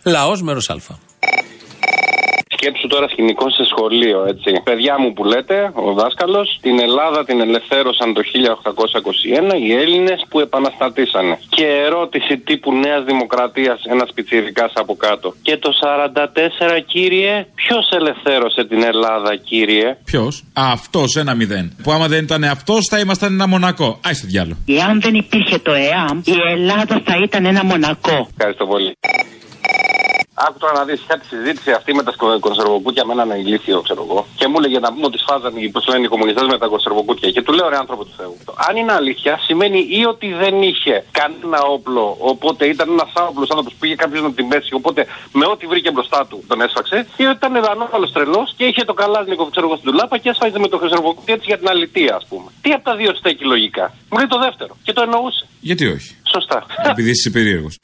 Λαός 0.02 0.42
μέρος 0.42 0.70
Α. 0.70 1.07
Σκέψου 2.60 2.86
τώρα 2.86 3.08
σκηνικό 3.08 3.50
σε 3.50 3.64
σχολείο, 3.72 4.24
έτσι. 4.32 4.50
Παιδιά 4.64 4.94
μου 5.00 5.12
που 5.12 5.24
λέτε, 5.24 5.70
ο 5.74 5.92
δάσκαλος, 5.92 6.58
την 6.60 6.80
Ελλάδα 6.80 7.24
την 7.24 7.40
ελευθέρωσαν 7.40 8.14
το 8.14 8.20
1821 8.22 9.54
οι 9.64 9.72
Έλληνες 9.72 10.24
που 10.28 10.40
επαναστατήσανε. 10.40 11.38
Και 11.48 11.66
ερώτηση 11.86 12.38
τύπου 12.38 12.72
Νέας 12.74 13.04
Δημοκρατίας 13.04 13.78
ένας 13.84 14.10
πιτσιρικάς 14.14 14.72
από 14.74 14.94
κάτω. 14.96 15.34
Και 15.42 15.56
το 15.56 15.70
44, 15.72 16.80
κύριε, 16.86 17.46
ποιος 17.54 17.90
ελευθέρωσε 17.90 18.64
την 18.64 18.82
Ελλάδα, 18.82 19.36
κύριε; 19.36 19.96
Ποιος; 20.04 20.44
Αυτός 20.52 21.16
ένα 21.16 21.34
μηδέν. 21.34 21.76
Που 21.82 21.92
άμα 21.92 22.08
δεν 22.08 22.24
ήταν 22.24 22.44
αυτός 22.44 22.80
θα 22.90 22.98
ήμασταν 22.98 23.32
ένα 23.32 23.46
μονακό. 23.48 24.00
Άι 24.04 24.14
στο 24.14 24.26
διάλο. 24.26 24.56
Εάν 24.66 25.00
δεν 25.00 25.14
υπήρχε 25.14 25.58
το 25.58 25.72
ΕΑΜ, 25.72 26.20
η 26.24 26.36
Ελλάδα 26.52 27.02
θα 27.04 27.14
ήταν 27.24 27.44
ένα 27.44 27.64
μονακό. 27.64 28.28
Ευχαριστώ 28.36 28.66
πολύ. 28.66 28.92
Άκου 30.46 30.58
τώρα 30.58 30.74
να 30.80 30.84
δεις, 30.84 31.00
είχα 31.02 31.16
τη 31.18 31.26
συζήτηση 31.26 31.70
αυτή 31.78 31.90
με 31.94 32.02
τα 32.02 32.12
σκο- 32.12 32.38
κονσερβοκούτια 32.46 33.04
με 33.06 33.12
έναν 33.12 33.30
ηλίθιο, 33.30 33.80
ξέρω 33.86 34.02
εγώ. 34.08 34.26
Και 34.38 34.46
μου 34.48 34.56
έλεγε 34.58 34.78
να 34.78 34.88
πούμε 34.92 35.06
ότι 35.10 35.18
σφάζανε, 35.18 35.58
πώ 35.74 35.80
λένε 35.90 36.04
οι 36.06 36.08
κομμουνιστές 36.14 36.46
με 36.52 36.58
τα 36.58 36.66
κονσερβοκούτια. 36.66 37.30
Και 37.30 37.42
του 37.42 37.52
λέω 37.52 37.68
ρε 37.68 37.76
άνθρωπο 37.76 38.02
του 38.04 38.14
Θεού. 38.16 38.34
Αν 38.68 38.76
είναι 38.76 38.92
αλήθεια, 38.92 39.32
σημαίνει 39.46 39.80
ή 39.98 40.00
ότι 40.12 40.26
δεν 40.42 40.54
είχε 40.62 40.94
κανένα 41.18 41.58
όπλο, 41.76 42.16
οπότε 42.32 42.62
ήταν 42.66 42.86
ένας 42.96 43.10
άοπλος 43.14 43.48
άνθρωπος 43.50 43.74
που 43.78 43.84
είχε 43.86 43.94
κάποιος 43.94 44.22
να 44.22 44.32
την 44.32 44.48
πέσει, 44.48 44.74
οπότε 44.74 45.00
με 45.32 45.46
ό,τι 45.52 45.66
βρήκε 45.66 45.90
μπροστά 45.90 46.26
του 46.28 46.44
τον 46.48 46.60
έσφαξε, 46.60 47.06
ή 47.16 47.24
ότι 47.24 47.36
ήταν 47.36 47.56
ανώφαλο 47.74 48.06
τρελός 48.10 48.54
και 48.56 48.64
είχε 48.64 48.84
το 48.84 48.94
καλάζνικο, 48.94 49.44
ξέρω 49.52 49.66
εγώ, 49.66 49.76
στην 49.76 49.90
τουλάπα 49.90 50.18
και 50.18 50.28
έσφαγε 50.28 50.58
με 50.58 50.68
το 50.68 50.78
κονσερβοκούτι 50.78 51.32
έτσι 51.32 51.46
για 51.46 51.58
την 51.58 51.68
αλητία, 51.68 52.14
ας 52.14 52.24
πούμε. 52.28 52.48
Τι 52.62 52.70
από 52.72 52.84
τα 52.84 52.94
δύο 52.96 53.14
στέκει 53.14 53.44
λογικά. 53.44 53.94
Μου 54.10 54.18
λέει 54.18 54.26
το 54.26 54.38
δεύτερο. 54.38 54.76
Και 54.82 54.92
το 54.92 55.02
εννοούσε. 55.02 55.46
Γιατί 55.60 55.86
όχι; 55.86 56.10
Σωστά. 56.34 56.66
Επειδή 56.90 57.10
είσαι 57.10 57.30
περίεργος. 57.30 57.74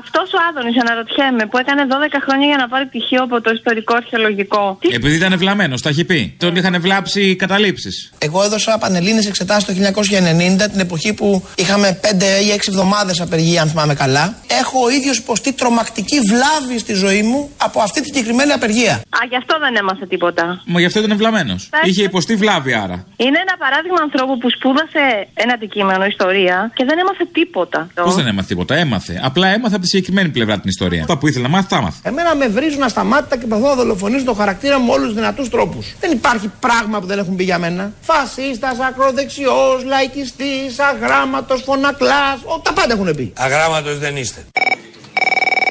Αυτός 0.00 0.32
ο 0.32 0.38
Άδωνης, 0.48 0.76
αναρωτιέμαι, 0.84 1.46
που 1.50 1.58
έκανε 1.58 1.82
12 1.88 2.18
χρόνια 2.26 2.46
για 2.46 2.56
να 2.56 2.68
πάρει 2.68 2.86
πτυχίο 2.86 3.22
από 3.22 3.40
το 3.40 3.50
ιστορικό 3.58 3.94
αρχαιολογικό. 3.96 4.76
Τι 4.80 4.88
Επειδή 4.94 5.14
ήταν 5.16 5.38
βλαμμένο, 5.38 5.74
τα 5.82 5.88
έχει 5.88 6.04
πει. 6.04 6.34
Τον 6.38 6.56
είχαν 6.56 6.80
βλάψει 6.80 7.20
οι 7.30 7.36
καταλήψεις. 7.36 8.12
Εγώ 8.18 8.42
έδωσα 8.42 8.78
πανελλήνιες 8.78 9.26
εξετάσεις 9.26 9.64
το 9.64 9.72
1990, 9.72 10.68
την 10.70 10.80
εποχή 10.80 11.12
που 11.14 11.46
είχαμε 11.56 12.00
5 12.02 12.40
ή 12.46 12.50
6 12.50 12.68
εβδομάδες 12.68 13.20
απεργία, 13.20 13.62
αν 13.62 13.68
θυμάμαι 13.68 13.94
καλά. 13.94 14.34
Έχω 14.60 14.84
ο 14.84 14.88
ίδιος 14.90 15.16
υποστεί 15.18 15.52
τρομακτική 15.52 16.18
βλάβη 16.20 16.78
στη 16.78 16.94
ζωή 16.94 17.22
μου 17.22 17.50
από 17.56 17.80
αυτή 17.80 18.00
τη 18.00 18.06
συγκεκριμένη 18.06 18.52
απεργία. 18.52 18.92
Α, 18.94 19.18
γι' 19.28 19.36
αυτό 19.36 19.58
δεν 19.58 19.76
έμαθε 19.76 20.06
τίποτα. 20.06 20.62
Μα 20.66 20.80
γι' 20.80 20.86
αυτό 20.86 20.98
ήταν 21.00 21.16
βλαμμένο. 21.16 21.58
Θα- 21.58 21.80
Είχε 21.84 22.02
υποστεί 22.02 22.34
βλάβη 22.36 22.72
άρα. 22.74 23.06
Είναι 23.16 23.38
ένα 23.46 23.54
παράδειγμα 23.58 24.00
ανθρώπου 24.02 24.38
που 24.38 24.48
σπούδασε 24.50 25.02
ένα 25.34 25.52
αντικείμενο, 25.54 26.04
ιστορία, 26.04 26.70
και 26.76 26.84
δεν 26.84 26.98
έμαθε 26.98 27.24
τίποτα. 27.32 27.88
Πώς 27.94 28.14
δεν 28.14 28.26
έμαθε 28.26 28.48
τίποτα, 28.48 28.74
έμαθε. 28.74 29.20
Απλά 29.22 29.48
έμαθε 29.48 29.74
από 29.76 29.85
τη 29.86 29.92
συγκεκριμένη 29.92 30.28
πλευρά 30.28 30.54
την 30.60 30.68
ιστορία. 30.68 31.00
Αυτά 31.00 31.18
που 31.18 31.26
ήθελε 31.28 31.42
να 31.42 31.48
μάθει, 31.48 31.68
τα 31.68 31.80
μάθει. 31.80 31.98
Εμένα 32.02 32.34
με 32.34 32.48
βρίζουν 32.48 32.82
ασταμάτητα 32.82 33.36
και 33.36 33.46
προσπαθούν 33.46 33.76
να 33.76 33.82
δολοφονήσουν 33.82 34.26
το 34.26 34.34
χαρακτήρα 34.34 34.78
μου 34.78 34.86
με 34.86 34.92
όλους 34.92 35.06
τους 35.06 35.14
δυνατούς 35.14 35.48
τρόπους. 35.48 35.94
Δεν 36.00 36.10
υπάρχει 36.10 36.50
πράγμα 36.60 37.00
που 37.00 37.06
δεν 37.06 37.18
έχουν 37.18 37.36
πει 37.36 37.44
για 37.44 37.58
μένα. 37.58 37.92
Φασίστας, 38.00 38.78
ακροδεξιός, 38.88 39.84
λαϊκιστής, 39.84 40.78
αγράμματος, 40.78 41.62
φωνακλάς. 41.62 42.38
Τα 42.62 42.72
πάντα 42.72 42.92
έχουν 42.94 43.14
πει. 43.16 43.32
Αγράμματος 43.36 43.98
δεν 43.98 44.16
είστε. 44.16 44.40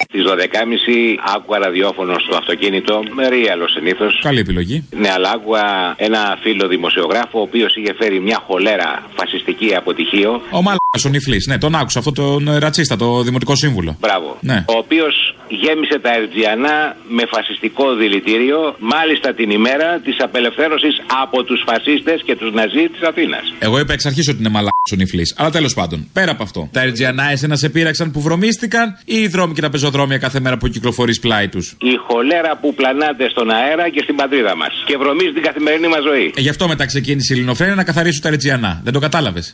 Στις 0.07 0.23
12.30 0.23 1.17
άκουγα 1.35 1.59
ραδιόφωνο 1.59 2.15
στο 2.19 2.35
αυτοκίνητο, 2.35 3.03
με 3.15 3.27
ρίαλο 3.27 3.67
συνήθως. 3.67 4.19
Καλή 4.23 4.39
επιλογή. 4.39 4.85
Ναι, 4.91 5.11
αλλά 5.11 5.29
άκουγα 5.29 5.93
ένα 5.97 6.37
φίλο 6.41 6.67
δημοσιογράφο, 6.67 7.39
ο 7.39 7.41
οποίος 7.41 7.75
είχε 7.75 7.93
φέρει 7.99 8.19
μια 8.19 8.43
χολέρα 8.47 9.03
φασιστική 9.15 9.75
αποτυχίο. 9.75 10.41
Ο 10.51 10.61
Μαλάκα, 10.95 11.07
ο 11.07 11.09
Νιφλή. 11.09 11.43
Ναι, 11.47 11.57
τον 11.57 11.75
άκουσα 11.75 11.99
αυτό 11.99 12.11
τον 12.11 12.47
ε, 12.47 12.57
ρατσίστα, 12.57 12.95
το 12.95 13.21
δημοτικό 13.21 13.55
σύμβουλο. 13.55 13.97
Μπράβο. 13.99 14.37
Ναι. 14.41 14.65
Ο 14.67 14.77
οποίος 14.77 15.35
γέμισε 15.47 15.99
τα 15.99 16.09
Ερτζιανά 16.17 16.95
με 17.17 17.23
φασιστικό 17.33 17.95
δηλητήριο, 17.95 18.75
μάλιστα 18.79 19.33
την 19.33 19.49
ημέρα 19.49 19.99
της 20.05 20.15
απελευθέρωσης 20.19 20.93
από 21.23 21.43
τους 21.43 21.63
φασίστες 21.67 22.21
και 22.25 22.35
τους 22.35 22.53
Ναζί 22.53 22.89
της 22.93 23.01
Αθήνας. 23.09 23.43
Εγώ 23.59 23.79
είπα 23.79 23.93
εξ 23.93 24.05
αρχής 24.05 24.27
ότι 24.27 24.39
είναι 24.39 24.49
μαλάκα 24.49 24.73
ο 24.93 24.95
Νιφλή. 24.95 25.25
Αλλά 25.35 25.49
τέλος 25.49 25.73
πάντων, 25.73 26.07
πέρα 26.13 26.31
από 26.31 26.43
αυτό. 26.43 26.69
Τα 26.71 26.81
Ερτζιανά 26.81 27.31
εσένα 27.31 27.55
σε 27.55 27.69
πείραξαν 27.69 28.11
που 28.11 28.21
βρωμίστηκαν 28.21 28.97
ή 29.05 29.15
οι 29.15 29.27
δρόμοι 29.27 29.53
και 29.53 29.61
τα 29.61 29.69
πεζοδρόμια 29.69 30.17
κάθε 30.17 30.39
μέρα 30.39 30.57
που 30.57 30.67
κυκλοφορείς 30.67 31.19
πλάι 31.19 31.47
τους; 31.47 31.75
Η 31.79 31.95
χολέρα 32.07 32.57
που 32.61 32.73
πλανάται 32.73 33.29
στον 33.29 33.49
αέρα 33.49 33.89
και 33.89 33.99
στην 34.03 34.15
πατρίδα 34.15 34.55
μας 34.55 34.83
και 34.85 34.97
βρωμίζει 34.97 35.31
την 35.31 35.43
καθημερινή 35.43 35.87
μας 35.87 36.03
ζωή. 36.03 36.33
Ε, 36.35 36.41
γι' 36.41 36.49
αυτό 36.49 36.67
μετά 36.67 36.85
ξεκίνησε 36.85 37.33
η 37.33 37.37
Ελληνοφρένια 37.37 37.75
να 37.75 37.83
καθαρίσουν 37.83 38.21
τα 38.21 38.29
Ερτζιανά. 38.29 38.81
Δεν 38.83 38.93
το 38.93 38.99
κατάλαβες; 38.99 39.53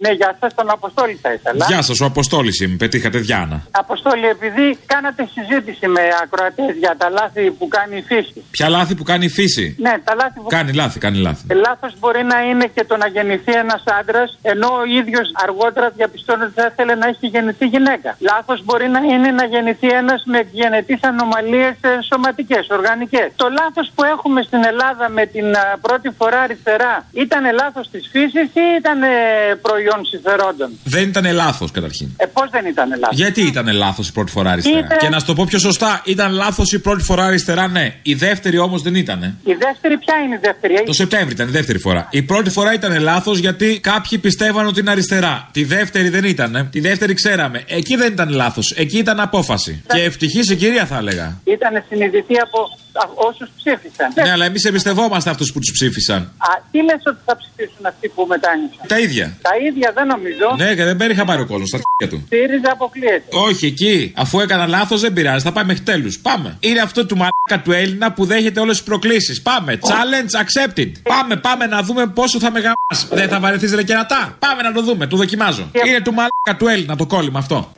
Ναι, 0.00 0.10
γεια 0.10 0.36
σας, 0.40 0.54
τον 0.54 0.70
Αποστόλη 0.70 1.18
θα 1.22 1.32
ήθελα. 1.32 1.64
Γεια 1.68 1.82
σας, 1.82 2.00
ο 2.00 2.04
Αποστόλης 2.04 2.60
είμαι. 2.60 2.76
Πετύχατε 2.76 3.18
Διάνα. 3.18 3.66
Αποστόλη, 3.70 4.26
επειδή 4.26 4.78
κάνατε 4.86 5.28
συζήτηση 5.34 5.86
με 5.86 6.00
ακροατές 6.22 6.76
για 6.78 6.94
τα 6.98 7.08
λάθη 7.10 7.50
που 7.50 7.68
κάνει 7.68 7.96
η 7.96 8.02
φύση. 8.02 8.44
Ποια 8.50 8.68
λάθη 8.68 8.94
που 8.94 9.02
κάνει 9.02 9.24
η 9.24 9.28
φύση; 9.28 9.76
Ναι, 9.78 9.94
τα 10.04 10.14
λάθη 10.14 10.40
που 10.40 10.46
Κάνει 10.48 10.72
λάθη, 10.72 10.98
κάνει 10.98 11.18
λάθη. 11.18 11.42
Λάθος 11.66 11.92
μπορεί 11.98 12.22
να 12.22 12.38
είναι 12.48 12.66
και 12.74 12.84
το 12.84 12.96
να 12.96 13.06
γεννηθεί 13.06 13.52
ένας 13.52 13.82
άντρας, 14.00 14.38
ενώ 14.42 14.68
ο 14.80 14.84
ίδιος 15.00 15.26
αργότερα 15.44 15.90
διαπιστώνει 15.96 16.42
ότι 16.42 16.52
θα 16.60 16.68
ήθελε 16.72 16.94
να 16.94 17.06
έχει 17.06 17.26
γεννηθεί 17.26 17.66
γυναίκα. 17.66 18.16
Λάθος 18.18 18.64
μπορεί 18.64 18.88
να 18.88 19.00
είναι 19.00 19.30
να 19.30 19.44
γεννηθεί 19.44 19.88
ένας 19.88 20.22
με 20.26 20.40
γενετής 20.52 21.00
ανομαλίες 21.02 21.74
σωματικέ, 22.08 22.58
οργανικές. 22.70 23.28
Το 23.36 23.48
λάθος 23.60 23.86
που 23.94 24.04
έχουμε 24.04 24.42
στην 24.42 24.64
Ελλάδα 24.64 25.08
με 25.08 25.26
την 25.26 25.46
α, 25.56 25.78
πρώτη 25.80 26.10
φορά 26.18 26.40
αριστερά 26.40 27.06
ήταν 27.12 27.42
λάθος 27.54 27.90
της 27.90 28.08
φύσης 28.12 28.48
ή 28.62 28.64
ήταν 28.78 29.02
ε, 29.02 29.08
προϊόν 29.84 30.04
συμφερόντων. 30.06 30.70
Δεν 30.84 31.02
ήταν 31.08 31.32
λάθος 31.32 31.70
καταρχήν. 31.70 32.08
Ε, 32.16 32.26
πώς 32.26 32.48
δεν 32.50 32.66
ήταν 32.66 32.88
λάθος; 32.88 33.16
Γιατί 33.16 33.42
ήταν 33.42 33.72
λάθος 33.72 34.08
η 34.08 34.12
πρώτη 34.12 34.30
φορά 34.30 34.50
αριστερά; 34.50 34.78
Ήταν- 34.78 34.98
Και 34.98 35.08
να 35.08 35.18
σου 35.18 35.26
το 35.26 35.34
πω 35.34 35.44
πιο 35.44 35.58
σωστά, 35.58 36.02
ήταν 36.04 36.32
λάθος 36.32 36.72
η 36.72 36.78
πρώτη 36.78 37.02
φορά 37.02 37.24
αριστερά, 37.24 37.68
ναι. 37.68 37.94
Η 38.02 38.14
δεύτερη 38.14 38.58
όμως 38.58 38.82
δεν 38.82 38.94
ήταν. 38.94 39.22
Η 39.44 39.52
δεύτερη, 39.52 39.98
ποια 39.98 40.14
είναι 40.24 40.34
η 40.34 40.38
δεύτερη; 40.42 40.82
Το 40.86 40.92
Σεπτέμβρη 40.92 41.32
ήταν 41.34 41.48
η 41.48 41.50
δεύτερη 41.50 41.78
φορά. 41.78 42.08
Η 42.10 42.22
πρώτη 42.22 42.50
φορά 42.50 42.72
ήταν 42.74 43.00
λάθος 43.00 43.38
γιατί 43.38 43.80
κάποιοι 43.80 44.18
πιστεύαν 44.18 44.66
ότι 44.66 44.80
είναι 44.80 44.90
αριστερά. 44.90 45.48
Τη 45.52 45.64
δεύτερη 45.64 46.08
δεν 46.08 46.24
ήταν. 46.24 46.68
Τη 46.70 46.80
δεύτερη 46.80 47.14
ξέραμε. 47.14 47.62
Εκεί 47.66 47.96
δεν 47.96 48.12
ήταν 48.12 48.28
λάθος. 48.28 48.70
Εκεί 48.76 48.98
ήταν 48.98 49.20
απόφαση. 49.20 49.82
Και 49.94 50.02
ευτυχή 50.02 50.52
η 50.52 50.56
κυρία 50.56 50.86
θα 50.86 50.96
έλεγα. 50.96 51.40
Ήταν 51.44 51.84
συνειδητή 51.88 52.34
από 52.42 52.78
όσους 53.14 53.48
ψήφισαν. 53.56 54.12
Ναι, 54.24 54.30
αλλά 54.30 54.44
εμείς 54.44 54.64
εμπιστευόμαστε 54.64 55.30
αυτούς 55.30 55.52
που 55.52 55.58
τους 55.58 55.70
ψήφισαν. 55.72 56.22
Α, 56.22 56.48
τι 56.70 56.82
λες 56.82 57.02
ότι 57.04 57.18
θα 57.24 57.36
ψηφίσουν 57.36 57.86
αυτοί 57.86 58.08
που 58.08 58.26
μετάνιωσαν; 58.28 58.86
Τα 58.86 58.98
ίδια. 58.98 59.36
Τα 59.42 59.50
ίδια 59.68 59.92
δεν 59.94 60.06
νομίζω. 60.06 60.54
Ναι, 60.56 60.74
και 60.74 60.84
δεν 60.84 60.96
πέριχα 60.96 61.24
πάρει 61.24 61.42
ο 61.42 61.46
κόσμο 61.46 61.66
στα 61.66 61.80
αρχεία 61.82 62.16
του. 62.16 62.26
ΣΥΡΙΖΑ 62.28 62.70
αποκλείεται. 62.72 63.24
Όχι, 63.30 63.66
εκεί. 63.66 64.12
Αφού 64.16 64.40
έκανα 64.40 64.66
λάθος, 64.66 65.00
δεν 65.00 65.12
πειράζει. 65.12 65.44
Θα 65.44 65.52
πάμε 65.52 65.66
μέχρι 65.66 65.82
τέλους. 65.82 66.18
Πάμε. 66.18 66.56
Είναι 66.60 66.80
αυτό 66.80 67.06
του 67.06 67.16
μαλάκα 67.16 67.62
του 67.64 67.72
Έλληνα 67.72 68.12
που 68.12 68.24
δέχεται 68.24 68.60
όλες 68.60 68.76
τις 68.76 68.84
προκλήσεις. 68.84 69.42
Πάμε. 69.42 69.78
Challenge 69.82 70.32
accepted. 70.44 70.92
Πάμε, 71.02 71.36
πάμε 71.36 71.66
να 71.66 71.82
δούμε 71.82 72.06
πόσο 72.06 72.38
θα 72.38 72.50
μεγαμά. 72.50 72.74
Δεν 73.10 73.28
θα 73.28 73.40
βαρεθείς 73.40 73.74
ρε 73.74 73.82
κερατά. 73.82 74.36
Πάμε 74.38 74.62
να 74.62 74.72
το 74.72 74.82
δούμε. 74.82 75.06
Το 75.06 75.16
δοκιμάζω. 75.16 75.70
Είναι 75.86 76.00
του 76.00 76.12
μαλάκα 76.12 76.56
του 76.58 76.68
Έλληνα 76.68 76.96
το 76.96 77.06
κόλλημα 77.06 77.38
αυτό. 77.38 77.72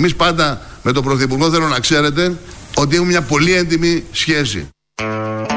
Και 0.00 0.06
εμείς 0.06 0.18
πάντα 0.18 0.60
με 0.82 0.92
τον 0.92 1.04
Πρωθυπουργό 1.04 1.50
θέλω 1.50 1.68
να 1.68 1.80
ξέρετε 1.80 2.38
ότι 2.76 2.94
έχουμε 2.94 3.10
μια 3.10 3.22
πολύ 3.22 3.52
έντιμη 3.52 4.04
σχέση. 4.10 4.68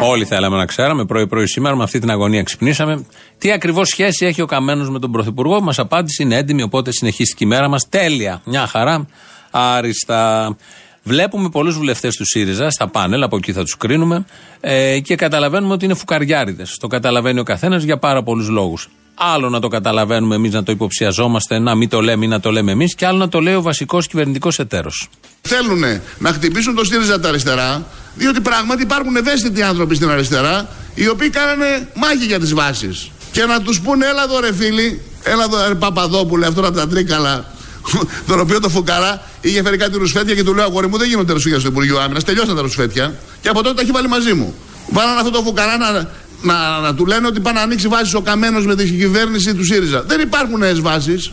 Όλοι 0.02 0.26
θέλαμε 0.26 0.58
να 0.58 0.66
ξέραμε 0.66 1.06
πρωί-πρωί 1.06 1.48
σήμερα, 1.48 1.76
με 1.76 1.84
αυτή 1.84 2.00
την 2.00 2.10
αγωνία 2.10 2.44
ξυπνήσαμε. 2.44 3.06
Τι 3.38 3.52
ακριβώς 3.52 3.88
σχέση 3.88 4.26
έχει 4.26 4.42
ο 4.42 4.46
Καμένος 4.46 4.90
με 4.90 5.00
τον 5.00 5.12
Πρωθυπουργό; 5.12 5.62
Μας 5.62 5.80
απάντησε 5.80 6.24
είναι 6.24 6.36
έντιμη, 6.36 6.62
οπότε 6.62 6.92
συνεχίστηκε 6.92 7.44
η 7.44 7.48
μέρα 7.48 7.68
μας. 7.68 7.90
Τέλεια. 7.90 8.42
Μια 8.46 8.68
χαρά. 8.68 9.08
Άριστα. 9.52 10.56
Βλέπουμε 11.04 11.50
πολλούς 11.50 11.76
βουλευτές 11.76 12.16
του 12.16 12.26
ΣΥΡΙΖΑ 12.26 12.70
στα 12.70 12.88
πάνελ, 12.88 13.24
από 13.24 13.36
εκεί 13.36 13.54
θα 13.54 13.62
τους 13.62 13.78
κρίνουμε, 13.78 14.26
ε, 14.60 15.00
και 15.00 15.16
καταλαβαίνουμε 15.16 15.74
ότι 15.74 15.86
είναι 15.86 15.94
φουκαριάριδες. 15.94 16.78
Το 16.80 16.88
καταλαβαίνει 16.88 17.40
ο 17.40 17.44
καθένας 17.44 17.84
για 17.84 17.98
πάρα 17.98 18.24
πολλούς 18.24 18.48
λόγους. 18.50 18.90
Άλλο 19.16 19.50
να 19.50 19.60
το 19.60 19.68
καταλαβαίνουμε 19.68 20.36
εμείς, 20.36 20.54
να 20.54 20.64
το 20.64 20.72
υποψιαζόμαστε, 20.72 21.60
να 21.60 21.76
μην 21.76 21.90
το 21.90 22.02
λέμε 22.02 22.26
ή 22.26 22.28
να 22.28 22.40
το 22.40 22.52
λέμε 22.52 22.72
εμείς, 22.72 22.96
και 22.96 23.06
άλλο 23.06 23.18
να 23.18 23.30
το 23.30 23.40
λέει 23.40 23.54
ο 23.54 23.62
βασικός 23.62 24.08
κυβερνητικός 24.08 24.60
εταίρος. 24.60 25.10
Θέλουν 25.42 25.84
να 26.18 26.34
χτυπήσουν 26.34 26.76
το 26.76 26.84
ΣΥΡΙΖΑ 26.84 27.20
τα 27.20 27.28
αριστερά, 27.28 27.86
διότι 28.16 28.42
πράγματι 28.42 28.82
υπάρχουν 28.82 29.16
ευαίσθητοι 29.16 29.62
άνθρωποι 29.62 29.96
στην 29.96 30.10
αριστερά, 30.10 30.70
οι 30.94 31.08
οποίοι 31.08 31.30
κάνανε 31.30 31.88
μάχη 31.96 32.26
για 32.26 32.40
τις 32.40 32.54
βάσεις. 32.54 33.12
Και 33.32 33.46
να 33.46 33.62
τους 33.62 33.82
πούνε, 33.82 34.06
έλα 34.06 34.24
εδώ 34.24 34.40
ρε 34.40 34.54
φίλοι, 34.54 35.02
Έλα 35.24 35.44
εδώ, 35.44 35.68
ρε 35.68 35.76
Παπαδόπουλε, 35.76 36.46
αυτό 36.46 36.62
από 36.62 36.72
τα 36.72 36.88
τρίκαλα. 36.88 37.46
τον 38.28 38.40
οποίο 38.40 38.60
το 38.60 38.70
φουκαρά 38.70 39.22
είχε 39.42 39.64
φέρει 39.64 39.78
κάτι 39.78 39.98
ρουσφέτια 39.98 40.36
και 40.36 40.44
του 40.44 40.54
λέω: 40.54 40.64
Αγόρι 40.64 40.88
μου, 40.88 40.98
δεν 40.98 41.08
γίνονται 41.08 41.34
ρουσφέτια 41.34 41.60
στο 41.60 41.68
Υπουργείο 41.68 42.00
Άμυνας. 42.00 42.24
Τελειώσαν 42.24 42.56
τα 42.56 42.62
ρουσφέτια. 42.62 43.16
Και 43.42 43.50
από 43.50 43.64
τότε 43.64 43.76
τα 43.76 43.82
έχει 43.82 43.92
βάλει 43.92 44.08
μαζί 44.08 44.34
μου. 44.34 44.56
Βάλανε 44.90 45.20
αυτό 45.20 45.32
το 45.32 45.42
φουκαρά 45.42 45.78
να, 45.78 46.10
να, 46.44 46.80
να, 46.80 46.96
του 46.96 47.06
λένε 47.06 47.28
ότι 47.28 47.40
πάνε 47.40 47.58
να 47.58 47.64
ανοίξει 47.64 47.88
βάσει 47.88 48.16
ο 48.16 48.22
καμένος 48.22 48.66
με 48.66 48.76
την 48.76 48.98
κυβέρνηση 49.00 49.56
του 49.56 49.66
ΣΥΡΙΖΑ. 49.66 50.02
Δεν 50.04 50.20
υπάρχουν 50.20 50.60
νέες 50.60 50.82
βάσεις. 50.82 51.32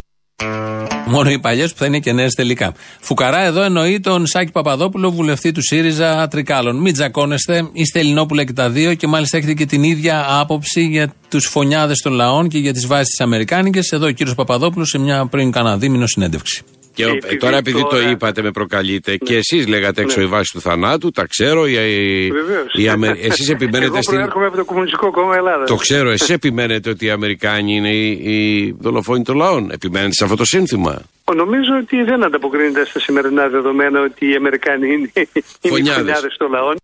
Μόνο 1.07 1.31
οι 1.31 1.39
παλιές 1.39 1.73
που 1.73 1.79
θα 1.79 1.87
είναι 1.87 1.99
και 1.99 2.13
νέες 2.13 2.35
τελικά. 2.35 2.73
Φουκαρά 3.01 3.41
εδώ 3.41 3.63
εννοεί 3.63 4.01
τον 4.01 4.27
Σάκη 4.27 4.51
Παπαδόπουλο, 4.51 5.11
βουλευτή 5.11 5.53
του 5.53 5.63
ΣΥΡΙΖΑ 5.63 6.29
Τρικάλων. 6.29 6.77
Μην 6.77 6.93
τζακώνεστε, 6.93 7.69
είστε 7.73 7.99
Ελληνόπουλα 7.99 8.45
και 8.45 8.53
τα 8.53 8.71
δύο 8.71 8.95
και 8.95 9.07
μάλιστα 9.07 9.37
έχετε 9.37 9.55
και 9.55 9.67
την 9.67 9.83
ίδια 9.83 10.27
άποψη 10.29 10.83
για 10.83 11.15
τους 11.29 11.47
φωνιάδες 11.47 11.99
των 11.99 12.13
λαών 12.13 12.49
και 12.49 12.59
για 12.59 12.73
τις 12.73 12.87
βάσεις 12.87 13.09
της 13.09 13.21
Αμερικάνικες. 13.21 13.91
Εδώ 13.93 14.07
ο 14.07 14.11
κύριος 14.11 14.35
Παπαδόπουλος 14.35 14.89
σε 14.89 14.99
μια 14.99 15.27
πριν 15.27 15.51
κανένα 15.51 15.77
δίμηνο 15.79 16.07
συνέντευξη. 16.07 16.63
Και 17.05 17.11
ο- 17.11 17.15
επειδή 17.15 17.37
τώρα 17.37 17.57
επειδή 17.57 17.83
το 17.83 17.89
τώρα- 17.89 18.11
είπατε 18.11 18.43
με 18.43 18.51
προκαλείτε 18.51 19.17
και 19.17 19.37
εσείς 19.37 19.67
λέγατε 19.67 20.01
έξω 20.03 20.19
Ναι. 20.21 20.25
η 20.25 20.29
βάση 20.29 20.53
του 20.53 20.61
θανάτου, 20.61 21.11
τα 21.11 21.27
ξέρω, 21.27 21.67
οι, 21.67 21.73
οι, 21.73 22.31
Βεβαίως. 22.31 22.73
οι 22.75 22.89
Αμε- 22.89 23.19
εσείς 23.25 23.49
επιμένετε 23.49 23.85
Εγώ 23.93 24.03
στην... 24.03 24.15
προέρχομαι 24.15 24.47
από 24.47 24.57
το 24.57 24.65
Κομμουνιστικό 24.65 25.11
Κόμμα 25.11 25.37
Ελλάδας. 25.37 25.69
Το 25.69 25.75
ξέρω, 25.77 26.11
εσείς 26.11 26.29
επιμένετε 26.31 26.91
ότι 26.91 27.07
οι 27.07 27.11
Αμερικάνοι 27.11 27.75
είναι 27.77 27.91
οι, 27.95 28.11
οι 28.11 28.77
δολοφόνοι 28.81 29.23
των 29.23 29.37
λαών. 29.37 29.71
Επιμένετε 29.71 30.13
σε 30.13 30.25
αυτό 30.25 30.37
το 30.37 30.45
σύνθημα. 30.45 31.03
Νομίζω 31.37 31.71
ότι 31.83 32.03
δεν 32.03 32.25
ανταποκρίνεται 32.25 32.85
στα 32.87 33.01
σημερινά 33.01 33.49
δεδομένα 33.49 34.01
ότι 34.01 34.31
οι 34.31 34.35
Αμερικάνοι 34.35 34.87
είναι, 34.87 35.11
είναι 35.15 35.29
οι 35.61 35.69
Φωνιάδες. 35.69 35.97
φωνιάδες 35.97 36.37
των 36.39 36.51
λαών. 36.51 36.77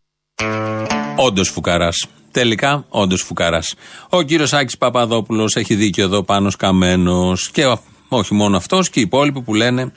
Όντως 1.17 1.49
φουκαράς. 1.51 2.07
Τελικά, 2.31 2.85
όντως 2.89 3.23
φουκαράς. 3.23 3.75
Ο 4.09 4.23
κύριος 4.23 4.53
Άκης 4.53 4.79
Παπαδόπουλος 4.79 5.57
έχει 5.57 5.75
δίκιο 5.75 6.05
εδώ 6.05 6.23
πάνω 6.23 6.51
καμένο. 6.59 7.37
Και 7.53 7.65
ο- 7.67 7.79
όχι 8.09 8.35
μόνο 8.35 8.57
αυτός, 8.57 8.91
και 8.91 8.99
οι 9.01 9.03
υπόλοιποι 9.03 9.43
που 9.43 9.55
λένε 9.55 9.93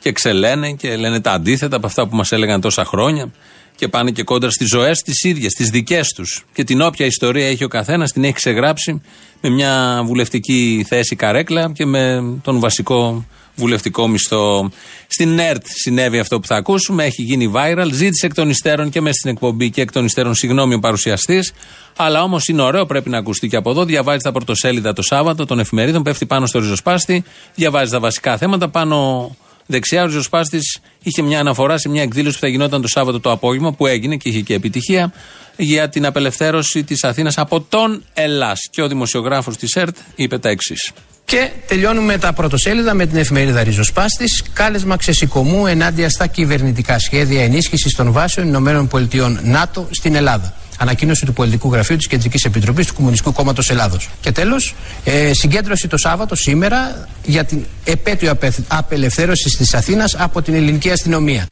και 0.00 0.12
ξελένε 0.12 0.72
και 0.72 0.96
λένε 0.96 1.20
τα 1.20 1.32
αντίθετα 1.32 1.76
από 1.76 1.86
αυτά 1.86 2.08
που 2.08 2.16
μας 2.16 2.32
έλεγαν 2.32 2.60
τόσα 2.60 2.84
χρόνια. 2.84 3.30
Και 3.76 3.88
πάνε 3.88 4.10
και 4.10 4.22
κόντρα 4.22 4.50
στις 4.50 4.68
ζωές 4.68 5.02
τις 5.02 5.22
ίδιες, 5.24 5.52
τις 5.52 5.68
δικές 5.68 6.12
τους. 6.12 6.44
Και 6.52 6.64
την 6.64 6.80
όποια 6.80 7.06
ιστορία 7.06 7.48
έχει 7.48 7.64
ο 7.64 7.68
καθένας, 7.68 8.12
την 8.12 8.24
έχει 8.24 8.32
ξεγράψει 8.32 9.02
με 9.40 9.48
μια 9.50 10.02
βουλευτική 10.04 10.84
θέση 10.88 11.16
καρέκλα 11.16 11.72
και 11.74 11.86
με 11.86 12.22
τον 12.42 12.58
βασικό 12.58 13.26
βουλευτικό 13.60 14.08
μισθό. 14.08 14.70
Στην 15.06 15.38
ΕΡΤ 15.38 15.62
συνέβη 15.66 16.18
αυτό 16.18 16.40
που 16.40 16.46
θα 16.46 16.56
ακούσουμε, 16.56 17.04
έχει 17.04 17.22
γίνει 17.22 17.52
viral. 17.54 17.88
Ζήτησε 17.92 18.26
εκ 18.26 18.34
των 18.34 18.50
υστέρων 18.50 18.90
και 18.90 19.00
μέσα 19.00 19.14
στην 19.14 19.30
εκπομπή 19.30 19.70
και 19.70 19.80
εκ 19.80 19.92
των 19.92 20.04
υστέρων 20.04 20.34
συγγνώμη 20.34 20.74
ο 20.74 20.78
παρουσιαστής. 20.78 21.52
Αλλά 21.96 22.22
όμως 22.22 22.48
είναι 22.48 22.62
ωραίο, 22.62 22.86
πρέπει 22.86 23.10
να 23.10 23.18
ακουστεί 23.18 23.48
και 23.48 23.56
από 23.56 23.70
εδώ. 23.70 23.84
Διαβάζει 23.84 24.18
τα 24.22 24.32
πρωτοσέλιδα 24.32 24.92
το 24.92 25.02
Σάββατο 25.02 25.46
των 25.46 25.58
εφημερίδων, 25.58 26.02
πέφτει 26.02 26.26
πάνω 26.26 26.46
στο 26.46 26.58
ριζοσπάστη, 26.58 27.24
διαβάζει 27.54 27.90
τα 27.90 28.00
βασικά 28.00 28.36
θέματα. 28.36 28.68
Πάνω 28.68 29.30
δεξιά 29.66 30.02
ο 30.02 30.06
ριζοσπάστης 30.06 30.78
είχε 31.02 31.22
μια 31.22 31.40
αναφορά 31.40 31.78
σε 31.78 31.88
μια 31.88 32.02
εκδήλωση 32.02 32.34
που 32.34 32.40
θα 32.40 32.48
γινόταν 32.48 32.82
το 32.82 32.88
Σάββατο 32.88 33.20
το 33.20 33.30
απόγευμα, 33.30 33.72
που 33.72 33.86
έγινε 33.86 34.16
και 34.16 34.28
είχε 34.28 34.40
και 34.40 34.54
επιτυχία, 34.54 35.12
για 35.56 35.88
την 35.88 36.06
απελευθέρωση 36.06 36.84
της 36.84 37.04
Αθήνας 37.04 37.38
από 37.38 37.60
τον 37.60 38.04
Ελλάς. 38.14 38.60
Και 38.70 38.82
ο 38.82 38.88
δημοσιογράφος 38.88 39.56
της 39.56 39.76
ΕΡΤ 39.76 39.96
είπε 40.14 40.38
τα 40.38 40.48
εξής. 40.48 40.92
Και 41.30 41.50
τελειώνουμε 41.66 42.18
τα 42.18 42.32
πρωτοσέλιδα 42.32 42.94
με 42.94 43.06
την 43.06 43.16
εφημερίδα 43.16 43.62
Ριζοσπάστης. 43.62 44.42
Κάλεσμα 44.52 44.96
ξεσηκωμού 44.96 45.66
ενάντια 45.66 46.10
στα 46.10 46.26
κυβερνητικά 46.26 46.98
σχέδια 46.98 47.44
ενίσχυσης 47.44 47.94
των 47.94 48.12
βάσεων 48.12 48.46
Ηνωμένων 48.46 48.88
Πολιτειών 48.88 49.40
ΝΑΤΟ 49.42 49.88
στην 49.90 50.14
Ελλάδα. 50.14 50.54
Ανακοίνωση 50.78 51.26
του 51.26 51.32
Πολιτικού 51.32 51.72
Γραφείου 51.72 51.96
της 51.96 52.06
Κεντρικής 52.06 52.44
Επιτροπής 52.44 52.86
του 52.86 52.94
Κομμουνιστικού 52.94 53.32
Κόμματος 53.32 53.70
Ελλάδος. 53.70 54.08
Και 54.20 54.32
τέλος, 54.32 54.74
ε, 55.04 55.30
συγκέντρωση 55.32 55.88
το 55.88 55.96
Σάββατο 55.96 56.34
σήμερα 56.34 57.08
για 57.24 57.44
την 57.44 57.64
επέτειο 57.84 58.30
απε, 58.30 58.52
απελευθέρωση 58.68 59.56
της 59.58 59.74
Αθήνας 59.74 60.14
από 60.14 60.42
την 60.42 60.54
ελληνική 60.54 60.90
αστυνομία. 60.90 61.46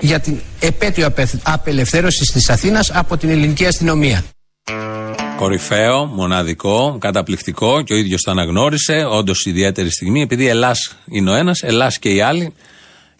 Για 0.00 0.20
την 0.20 0.40
επέτειο 0.60 1.06
απε, 1.06 1.28
απελευθέρωση 1.42 2.32
της 2.32 2.50
Αθήνας 2.50 2.90
από 2.90 3.16
την 3.16 3.30
ελληνική 3.30 3.66
αστυνομία. 3.66 4.24
Κορυφαίο, 5.36 6.04
μοναδικό, 6.04 6.96
καταπληκτικό 7.00 7.82
και 7.82 7.92
ο 7.92 7.96
ίδιος 7.96 8.20
το 8.22 8.30
αναγνώρισε. 8.30 9.06
Όντως 9.10 9.46
ιδιαίτερη 9.46 9.90
στιγμή, 9.90 10.22
επειδή 10.22 10.46
Ελλάς 10.46 10.96
είναι 11.06 11.30
ο 11.30 11.34
ένας, 11.34 11.62
Ελλάς 11.62 11.98
και 11.98 12.08
οι 12.08 12.20
άλλοι. 12.20 12.54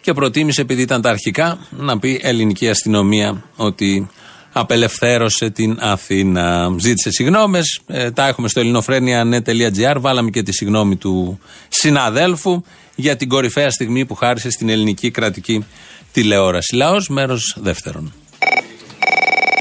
Και 0.01 0.13
προτίμησε, 0.13 0.61
επειδή 0.61 0.83
ήταν 0.83 1.03
τα 1.03 1.11
αρχικά, 1.11 1.59
να 1.71 1.99
πει 1.99 2.21
ελληνική 2.23 2.69
αστυνομία 2.69 3.45
ότι 3.57 4.09
απελευθέρωσε 4.53 5.51
την 5.51 5.79
Αθήνα. 5.81 6.75
Ζήτησε 6.79 7.11
συγγνώμε. 7.11 7.61
τα 8.15 8.27
έχουμε 8.27 8.49
στο 8.49 8.61
ελληνοφρένια.net.gr. 8.61 9.97
Βάλαμε 9.99 10.31
και 10.31 10.43
τη 10.43 10.53
συγγνώμη 10.53 10.97
του 10.97 11.39
συναδέλφου 11.69 12.63
για 12.95 13.17
την 13.17 13.29
κορυφαία 13.29 13.71
στιγμή 13.71 14.05
που 14.05 14.15
χάρισε 14.15 14.51
στην 14.51 14.69
ελληνική 14.69 15.11
κρατική 15.11 15.65
τηλεόραση. 16.13 16.75
Λαός, 16.75 17.09
μέρος 17.09 17.57
δεύτερον. 17.61 18.13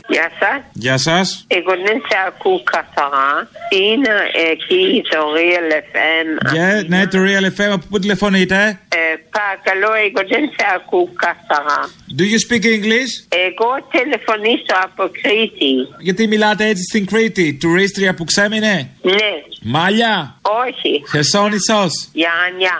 Γεια 0.08 0.32
σας. 0.40 0.62
Γεια 0.74 0.98
σας. 0.98 1.46
Εγώ 1.48 1.72
δεν 1.86 1.98
σε 2.10 2.18
ακούω 2.28 2.64
καθαρά. 2.64 3.50
Είναι 3.70 4.14
εκεί 4.52 5.02
το 5.10 5.18
Real 5.38 5.72
FM. 5.86 6.28
Yeah, 6.56 6.86
ναι, 6.88 7.08
το 7.08 7.18
Real 7.28 7.46
FM, 7.60 7.70
από 7.72 7.86
πού 7.90 8.00
τηλεφωνείτε; 8.00 8.80
Ε, 8.90 8.98
παρακαλώ, 9.38 9.94
εγώ 9.94 10.22
δεν 10.30 10.50
σε 10.58 10.66
ακούω 10.76 11.10
καθαρά. 11.16 11.90
Do 12.18 12.22
you 12.22 12.40
speak 12.46 12.64
English? 12.76 13.12
Εγώ 13.48 13.70
τηλεφωνήσω 13.92 14.76
από 14.84 15.10
Κρήτη. 15.22 15.74
Γιατί 16.00 16.28
μιλάτε 16.28 16.66
έτσι 16.66 16.84
στην 16.84 17.06
Κρήτη, 17.06 17.58
τουρίστρια 17.62 18.14
που 18.14 18.24
ξέμεινε; 18.24 18.90
Ναι, 19.02 19.32
Μάλια, 19.62 20.36
όχι. 20.42 21.04
Χερσόνησος; 21.12 22.10
Γιάννια. 22.14 22.76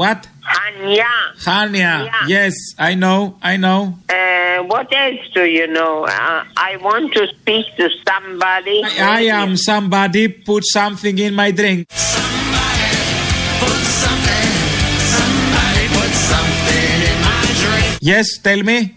What, 0.00 0.20
Hanya. 0.42 1.06
Hanya. 1.38 2.08
Yes, 2.26 2.54
I 2.78 2.94
know. 2.94 3.38
I 3.42 3.56
know. 3.56 3.94
Uh, 4.08 4.62
what 4.64 4.92
else 4.92 5.20
do 5.34 5.44
you 5.44 5.66
know? 5.68 6.04
Uh, 6.04 6.44
I 6.56 6.76
want 6.78 7.12
to 7.14 7.26
speak 7.28 7.66
to 7.76 7.88
somebody. 8.06 8.82
I, 8.84 9.18
I 9.18 9.20
am 9.42 9.56
somebody. 9.56 10.28
Put 10.28 10.64
something 10.66 11.16
in 11.18 11.34
my 11.34 11.50
drink. 11.52 11.86
Somebody 11.90 12.90
put 13.62 13.82
something. 14.02 14.50
Somebody 15.14 15.84
put 15.94 16.12
something 16.30 17.00
in 17.10 17.16
my 17.22 17.44
drink. 17.62 17.98
Yes, 18.02 18.38
tell 18.38 18.62
me 18.62 18.96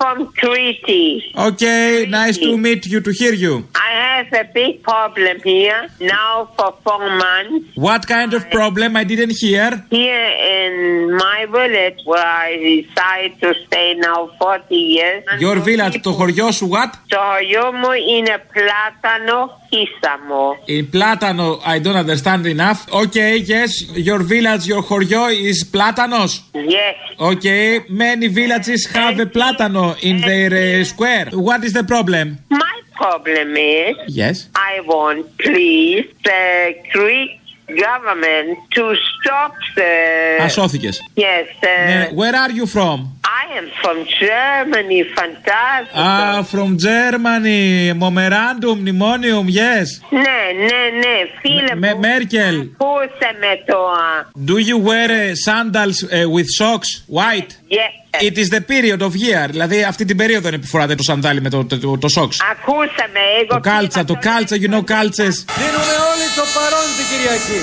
from 0.00 0.32
Crete. 0.32 1.22
Okay, 1.48 2.06
nice 2.08 2.38
to 2.38 2.56
meet 2.56 2.86
you, 2.86 3.00
to 3.02 3.10
hear 3.12 3.34
you. 3.34 3.68
I 3.74 3.90
have 4.12 4.32
a 4.32 4.44
big 4.52 4.82
problem 4.82 5.36
here 5.44 5.80
now 6.00 6.48
for 6.56 6.70
four 6.84 7.04
months. 7.24 7.66
What 7.74 8.06
kind 8.06 8.32
of 8.32 8.42
problem? 8.50 8.96
I 8.96 9.04
didn't 9.04 9.34
hear. 9.42 9.68
Here 9.90 10.28
in 10.56 11.14
my 11.24 11.40
village 11.58 11.98
where 12.06 12.26
I 12.26 12.48
reside 12.70 13.32
to 13.42 13.48
stay 13.66 13.94
now 13.94 14.30
40 14.38 14.74
years. 14.74 15.24
Your 15.38 15.56
village, 15.56 16.00
το 16.02 16.12
χωριό 16.12 16.50
σου, 16.50 16.68
what? 16.72 16.90
Το 17.08 17.18
χωριό 17.18 17.72
μου 17.72 17.92
είναι 18.16 18.34
πλάτανο 18.52 19.38
χίσαμο. 19.71 20.57
In 20.67 20.85
Plátano, 20.95 21.47
I 21.73 21.79
don't 21.79 21.99
understand 22.05 22.45
enough. 22.45 22.79
Okay, 23.03 23.33
yes, 23.53 23.71
your 24.09 24.21
village, 24.33 24.63
your 24.67 24.81
χωριό 24.89 25.23
is 25.49 25.63
Plátanos. 25.75 26.31
Yes. 26.53 26.95
Okay, 27.19 27.65
many 27.89 28.27
villages 28.27 28.81
have 28.97 29.19
a 29.19 29.29
Plátano 29.37 29.85
in 30.09 30.15
their 30.29 30.51
uh, 30.53 30.83
square. 30.91 31.27
What 31.47 31.63
is 31.67 31.73
the 31.79 31.85
problem? 31.93 32.25
My 32.49 32.75
problem 33.01 33.47
is 33.57 33.95
Yes. 34.21 34.35
I 34.71 34.73
want 34.91 35.21
please 35.45 36.05
the 36.29 36.75
Greek 36.95 37.40
government 37.85 38.47
to 38.75 38.83
stop 39.11 39.51
the 39.75 40.43
Ασώθηκες. 40.43 41.01
Yes, 41.15 41.21
uh, 41.21 41.87
Ναι, 41.87 42.09
Where 42.15 42.35
are 42.35 42.51
you 42.59 42.65
from? 42.75 42.97
I 43.43 43.57
am 43.59 43.67
from 43.81 43.97
Germany, 44.25 44.99
fantastic. 45.19 45.95
Ah, 45.95 46.43
from 46.53 46.69
Germany. 46.77 47.93
Memorandum, 47.93 48.75
mnemonium, 48.83 49.45
yes. 49.49 49.87
Ναι, 50.09 50.41
ναι, 50.67 50.81
ναι, 50.99 51.15
φίλε 51.41 51.75
Με 51.75 51.95
Μέρκελ. 51.99 52.59
Ακούσε 52.59 53.29
με 53.39 53.63
τώρα. 53.65 54.29
Do 54.47 54.57
you 54.69 54.77
wear 54.89 55.09
uh, 55.09 55.35
sandals 55.47 55.97
uh, 56.03 56.29
with 56.35 56.47
socks, 56.59 56.89
white? 57.07 57.51
Yeah. 57.69 57.89
It 58.19 58.37
is 58.37 58.49
the 58.49 58.61
period 58.61 59.01
of 59.01 59.15
year. 59.15 59.47
Δηλαδή 59.49 59.83
αυτή 59.83 60.05
την 60.05 60.17
περίοδο 60.17 60.47
είναι 60.47 60.57
που 60.57 60.67
φοράτε 60.67 60.95
το 60.95 61.03
σαντάλι 61.03 61.41
με 61.41 61.49
το, 61.49 61.65
το, 61.65 61.79
το, 61.79 61.97
το 61.97 62.07
socks. 62.15 62.35
Ακούσαμε, 62.51 63.21
εγώ 63.41 63.47
Το 63.55 63.59
κάλτσα, 63.59 64.05
το 64.05 64.17
κάλτσα, 64.21 64.55
you 64.55 64.75
know 64.75 64.83
κάλτσες. 64.83 65.45
Δίνουμε 65.57 65.95
όλοι 66.11 66.27
το 66.35 66.43
παρόν 66.53 66.69
την 66.69 66.70
Κυριακή. 67.11 67.61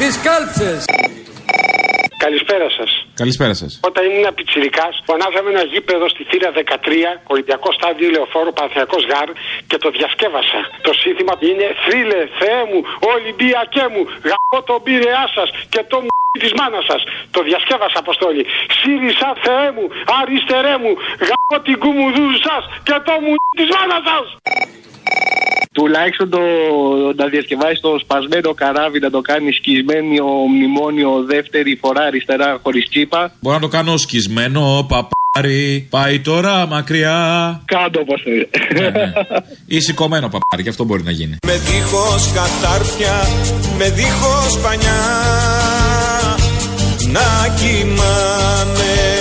Τις 0.00 0.14
κάλψες. 0.26 0.80
Καλησπέρα 2.24 2.68
σας. 2.78 2.90
Καλησπέρα 3.22 3.54
σας. 3.60 3.70
Όταν 3.90 4.02
ήμουν 4.08 4.26
πιτσιρικάς, 4.36 4.94
φωνάζαμε 5.08 5.48
ένα 5.54 5.64
γήπεδο 5.72 6.06
στη 6.14 6.22
θύρα 6.30 6.50
13, 6.50 7.10
Ολυμπιακό 7.34 7.68
στάδιο 7.78 8.08
λεωφόρο 8.14 8.50
Παναθιακό 8.58 8.98
Γάρ 9.10 9.28
και 9.70 9.78
το 9.82 9.88
διασκεύασα. 9.96 10.60
Το 10.86 10.92
σύνθημα 11.02 11.34
είναι 11.48 11.66
Θρύλε, 11.82 12.20
Θεέ 12.38 12.62
μου, 12.70 12.80
Ολυμπιακέ 13.14 13.84
μου, 13.94 14.02
γαμπώ 14.28 14.58
τον 14.68 14.78
πύρεά 14.84 15.24
σας 15.36 15.48
και 15.72 15.82
το 15.90 15.96
μου 16.02 16.10
της 16.44 16.52
μάνας 16.58 16.84
σας. 16.90 17.02
Το 17.34 17.40
διασκεύασα, 17.48 17.98
Αποστόλη. 18.04 18.42
Σύρισα, 18.78 19.28
Θεέ 19.44 19.68
μου, 19.76 19.84
αριστερέ 20.20 20.74
μου, 20.82 20.92
γαμπώ 21.28 21.56
την 21.66 21.76
κουμουδού 21.82 22.28
σας 22.46 22.62
και 22.86 22.96
το 23.06 23.14
μου 23.24 23.32
της 23.58 23.68
μάνας 23.74 24.02
σας. 24.10 24.26
Τουλάχιστον 25.72 26.30
το, 26.30 26.38
να 27.16 27.26
διασκευάσεις 27.26 27.80
το 27.80 27.98
σπασμένο 27.98 28.54
καράβι, 28.54 28.98
να 28.98 29.10
το 29.10 29.20
κάνεις 29.20 29.56
σκισμένο 29.56 30.24
μνημόνιο 30.54 31.24
δεύτερη 31.26 31.78
φορά 31.80 32.02
αριστερά 32.02 32.58
χωρίς 32.62 32.88
τσίπα. 32.88 33.32
Μπορώ 33.40 33.54
να 33.54 33.60
το 33.60 33.68
κάνω 33.68 33.96
σκισμένο, 33.96 34.86
παπάρι. 34.88 35.86
Πάει 35.90 36.20
τώρα 36.20 36.66
μακριά. 36.66 37.62
Κάντο 37.64 38.00
όπως 38.00 38.22
θέλει. 38.24 38.48
Ναι, 38.80 38.90
ναι. 38.90 39.12
Ή 39.66 39.80
σηκωμένο 39.80 40.28
παπάρι, 40.28 40.62
και 40.62 40.68
αυτό 40.68 40.84
μπορεί 40.84 41.02
να 41.02 41.10
γίνει. 41.10 41.36
Με 41.46 41.52
δίχως 41.52 42.32
κατάρπια, 42.32 43.28
με 43.78 43.90
δίχως 43.90 44.58
πανιά 44.62 45.00
Να 47.12 47.54
κοιμάμαι 47.56 49.11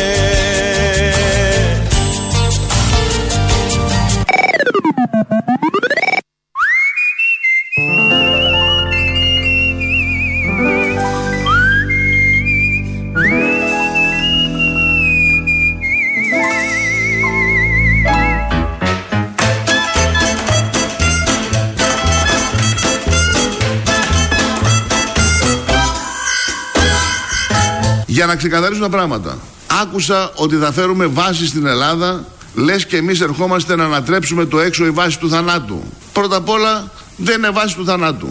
Για 28.22 28.26
να 28.26 28.36
ξεκαθαρίσουν 28.36 28.82
τα 28.82 28.90
πράγματα. 28.90 29.38
Άκουσα 29.82 30.32
ότι 30.36 30.56
θα 30.56 30.72
φέρουμε 30.72 31.06
βάση 31.06 31.48
στην 31.48 31.66
Ελλάδα, 31.66 32.24
λες 32.54 32.86
και 32.86 32.98
εμείς 32.98 33.22
ερχόμαστε 33.22 33.76
να 33.76 33.84
ανατρέψουμε 33.84 34.46
το 34.46 34.60
έξω 34.60 34.86
η 34.86 34.92
βάση 34.92 35.20
του 35.20 35.30
θανάτου. 35.30 35.84
Πρώτα 36.14 36.36
απ' 36.36 36.50
όλα, 36.50 36.92
δεν 37.18 37.38
είναι 37.38 37.50
βάση 37.50 37.76
του 37.76 37.86
θανάτου. 37.86 38.30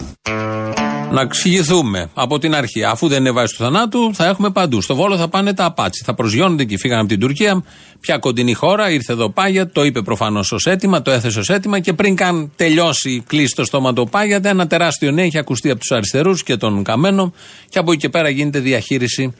Να 1.11 1.21
εξηγηθούμε 1.21 2.09
από 2.13 2.39
την 2.39 2.55
αρχή. 2.55 2.83
Αφού 2.83 3.07
δεν 3.07 3.19
είναι 3.19 3.31
βάση 3.31 3.55
του 3.55 3.63
θανάτου, 3.63 4.11
θα 4.13 4.25
έχουμε 4.25 4.49
παντού. 4.49 4.81
Στο 4.81 4.95
Βόλο 4.95 5.17
θα 5.17 5.27
πάνε 5.27 5.53
τα 5.53 5.65
απάτσι. 5.65 6.03
Θα 6.05 6.13
προσγειώνονται 6.13 6.63
εκεί. 6.63 6.77
Φύγανε 6.77 6.99
από 6.99 7.09
την 7.09 7.19
Τουρκία. 7.19 7.63
Πια 7.99 8.17
κοντινή 8.17 8.53
χώρα. 8.53 8.91
Ήρθε 8.91 9.13
εδώ 9.13 9.29
Πάγια. 9.29 9.67
Το 9.69 9.83
είπε 9.83 10.01
προφανώς 10.01 10.51
ως 10.51 10.65
έτοιμα. 10.65 11.01
Το 11.01 11.11
έθεσε 11.11 11.39
ως 11.39 11.49
έτοιμα. 11.49 11.79
Και 11.79 11.93
πριν 11.93 12.15
καν 12.15 12.51
τελειώσει, 12.55 13.23
κλείσει 13.27 13.55
το 13.55 13.65
στόμα 13.65 13.93
το 13.93 14.05
Πάγια, 14.05 14.39
ένα 14.43 14.67
τεράστιο 14.67 15.11
ναι 15.11 15.21
έχει 15.21 15.37
ακουστεί 15.37 15.69
από 15.69 15.79
τους 15.79 15.91
αριστερούς 15.91 16.43
και 16.43 16.57
τον 16.57 16.83
Καμένο. 16.83 17.33
Και 17.69 17.79
από 17.79 17.91
εκεί 17.91 18.01
και 18.01 18.09
πέρα 18.09 18.29
γίνεται 18.29 18.59
διαχείριση 18.59 19.33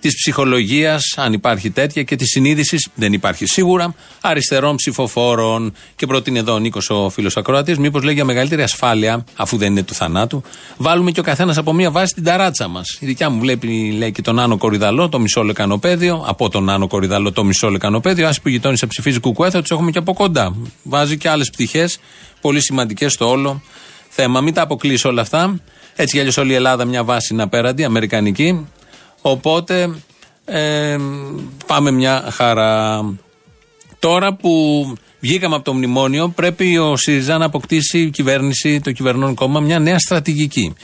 της 0.00 0.14
ψυχολογίας, 0.14 1.02
αν 1.16 1.32
υπάρχει 1.32 1.70
τέτοια, 1.70 2.02
και 2.02 2.16
της 2.16 2.28
συνείδησης, 2.28 2.88
δεν 2.94 3.12
υπάρχει 3.12 3.46
σίγουρα, 3.46 3.94
αριστερών 4.20 4.76
ψηφοφόρων. 4.76 5.72
Και 5.96 6.06
προτείνει 6.06 6.38
εδώ 6.38 6.54
ο 6.54 6.58
Νίκος, 6.58 6.90
ο 6.90 7.08
φίλος 7.08 7.36
Ακροατής, 7.36 7.78
μήπως 7.78 8.02
λέει 8.02 8.14
για 8.14 8.24
μεγαλύτερη 8.24 8.62
ασφάλεια, 8.62 9.24
αφού 9.36 9.56
δεν 9.56 9.70
είναι 9.70 9.82
του 9.82 9.94
θανάτου, 9.94 10.42
βάλουμε 10.76 11.10
και 11.10 11.20
ο 11.20 11.22
καθένας 11.22 11.56
από 11.56 11.72
μία 11.72 11.90
βάση 11.90 12.14
την 12.14 12.24
ταράτσα 12.24 12.68
μας. 12.68 12.98
Η 13.00 13.06
δικιά 13.06 13.30
μου 13.30 13.40
βλέπει, 13.40 13.94
λέει 13.98 14.12
και 14.12 14.22
τον 14.22 14.38
Άνω 14.38 14.56
Κορυδαλό, 14.56 15.08
το 15.08 15.18
μισό 15.18 15.42
λεκανοπέδιο, 15.42 16.24
από 16.26 16.48
τον 16.48 16.70
Άνω 16.70 16.86
Κορυδαλό 16.86 17.32
το 17.32 17.44
μισό 17.44 17.70
λεκανοπέδιο. 17.70 18.28
Άσοι 18.28 18.40
που 18.40 18.48
γειτόνισε 18.48 18.86
ψηφίζει 18.86 19.20
κουκουέ, 19.20 19.50
θα 19.50 19.60
τους 19.60 19.70
έχουμε 19.70 19.90
και 19.90 19.98
από 19.98 20.12
κοντά. 20.12 20.56
Βάζει 20.82 21.16
και 21.16 21.28
άλλες 21.28 21.50
πτυχές, 21.50 22.00
πολύ 22.40 22.62
σημαντικές 22.62 23.12
στο 23.12 23.28
όλο 23.28 23.62
θέμα. 24.08 24.40
Μην 24.40 24.54
τα 24.54 24.62
αποκλείσει 24.62 25.06
όλα 25.06 25.20
αυτά. 25.20 25.60
Έτσι 25.96 26.14
κι 26.14 26.18
αλλιώς 26.18 26.36
όλη 26.36 26.52
η 26.52 26.54
Ελλάδα 26.54 26.84
μια 26.84 27.04
βάση 27.04 27.32
είναι 27.32 27.42
απέραντη, 27.42 27.84
αμερικανική. 27.84 28.66
Οπότε 29.20 30.02
ε, 30.44 30.96
πάμε 31.66 31.90
μια 31.90 32.28
χαρά. 32.30 33.04
Τώρα 33.98 34.34
που 34.34 34.84
βγήκαμε 35.20 35.54
από 35.54 35.64
το 35.64 35.74
μνημόνιο, 35.74 36.28
πρέπει 36.28 36.78
ο 36.78 36.96
ΣΥΡΙΖΑ 36.96 37.38
να 37.38 37.44
αποκτήσει 37.44 37.98
η 37.98 38.10
κυβέρνηση, 38.10 38.80
το 38.80 38.92
κυβερνών 38.92 39.34
κόμμα, 39.34 39.60
μια 39.60 39.78
νέα 39.78 39.98
στρατηγική. 39.98 40.74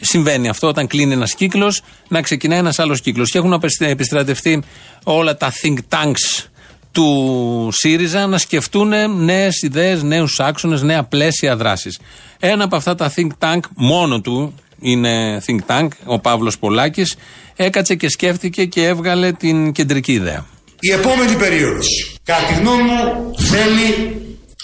Συμβαίνει 0.00 0.48
αυτό 0.48 0.66
όταν 0.66 0.86
κλείνει 0.86 1.12
ένας 1.12 1.34
κύκλος, 1.34 1.82
να 2.08 2.22
ξεκινάει 2.22 2.58
ένας 2.58 2.78
άλλος 2.78 3.00
κύκλος. 3.00 3.30
Και 3.30 3.38
έχουν 3.38 3.62
επιστρατευτεί 3.78 4.62
όλα 5.04 5.36
τα 5.36 5.52
think 5.62 5.76
tanks 5.88 6.46
του 6.92 7.68
ΣΥΡΙΖΑ 7.72 8.26
να 8.26 8.38
σκεφτούν 8.38 8.92
νέες 9.24 9.62
ιδέες, 9.62 10.02
νέους 10.02 10.40
άξονες, 10.40 10.82
νέα 10.82 11.04
πλαίσια 11.04 11.56
δράσης. 11.56 11.98
Ένα 12.40 12.64
από 12.64 12.76
αυτά 12.76 12.94
τα 12.94 13.12
think 13.16 13.28
tank 13.38 13.60
μόνο 13.74 14.20
του 14.20 14.54
είναι 14.80 15.42
think 15.46 15.58
tank, 15.66 15.88
ο 16.04 16.18
Παύλος 16.18 16.58
Πολάκης, 16.58 17.16
έκατσε 17.56 17.94
και 17.94 18.08
σκέφτηκε 18.08 18.64
και 18.64 18.86
έβγαλε 18.86 19.32
την 19.32 19.72
κεντρική 19.72 20.12
ιδέα. 20.12 20.44
Η 20.80 20.92
επόμενη 20.92 21.34
περίοδος, 21.34 21.86
κατά 22.24 22.42
τη 22.46 22.54
γνώμη 22.54 22.82
μου, 22.82 23.32
θέλει 23.38 23.86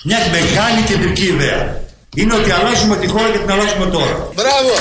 μια 0.05 0.19
μεγάλη 0.31 0.83
κεντρική 0.87 1.25
ιδέα. 1.25 1.81
Είναι 2.17 2.35
ότι 2.35 2.51
αλλάζουμε 2.51 2.97
τη 2.97 3.07
χώρα 3.07 3.29
και 3.31 3.39
την 3.39 3.51
αλλάζουμε 3.51 3.87
τώρα. 3.87 4.29
Μπράβο! 4.35 4.73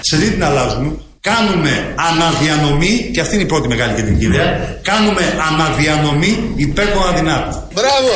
Σε 0.00 0.16
τι 0.16 0.30
την 0.30 0.44
αλλάζουμε. 0.44 0.98
Κάνουμε 1.20 1.94
αναδιανομή, 1.96 3.10
και 3.12 3.20
αυτή 3.20 3.34
είναι 3.34 3.44
η 3.44 3.46
πρώτη 3.46 3.68
μεγάλη 3.68 3.94
κεντρική 3.94 4.24
ιδέα, 4.24 4.78
κάνουμε 4.82 5.22
αναδιανομή 5.50 6.52
υπέρ 6.56 6.86
των 6.90 7.02
αδυνάτων. 7.08 7.68
Μπράβο! 7.74 8.12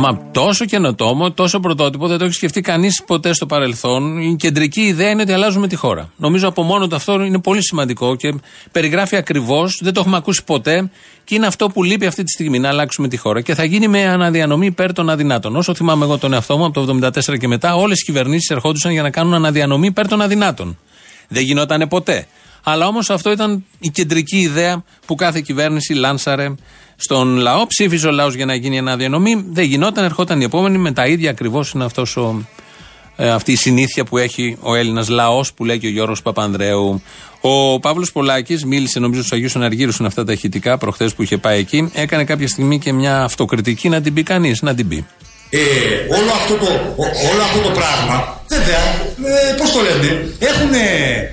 Μα 0.00 0.30
τόσο 0.32 0.64
καινοτόμο, 0.64 1.32
τόσο 1.32 1.60
πρωτότυπο 1.60 2.06
δεν 2.06 2.18
το 2.18 2.24
έχει 2.24 2.34
σκεφτεί 2.34 2.60
κανείς 2.60 3.02
ποτέ 3.06 3.32
στο 3.32 3.46
παρελθόν. 3.46 4.18
Η 4.18 4.36
κεντρική 4.36 4.80
ιδέα 4.80 5.10
είναι 5.10 5.22
ότι 5.22 5.32
αλλάζουμε 5.32 5.68
τη 5.68 5.76
χώρα. 5.76 6.12
Νομίζω 6.16 6.48
από 6.48 6.62
μόνο 6.62 6.86
το 6.86 6.96
αυτό 6.96 7.22
είναι 7.22 7.40
πολύ 7.40 7.62
σημαντικό 7.64 8.16
και 8.16 8.34
περιγράφει 8.72 9.16
ακριβώς, 9.16 9.80
δεν 9.82 9.92
το 9.92 10.00
έχουμε 10.00 10.16
ακούσει 10.16 10.44
ποτέ 10.44 10.90
και 11.24 11.34
είναι 11.34 11.46
αυτό 11.46 11.68
που 11.68 11.82
λείπει 11.82 12.06
αυτή 12.06 12.22
τη 12.22 12.30
στιγμή, 12.30 12.58
να 12.58 12.68
αλλάξουμε 12.68 13.08
τη 13.08 13.16
χώρα. 13.16 13.40
Και 13.40 13.54
θα 13.54 13.64
γίνει 13.64 13.88
με 13.88 14.04
αναδιανομή 14.04 14.66
υπέρ 14.66 14.92
των 14.92 15.10
αδυνάτων. 15.10 15.56
Όσο 15.56 15.74
θυμάμαι 15.74 16.04
εγώ 16.04 16.18
τον 16.18 16.32
εαυτό 16.32 16.58
μου, 16.58 16.64
από 16.64 16.86
το 16.86 17.10
1974 17.32 17.38
και 17.38 17.48
μετά, 17.48 17.74
όλες 17.74 18.00
οι 18.00 18.04
κυβερνήσεις 18.04 18.50
ερχόντουσαν 18.50 18.92
για 18.92 19.02
να 19.02 19.10
κάνουν 19.10 19.34
αναδιανομή 19.34 19.86
υπέρ 19.86 20.08
των 20.08 20.20
αδυνάτων. 20.20 20.78
Δεν 21.28 21.42
γινότανε 21.42 21.86
ποτέ. 21.86 22.26
Αλλά 22.62 22.86
όμως 22.86 23.10
αυτό 23.10 23.30
ήταν 23.30 23.64
η 23.78 23.90
κεντρική 23.90 24.36
ιδέα 24.36 24.84
που 25.06 25.14
κάθε 25.14 25.40
κυβέρνηση 25.40 25.92
λάνσαρε 25.92 26.54
στον 27.00 27.36
λαό. 27.36 27.66
Ψήφιζε 27.66 28.06
ο 28.06 28.10
λαός 28.10 28.34
για 28.34 28.46
να 28.46 28.54
γίνει 28.54 28.78
αναδιανομή. 28.78 29.44
Δεν 29.50 29.64
γινόταν, 29.64 30.04
ερχόταν 30.04 30.40
η 30.40 30.44
επόμενη 30.44 30.78
με 30.78 30.92
τα 30.92 31.06
ίδια 31.06 31.30
ακριβώς. 31.30 31.70
Είναι 31.72 31.84
αυτός 31.84 32.16
ο, 32.16 32.46
ε, 33.16 33.30
αυτή 33.30 33.52
η 33.52 33.56
συνήθεια 33.56 34.04
που 34.04 34.18
έχει 34.18 34.56
ο 34.60 34.74
Έλληνας 34.74 35.08
λαός 35.08 35.52
που 35.52 35.64
λέει 35.64 35.78
και 35.78 35.86
ο 35.86 35.90
Γιώργος 35.90 36.22
Παπανδρέου. 36.22 37.02
Ο 37.40 37.80
Παύλος 37.80 38.12
Πολάκης 38.12 38.64
μίλησε 38.64 38.98
νομίζω 39.00 39.20
στους 39.20 39.32
Αγίους 39.32 39.56
Αναργύρους, 39.56 39.98
είναι 39.98 40.08
αυτά 40.08 40.24
τα 40.24 40.32
ηχητικά 40.32 40.78
προχθές 40.78 41.14
που 41.14 41.22
είχε 41.22 41.38
πάει 41.38 41.58
εκεί. 41.58 41.90
Έκανε 41.94 42.24
κάποια 42.24 42.48
στιγμή 42.48 42.78
και 42.78 42.92
μια 42.92 43.22
αυτοκριτική 43.22 43.88
να 43.88 44.00
την 44.00 44.14
πει 44.14 44.22
κανείς, 44.22 44.62
να 44.62 44.74
την 44.74 44.88
πει. 44.88 45.06
Ε, 45.50 45.58
όλο, 46.20 46.30
αυτό 46.30 46.54
το, 46.54 46.66
ό- 46.96 47.30
όλο 47.32 47.42
αυτό 47.42 47.58
το 47.60 47.68
πράγμα, 47.70 48.42
βέβαια, 48.48 48.78
ε, 49.50 49.54
πώς 49.58 49.72
το 49.72 49.80
λένε, 49.80 50.28
έχουν, 50.38 50.70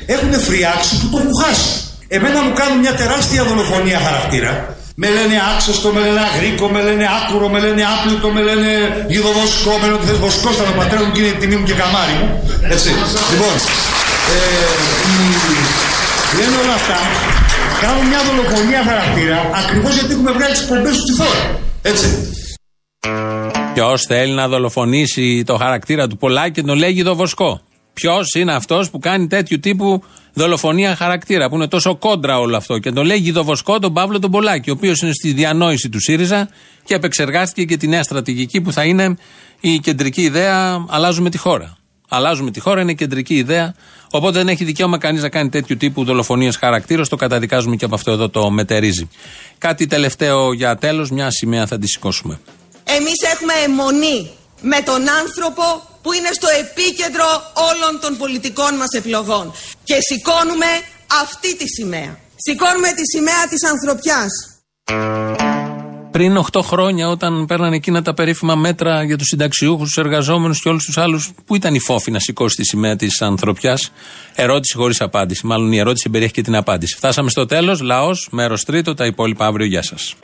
έχουν 0.05 0.39
φριάξει 0.39 0.99
που 1.01 1.09
το 1.09 1.17
έχουν 1.17 1.31
χάσει. 1.43 1.83
Εμένα 2.07 2.41
μου 2.43 2.53
κάνουν 2.53 2.79
μια 2.79 2.93
τεράστια 2.95 3.43
δολοφονία 3.43 3.99
χαρακτήρα. 3.99 4.74
Με 5.01 5.07
λένε 5.15 5.35
άξοστο, 5.55 5.87
με 5.95 5.99
λένε 6.05 6.19
αγρίκο, 6.29 6.65
με 6.75 6.81
λένε 6.87 7.05
άκουρο, 7.19 7.47
με 7.53 7.59
λένε 7.65 7.83
άπλουτο, 7.93 8.27
με 8.35 8.41
λένε 8.49 8.69
γιδοβοσκό, 9.09 9.71
με 9.79 9.85
λένε 9.85 9.93
ότι 9.99 10.05
θες 10.09 10.17
βοσκό 10.25 10.49
ήταν 10.55 10.67
ο 10.73 10.75
πατέρας 10.79 11.05
μου 11.05 11.11
και 11.13 11.19
είναι 11.21 11.27
η 11.35 11.39
τιμή 11.41 11.55
μου 11.59 11.65
και 11.69 11.73
καμάρι 11.81 12.13
μου. 12.19 12.27
Έτσι. 12.75 12.89
λοιπόν, 13.31 13.55
ε, 14.35 14.37
η- 15.13 16.37
λένε 16.37 16.55
όλα 16.63 16.73
αυτά, 16.81 16.97
κάνουν 17.81 18.05
μια 18.11 18.21
δολοφονία 18.27 18.81
χαρακτήρα 18.89 19.37
ακριβώς 19.61 19.93
γιατί 19.97 20.11
έχουμε 20.13 20.31
βγάλει 20.31 20.53
τις 20.53 20.65
πομπές 20.69 20.93
τους 20.95 21.01
στη 21.07 21.13
φόρα. 21.21 21.59
Έτσι. 21.81 22.07
Ποιος 23.73 24.01
θέλει 24.01 24.33
να 24.33 24.47
δολοφονήσει 24.47 25.43
το 25.45 25.55
χαρακτήρα 25.55 26.07
του 26.07 26.17
Πολάκη 26.17 26.51
και 26.51 26.61
τον 26.61 26.77
λέγει 26.77 27.03
Βοσκό. 27.03 27.61
Ποιος 27.93 28.33
είναι 28.37 28.53
αυτός 28.53 28.89
που 28.89 28.99
κάνει 28.99 29.27
τέτοιου 29.27 29.59
τύπου 29.59 30.03
δολοφονία 30.35 30.95
χαρακτήρα, 30.95 31.49
που 31.49 31.55
είναι 31.55 31.67
τόσο 31.67 31.95
κόντρα 31.95 32.39
όλο 32.39 32.57
αυτό. 32.57 32.79
Και 32.79 32.91
τον 32.91 33.05
λέγει 33.05 33.31
Βοσκό 33.31 33.79
τον 33.79 33.93
Παύλο 33.93 34.19
τον 34.19 34.31
Πολάκη, 34.31 34.69
ο 34.69 34.73
οποίος 34.73 35.01
είναι 35.01 35.13
στη 35.13 35.31
διανόηση 35.31 35.89
του 35.89 36.01
ΣΥΡΙΖΑ 36.01 36.49
και 36.83 36.93
επεξεργάστηκε 36.93 37.63
και 37.65 37.77
τη 37.77 37.87
νέα 37.87 38.03
στρατηγική 38.03 38.61
που 38.61 38.71
θα 38.71 38.83
είναι 38.83 39.17
η 39.59 39.79
κεντρική 39.79 40.21
ιδέα. 40.21 40.85
Αλλάζουμε 40.89 41.29
τη 41.29 41.37
χώρα. 41.37 41.77
Αλλάζουμε 42.09 42.51
τη 42.51 42.59
χώρα, 42.59 42.81
είναι 42.81 42.91
η 42.91 42.95
κεντρική 42.95 43.35
ιδέα. 43.35 43.75
Οπότε 44.11 44.37
δεν 44.37 44.47
έχει 44.47 44.63
δικαίωμα 44.63 44.97
κανείς 44.97 45.21
να 45.21 45.29
κάνει 45.29 45.49
τέτοιου 45.49 45.77
τύπου 45.77 46.03
δολοφονίες 46.03 46.55
χαρακτήρα. 46.57 47.05
Το 47.05 47.15
καταδικάζουμε 47.15 47.75
και 47.75 47.85
από 47.85 47.95
αυτό 47.95 48.11
εδώ 48.11 48.29
το 48.29 48.49
μετερίζει. 48.49 49.09
Κάτι 49.57 49.87
τελευταίο 49.87 50.53
για 50.53 50.75
τέλος, 50.75 51.09
μια 51.09 51.31
σημαία 51.31 51.67
θα 51.67 51.77
τη 51.77 51.87
σηκώσουμε. 51.87 52.39
Εμείς 52.83 53.21
έχουμε 53.33 53.53
αιμονή 53.65 54.29
με 54.61 54.81
τον 54.85 55.01
άνθρωπο 55.21 55.63
που 56.05 56.13
είναι 56.13 56.31
στο 56.39 56.47
επίκεντρο 56.61 57.29
όλων 57.69 57.93
των 58.01 58.17
πολιτικών 58.17 58.75
μας 58.75 58.91
επιλογών. 58.99 59.53
Και 59.83 59.97
σηκώνουμε 59.99 60.69
αυτή 61.21 61.55
τη 61.57 61.67
σημαία. 61.67 62.11
Σηκώνουμε 62.35 62.87
τη 62.97 63.03
σημαία 63.13 63.43
της 63.49 63.63
ανθρωπιάς. 63.71 64.31
Πριν 66.11 66.37
8 66.37 66.61
χρόνια, 66.61 67.07
όταν 67.09 67.45
παίρνανε 67.45 67.75
εκείνα 67.75 68.01
τα 68.01 68.13
περίφημα 68.13 68.55
μέτρα 68.55 69.03
για 69.03 69.17
τους 69.17 69.27
συνταξιούχους, 69.27 69.87
τους 69.87 70.03
εργαζόμενους 70.03 70.61
και 70.61 70.69
όλους 70.69 70.85
τους 70.85 70.97
άλλους, 70.97 71.31
πού 71.45 71.55
ήταν 71.55 71.73
η 71.75 71.79
φόφη 71.79 72.11
να 72.11 72.19
σηκώσει 72.19 72.55
τη 72.55 72.63
σημαία 72.63 72.95
της 72.95 73.21
ανθρωπιάς; 73.21 73.91
Ερώτηση 74.35 74.75
χωρίς 74.75 75.01
απάντηση. 75.01 75.45
Μάλλον 75.45 75.71
η 75.71 75.77
ερώτηση 75.77 76.09
περιέχει 76.09 76.33
και 76.33 76.41
την 76.41 76.55
απάντηση. 76.55 76.95
Φτάσαμε 76.95 77.29
στο 77.29 77.45
τέλος. 77.45 77.81
Λαός, 77.81 78.27
μέρος 78.31 78.63
τρίτο, 78.63 78.93
τα 78.93 79.05
υπόλοιπα 79.05 79.45
αύριο. 79.45 79.65
Γεια 79.65 79.83
σας. 79.83 80.15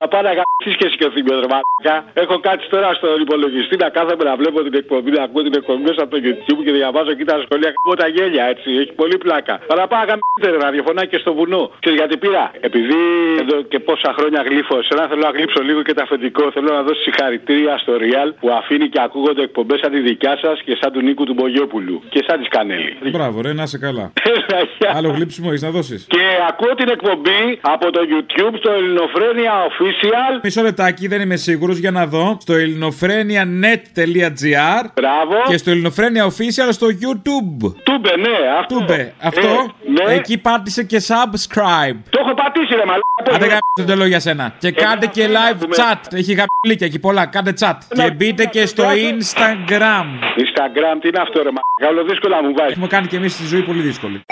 Να 0.00 0.06
πάω 0.12 0.22
να 0.28 0.32
γαμπήσει 0.38 0.76
και 0.80 0.86
εσύ 0.88 0.96
και 1.00 1.06
ο 1.08 1.10
Θήμιος 1.14 1.38
Ρεμάκα. 1.44 1.94
Έχω 2.22 2.36
κάτσει 2.46 2.66
τώρα 2.74 2.88
στον 2.98 3.20
υπολογιστή 3.24 3.76
να 3.84 3.88
κάθομαι 3.96 4.24
να 4.30 4.34
βλέπω 4.40 4.58
την 4.68 4.74
εκπομπή, 4.82 5.10
να 5.18 5.22
ακούω 5.26 5.42
την 5.48 5.54
εκπομπή 5.60 5.82
μέσα 5.88 6.00
από 6.04 6.10
το 6.14 6.18
YouTube 6.26 6.60
και 6.66 6.72
διαβάζω 6.78 7.10
εκεί 7.16 7.24
τα 7.32 7.36
σχολεία 7.44 7.70
από 7.82 7.96
τα 8.02 8.06
γέλια 8.14 8.44
έτσι. 8.52 8.68
Έχει 8.82 8.92
πολύ 9.02 9.16
πλάκα. 9.24 9.54
Αλλά 9.72 9.82
πάω 9.90 10.00
να 10.02 10.06
γαμπήσετε 10.10 10.48
ραδιοφωνάκι 10.64 11.10
και 11.14 11.20
στο 11.24 11.32
βουνό. 11.38 11.62
Και 11.84 11.90
γιατί 11.98 12.14
πήρα; 12.24 12.44
Επειδή 12.68 13.00
εδώ 13.42 13.56
και 13.72 13.78
πόσα 13.88 14.10
χρόνια 14.16 14.40
γλύφω, 14.48 14.76
σε 14.86 14.92
ένα 14.96 15.04
θέλω 15.10 15.22
να 15.28 15.32
γλύψω 15.36 15.60
λίγο 15.68 15.80
και 15.86 15.94
το 15.96 16.02
αφεντικό. 16.06 16.44
Θέλω 16.54 16.70
να 16.78 16.82
δώσω 16.86 17.00
συγχαρητήρια 17.06 17.78
στο 17.82 17.92
Real 18.02 18.28
που 18.40 18.48
αφήνει 18.60 18.88
και 18.88 19.00
ακούγονται 19.06 19.42
εκπομπές 19.48 19.78
σαν 19.82 19.90
τη 19.94 20.00
δικιά 20.10 20.34
σας 20.42 20.56
και 20.66 20.74
σαν 20.80 20.92
του 20.92 21.00
Νίκου 21.06 21.24
του 21.28 21.34
Μπογιόπουλου. 21.38 21.96
Και 22.12 22.20
σαν 22.26 22.38
της 22.38 22.48
Κανέλη. 22.48 22.92
Μπράβο, 23.16 23.36
ρε, 23.44 23.52
να 23.52 23.62
είσαι 23.62 23.78
καλά. 23.78 24.12
Άλλο 24.96 25.08
γλύψιμο 25.16 25.46
έχεις 25.50 25.62
να 25.62 25.70
δώσεις. 25.70 26.06
Και 26.14 26.24
ακούω 26.50 26.74
την 26.80 26.88
εκπομπή 26.88 27.42
από 27.60 27.86
το 27.90 28.00
YouTube 28.12 28.54
στο 28.62 28.70
Ελληνοφρένια 28.78 29.52
Official. 29.88 30.40
Μισό 30.42 30.62
λεπτάκι, 30.62 31.08
δεν 31.08 31.20
είμαι 31.20 31.36
σίγουρος 31.36 31.78
για 31.78 31.90
να 31.90 32.06
δω. 32.06 32.36
Στο 32.40 32.54
ελληνοφρένια.net.gr 32.54 34.84
Μπράβο. 34.94 35.34
και 35.48 35.56
στο 35.56 35.70
ελληνοφρένια 35.70 36.24
official 36.26 36.68
στο 36.70 36.86
YouTube. 36.86 37.72
Τούμπε, 37.82 38.16
ναι, 38.16 38.28
αυτό. 38.60 38.78
Τούμπε, 38.78 39.12
αυτό. 39.20 39.74
ναι. 40.06 40.14
Εκεί 40.14 40.38
πάτησε 40.38 40.82
και 40.84 41.02
subscribe. 41.06 41.96
Το 42.10 42.18
έχω 42.24 42.34
πατήσει, 42.34 42.74
ρε 42.74 42.84
μαλάκα. 42.84 43.02
Άντε 43.34 43.44
γαμπήστε 43.46 43.84
το 43.86 43.94
λέω 43.94 44.06
για 44.06 44.20
σένα. 44.20 44.54
Και 44.58 44.70
κάντε 44.70 45.06
και 45.06 45.28
live 45.28 45.62
chat. 45.62 46.00
Έχει 46.12 46.32
γαμπλίκια 46.32 46.86
εκεί 46.86 46.98
πολλά. 46.98 47.26
Κάντε 47.26 47.52
chat. 47.60 47.74
Και 47.94 48.10
μπείτε 48.10 48.44
και 48.44 48.66
στο 48.66 48.84
Instagram. 48.84 50.06
Instagram, 50.44 50.96
τι 51.00 51.08
είναι 51.08 51.20
αυτό, 51.20 51.42
ρε 51.42 51.50
μαλάκα. 51.56 51.88
Όλο 51.90 52.04
δύσκολα 52.08 52.42
μου 52.42 52.52
βάζεις. 52.56 52.72
Έχουμε 52.72 52.86
κάνει 52.86 53.06
και 53.06 53.16
εμείς 53.16 53.36
τη 53.36 53.46
ζωή 53.46 53.62
πολύ 53.62 53.80
δύσκολη. 53.80 54.22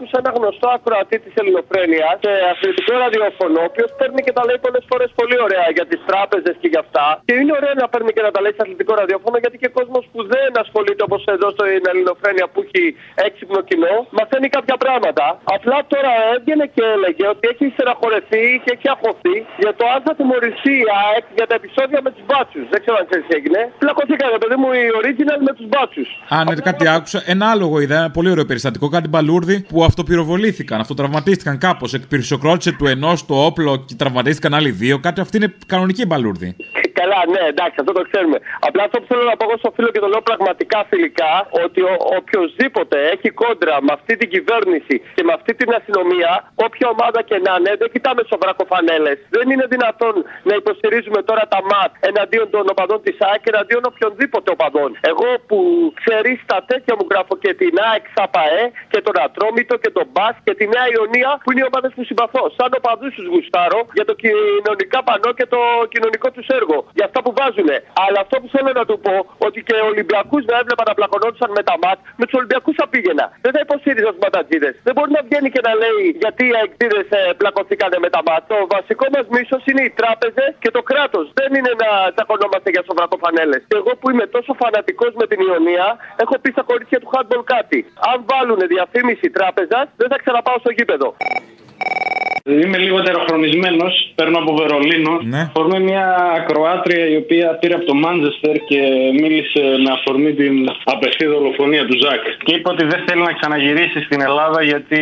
Άκουσα 0.00 0.18
ένα 0.24 0.32
γνωστό 0.38 0.68
ακροατή 0.78 1.16
της 1.24 1.34
Ελληνοφρένειας 1.40 2.14
σε 2.24 2.32
αθλητικό 2.52 2.92
ραδιόφωνο, 3.04 3.58
ο 3.64 3.66
οποίος 3.70 3.90
παίρνει 3.98 4.20
και 4.26 4.32
τα 4.36 4.42
λέει 4.48 4.58
πολλές 4.66 4.84
φορές 4.90 5.08
πολύ 5.20 5.36
ωραία 5.46 5.66
για 5.76 5.86
τις 5.90 6.00
τράπεζες 6.08 6.54
και 6.60 6.68
για 6.72 6.80
αυτά. 6.84 7.06
Και 7.28 7.34
είναι 7.40 7.52
ωραίο 7.58 7.74
να 7.82 7.86
παίρνει 7.92 8.10
και 8.16 8.22
να 8.26 8.30
τα 8.34 8.40
λέει 8.44 8.54
σε 8.56 8.62
αθλητικό 8.64 8.92
ραδιόφωνο, 9.02 9.36
γιατί 9.42 9.56
και 9.62 9.68
κόσμος 9.78 10.04
που 10.12 10.20
δεν 10.34 10.50
ασχολείται 10.62 11.02
όπως 11.08 11.20
εδώ 11.34 11.48
στην 11.56 11.84
Ελληνοφρένεια 11.92 12.46
που 12.52 12.58
έχει 12.66 12.84
έξυπνο 13.26 13.60
κοινό, 13.68 13.94
μαθαίνει 14.18 14.48
κάποια 14.56 14.76
πράγματα. 14.84 15.24
Απλά 15.56 15.78
τώρα 15.92 16.12
έβγαινε 16.34 16.64
και 16.74 16.82
έλεγε 16.94 17.24
ότι 17.32 17.44
έχει 17.52 17.64
στεναχωρεθεί 17.76 18.44
και 18.62 18.70
έχει 18.76 18.88
αχωθεί 18.94 19.36
για 19.64 19.72
το 19.78 19.84
αν 19.94 19.98
θα 20.06 20.12
τιμωρηθεί 20.18 20.74
η 20.84 20.88
ΑΕΚ 21.02 21.24
για 21.38 21.46
τα 21.50 21.54
επεισόδια 21.60 21.98
με 22.06 22.10
τους 22.14 22.24
μπάτσους. 22.28 22.64
Δεν 22.72 22.78
ξέρω 22.82 22.96
αν 23.00 23.04
ξέρεις 23.08 23.24
τι 23.28 23.32
έγινε. 23.38 23.60
Πλακωθήκανε, 23.82 24.36
παιδί 24.42 24.56
μου, 24.62 24.68
η 24.82 24.84
original 25.00 25.40
με 25.48 25.52
τους 25.56 25.66
μπάτσους. 25.70 26.08
Αν 26.38 26.44
ναι, 26.48 26.66
κάτι 26.70 26.84
άκουσα, 26.96 27.18
ένα 27.34 27.44
άλογο 27.52 27.76
είδα, 27.82 27.96
ένα 28.02 28.10
πολύ 28.16 28.28
ωραίο 28.34 28.46
περιστατικό, 28.50 28.86
κάτι 28.96 29.08
μπαλούρδι 29.12 29.56
που 29.70 29.78
αυτοπυροβολήθηκαν, 29.88 30.80
αυτοτραυματίστηκαν 30.80 31.58
κάπως. 31.58 31.94
Εκπυρσοκρότησε 31.94 32.72
του 32.78 32.86
ενός 32.86 33.26
το 33.26 33.34
όπλο 33.48 33.84
και 33.86 33.94
τραυματίστηκαν 33.94 34.54
άλλοι 34.54 34.70
δύο. 34.70 34.98
Κάτι 34.98 35.20
αυτή 35.20 35.36
είναι 35.36 35.54
κανονική 35.66 36.06
μπαλούρδη. 36.06 36.56
Καλά, 37.00 37.20
ναι, 37.34 37.42
εντάξει, 37.52 37.76
αυτό 37.82 37.92
το 37.98 38.02
ξέρουμε. 38.08 38.38
Απλά 38.68 38.82
αυτό 38.88 38.96
που 39.00 39.06
θέλω 39.10 39.24
να 39.30 39.34
πω 39.38 39.44
εγώ 39.48 39.56
στο 39.62 39.70
φίλο 39.76 39.88
και 39.94 40.02
το 40.04 40.08
λέω 40.12 40.22
πραγματικά 40.30 40.78
φιλικά, 40.90 41.32
ότι 41.64 41.80
ο, 41.90 41.92
οποιοδήποτε 42.20 42.96
έχει 43.14 43.28
κόντρα 43.42 43.74
με 43.86 43.92
αυτή 43.98 44.12
την 44.20 44.28
κυβέρνηση 44.34 44.94
και 45.16 45.22
με 45.28 45.32
αυτή 45.38 45.52
την 45.60 45.68
αστυνομία, 45.78 46.30
όποια 46.66 46.86
ομάδα 46.94 47.20
και 47.28 47.36
να 47.46 47.52
είναι, 47.58 47.72
δεν 47.80 47.88
κοιτάμε 47.94 48.22
σοβρακοφανέλε. 48.30 49.12
Δεν 49.36 49.46
είναι 49.52 49.66
δυνατόν 49.74 50.14
να 50.48 50.54
υποστηρίζουμε 50.60 51.20
τώρα 51.28 51.44
τα 51.54 51.60
ΜΑΤ 51.70 51.92
εναντίον 52.10 52.46
των 52.54 52.64
οπαδών 52.72 53.00
της 53.06 53.16
ΑΕΚ 53.26 53.40
και 53.44 53.50
εναντίον 53.54 53.82
οποιονδήποτε 53.90 54.48
οπαδών. 54.56 54.90
Εγώ 55.12 55.28
που 55.48 55.58
ξέρεις 56.00 56.38
τα 56.52 56.58
τέτοια 56.70 56.92
μου 56.98 57.06
γράφω 57.10 57.34
και 57.42 57.52
την 57.60 57.72
ΑΕΚ 57.88 58.04
ΣΑΠΑΕ 58.14 58.64
και 58.92 59.00
τον 59.06 59.14
Ατρόμητο 59.26 59.74
και 59.82 59.90
τον 59.96 60.06
Μπα 60.14 60.28
και 60.46 60.54
τη 60.58 60.64
Νέα 60.74 60.86
Ιωνία 60.96 61.30
που 61.42 61.48
είναι 61.50 61.62
οι 61.62 61.68
ομάδες 61.70 61.90
που 61.96 62.02
συμπαθώ. 62.10 62.42
Σαν 62.56 62.70
οπαδού 62.78 63.08
του 63.16 63.24
γουστάρω 63.32 63.80
για 63.98 64.04
το 64.10 64.14
κοινωνικά 64.22 64.98
πανό 65.08 65.30
και 65.38 65.46
το 65.54 65.60
κοινωνικό 65.92 66.28
τους 66.36 66.46
έργο. 66.58 66.76
Για 66.98 67.06
αυτά 67.08 67.18
που 67.24 67.32
βάζουν. 67.38 67.70
Αλλά 68.04 68.18
αυτό 68.24 68.34
που 68.40 68.48
θέλω 68.54 68.70
να 68.80 68.84
του 68.88 68.96
πω 69.06 69.14
ότι 69.46 69.58
και 69.68 69.76
Ολυμπιακούς 69.90 70.42
να 70.50 70.56
έβλεπα 70.62 70.82
να 70.90 70.94
πλακωνόντουσαν 70.98 71.50
με 71.58 71.62
τα 71.68 71.74
ΜΑΤ, 71.82 71.98
με 72.20 72.24
τους 72.26 72.36
Ολυμπιακούς 72.40 72.74
θα 72.80 72.86
πήγαινα. 72.92 73.26
Δεν 73.44 73.50
θα 73.54 73.60
υποστήριζα 73.66 74.10
του 74.14 74.20
ματατζίδε. 74.24 74.70
Δεν 74.86 74.92
μπορεί 74.96 75.10
να 75.18 75.22
βγαίνει 75.26 75.48
και 75.54 75.62
να 75.68 75.72
λέει 75.82 76.00
γιατί 76.24 76.42
οι 76.50 76.54
αεκτήδε 76.60 77.00
ε, 77.18 77.20
πλακωθήκανε 77.40 77.98
με 78.04 78.08
τα 78.14 78.20
ΜΑΤ. 78.26 78.42
Το 78.52 78.58
βασικό 78.76 79.06
μας 79.14 79.26
μίσος 79.34 79.62
είναι 79.70 79.82
οι 79.86 79.90
τράπεζες 80.00 80.50
και 80.62 80.70
το 80.76 80.82
κράτος. 80.90 81.24
Δεν 81.40 81.50
είναι 81.56 81.72
να 81.82 81.90
τσακωνόμαστε 82.14 82.68
για 82.74 82.82
σοβρακοφανέλε. 82.88 83.56
Και 83.70 83.76
εγώ 83.82 83.92
που 84.00 84.06
είμαι 84.10 84.26
τόσο 84.36 84.52
φανατικός 84.62 85.12
με 85.20 85.26
την 85.30 85.38
Ιωνία, 85.46 85.86
έχω 86.22 86.34
πει 86.42 86.50
στα 86.56 86.64
κορίτσια 86.70 86.98
του 87.02 87.10
handball 87.14 87.44
κάτι. 87.54 87.78
Αν 88.10 88.16
βάλουν 88.30 88.60
διαφήμιση 88.74 89.26
τράπεζα, 89.38 89.67
δεν 90.00 90.08
θα 90.12 90.18
ξαναπάω 90.22 90.56
στο 90.58 90.70
γήπεδο. 90.76 91.08
Είμαι 92.62 92.78
λίγο 92.78 93.02
τεροχρονισμένο. 93.02 93.84
Παίρνω 94.14 94.38
από 94.38 94.54
Βερολίνο. 94.56 95.20
Ναι. 95.22 95.40
Αφορμή 95.40 95.80
μια 95.80 96.06
ακροάτρια 96.36 97.06
η 97.08 97.16
οποία 97.16 97.46
πήρε 97.60 97.74
από 97.74 97.84
το 97.84 97.94
Μάντζεστερ 97.94 98.56
και 98.70 98.80
μίλησε 99.20 99.60
με 99.84 99.90
αφορμή 99.96 100.32
την 100.34 100.54
απευθεία 100.84 101.28
δολοφονία 101.28 101.86
του 101.86 101.96
Ζακ. 102.02 102.22
Και 102.44 102.54
είπε 102.54 102.68
ότι 102.74 102.84
δεν 102.84 103.00
θέλει 103.06 103.22
να 103.22 103.32
ξαναγυρίσει 103.32 104.00
στην 104.02 104.20
Ελλάδα 104.20 104.62
γιατί 104.62 105.00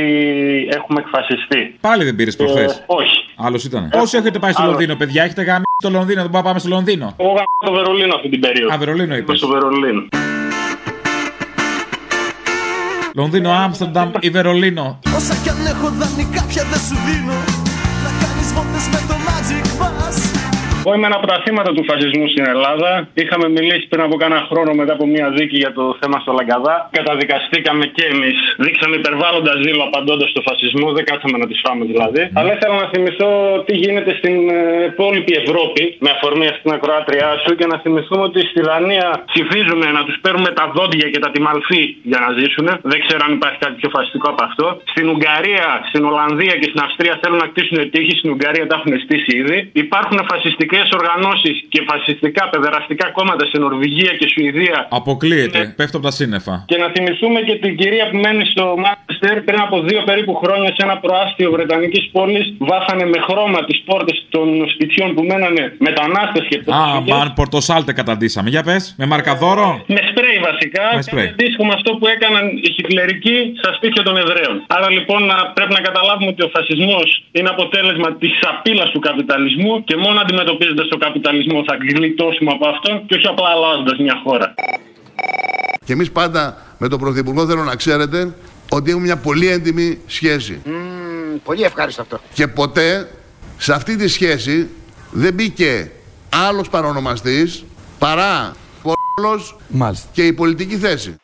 έχουμε 0.78 1.00
εκφασιστεί. 1.04 1.60
Πάλι 1.80 2.04
δεν 2.04 2.16
πήρες 2.16 2.36
προχθές; 2.36 2.72
Ε, 2.78 2.84
όχι. 2.86 3.16
Άλλος 3.36 3.64
ήταν. 3.64 3.90
Όσοι 3.94 4.16
έχετε 4.16 4.38
πάει 4.38 4.52
στο 4.52 4.62
Άλλο. 4.62 4.70
Λονδίνο, 4.70 4.94
παιδιά, 4.96 5.22
έχετε 5.22 5.42
γάμι 5.42 5.64
στο 5.82 5.90
Λονδίνο, 5.90 6.20
δεν 6.20 6.30
μπορούμε 6.30 6.38
να 6.38 6.44
πάμε 6.48 6.58
στο 6.58 6.68
Λονδίνο. 6.68 7.14
Εγώ 7.16 7.28
γάμω 7.28 7.56
το 7.66 7.72
Βερολίνο 7.72 8.14
αυτή 8.14 8.28
την 8.28 8.40
περίοδο. 8.40 8.74
Α, 8.74 8.78
Βερολίνο 8.78 9.04
Είμαι 9.04 9.16
είπες. 9.16 9.38
στο 9.38 9.48
Βερολίνο. 9.48 10.02
Λονδίνο, 13.16 13.50
Άμστερνταμ 13.50 14.10
ή 14.20 14.30
Βερολίνο. 14.30 14.98
Όσα 15.16 15.34
κι 15.42 15.48
αν 15.48 15.66
έχω 15.66 15.88
δάνει 15.98 16.24
κάποια 16.36 16.62
δεν 16.70 16.80
σου 16.86 16.96
δίνω 17.06 17.38
Να 18.04 18.10
κάνεις 18.20 18.48
βόλτες 18.54 18.86
με 18.92 19.00
το 19.08 19.14
magic 19.14 19.14
bus 19.14 19.15
Εγώ 20.86 20.94
είμαι 20.96 21.08
ένα 21.10 21.18
από 21.20 21.28
τα 21.32 21.38
θύματα 21.44 21.70
του 21.76 21.84
φασισμού 21.90 22.26
στην 22.34 22.44
Ελλάδα. 22.54 22.90
Είχαμε 23.22 23.46
μιλήσει 23.56 23.86
πριν 23.92 24.02
από 24.06 24.16
κάνα 24.22 24.40
χρόνο 24.50 24.70
μετά 24.80 24.92
από 24.98 25.06
μια 25.14 25.26
δίκη 25.36 25.56
για 25.64 25.72
το 25.78 25.84
θέμα 26.00 26.16
στο 26.22 26.32
Λαγκαδά. 26.38 26.76
Καταδικαστήκαμε 26.98 27.84
και 27.96 28.04
εμείς. 28.12 28.36
Δείξαμε 28.64 28.94
υπερβάλλοντα 29.00 29.52
ζήλο 29.64 29.82
απαντώντας 29.90 30.28
στο 30.32 30.40
φασισμό. 30.48 30.86
Δεν 30.96 31.04
κάτσαμε 31.10 31.36
να 31.42 31.46
τι 31.50 31.54
φάμε 31.64 31.84
δηλαδή. 31.92 32.22
Αλλά 32.38 32.50
ήθελα 32.56 32.74
να 32.82 32.88
θυμηθώ 32.92 33.28
τι 33.66 33.74
γίνεται 33.82 34.12
στην 34.20 34.36
ε, 34.58 34.60
υπόλοιπη 34.92 35.32
Ευρώπη 35.42 35.82
με 36.04 36.10
αφορμή 36.16 36.46
αυτή 36.52 36.62
την 36.66 36.72
ακροάτριά 36.78 37.30
σου 37.42 37.50
και 37.58 37.66
να 37.72 37.76
θυμηθούμε 37.82 38.22
ότι 38.30 38.40
στη 38.50 38.60
Δανία 38.68 39.06
ψηφίζουμε 39.30 39.86
να 39.96 40.02
τους 40.06 40.16
παίρνουμε 40.24 40.50
τα 40.58 40.64
δόντια 40.76 41.06
και 41.12 41.20
τα 41.24 41.30
τιμαλφή 41.34 41.84
για 42.10 42.18
να 42.24 42.28
ζήσουν. 42.38 42.66
Δεν 42.92 42.98
ξέρω 43.04 43.20
αν 43.26 43.32
υπάρχει 43.38 43.58
κάτι 43.64 43.74
πιο 43.80 43.88
φασιστικό 43.96 44.26
από 44.34 44.42
αυτό. 44.48 44.66
Στην 44.92 45.06
Ουγγαρία, 45.12 45.66
στην 45.90 46.02
Ολλανδία 46.10 46.54
και 46.60 46.68
στην 46.70 46.80
Αυστρία 46.86 47.14
θέλουν 47.22 47.38
να 47.44 47.48
κτίσουν 47.50 47.76
τείχη. 47.92 48.14
Στην 48.20 48.30
Ουγγαρία 48.34 48.64
τα 48.70 48.74
έχουν 48.78 48.92
στήσει 49.04 49.32
ήδη. 49.42 49.58
Υπάρχουν 49.84 50.18
φασιστικέ 50.76 50.96
οργανώσεις 51.00 51.56
και 51.68 51.80
φασιστικά 51.90 52.42
παιδεραστικά 52.52 53.06
κόμματα 53.16 53.44
στην 53.46 53.60
Νορβηγία 53.60 54.12
και 54.18 54.26
Σουηδία. 54.32 54.78
Αποκλείεται. 54.90 55.60
Πέφτω 55.76 55.96
από 55.98 56.06
τα 56.06 56.12
σύννεφα. 56.12 56.54
Και 56.70 56.76
να 56.82 56.88
θυμηθούμε 56.94 57.40
και 57.40 57.54
την 57.64 57.76
κυρία 57.76 58.04
που 58.10 58.16
μένει 58.24 58.44
στο 58.52 58.64
Μάντσεστερ 58.84 59.36
πριν 59.48 59.60
από 59.66 59.76
δύο 59.88 60.00
περίπου 60.08 60.34
χρόνια 60.42 60.70
σε 60.76 60.80
ένα 60.86 60.96
προάστιο 61.04 61.50
Βρετανικής 61.50 62.04
πόλης. 62.12 62.46
Βάφανε 62.58 63.04
με 63.12 63.18
χρώμα 63.28 63.64
τις 63.64 63.78
πόρτες 63.88 64.26
των 64.34 64.46
σπιτιών 64.72 65.14
που 65.14 65.22
μένανε 65.30 65.62
μετανάστες 65.78 66.44
και 66.50 66.58
Α, 66.58 66.62
πρόσφυγες. 66.64 67.02
μπαν 67.16 67.32
πορτοσάλτε 67.38 67.92
καταντήσαμε. 67.92 68.48
Για 68.50 68.62
πες, 68.62 68.94
με 68.98 69.06
μαρκαδόρο; 69.06 69.68
Με 69.86 70.00
σπρέι 70.10 70.25
βασικά. 70.48 70.84
Με 70.94 71.02
σπρέι. 71.02 71.24
Και 71.24 71.30
αντίστοιχο 71.32 71.64
με 71.70 71.74
αυτό 71.78 71.90
που 71.98 72.06
έκαναν 72.14 72.44
οι 72.64 72.68
χιτλερικοί 72.76 73.36
στα 73.60 73.70
σπίτια 73.76 74.02
των 74.06 74.14
Εβραίων. 74.24 74.54
Άρα 74.76 74.88
λοιπόν 74.96 75.20
να, 75.30 75.36
πρέπει 75.56 75.72
να 75.78 75.82
καταλάβουμε 75.88 76.30
ότι 76.34 76.42
ο 76.48 76.50
φασισμός 76.56 77.08
είναι 77.36 77.50
αποτέλεσμα 77.54 78.08
της 78.22 78.34
απειλή 78.50 78.86
του 78.92 79.00
καπιταλισμού 79.08 79.84
και 79.88 79.96
μόνο 80.04 80.20
αντιμετωπίζοντας 80.24 80.86
τον 80.88 81.00
καπιταλισμό 81.06 81.58
θα 81.68 81.74
γλιτώσουμε 81.94 82.50
από 82.56 82.66
αυτό 82.74 82.90
και 83.06 83.14
όχι 83.14 83.26
απλά 83.26 83.48
αλλάζοντας 83.54 83.98
μια 83.98 84.16
χώρα. 84.24 84.54
Και 85.84 85.92
εμείς 85.92 86.10
πάντα 86.12 86.42
με 86.78 86.88
τον 86.88 86.98
Πρωθυπουργό 86.98 87.46
θέλω 87.46 87.64
να 87.64 87.76
ξέρετε 87.76 88.34
ότι 88.70 88.90
έχουμε 88.90 89.04
μια 89.04 89.16
πολύ 89.16 89.46
έντιμη 89.48 89.98
σχέση. 90.06 90.62
πολύ 91.44 91.62
ευχάριστο 91.62 92.02
αυτό. 92.02 92.20
Και 92.32 92.48
ποτέ 92.48 93.08
σε 93.56 93.72
αυτή 93.72 93.96
τη 93.96 94.08
σχέση 94.08 94.70
δεν 95.10 95.34
μπήκε 95.34 95.90
άλλος 96.48 96.68
παρονομαστής 96.68 97.64
παρά 97.98 98.32
ο 98.40 98.44
ρόλος 98.44 98.65
Μάλιστα. 99.68 100.08
και 100.12 100.26
η 100.26 100.32
πολιτική 100.32 100.76
θέση. 100.76 101.16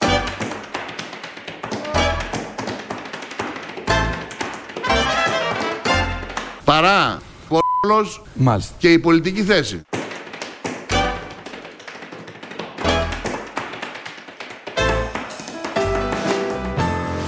Παρά 6.64 7.18
ο 7.48 7.58
ρόλος 7.88 8.22
Μάλιστα. 8.34 8.74
και 8.78 8.92
η 8.92 8.98
πολιτική 8.98 9.42
θέση. 9.42 9.82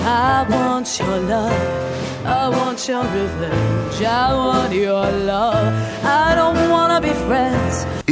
I 0.07 0.45
want 0.49 0.87
your 0.99 1.19
love 1.33 1.63
I 2.27 2.49
want 2.57 2.79
your 2.89 3.05
revenge 3.19 3.99
I 4.03 4.35
want 4.35 4.73
your 4.73 5.07
love 5.33 5.67
I 6.05 6.35
don't 6.35 6.61
wanna 6.75 7.01
be 7.01 7.13
friends 7.27 7.64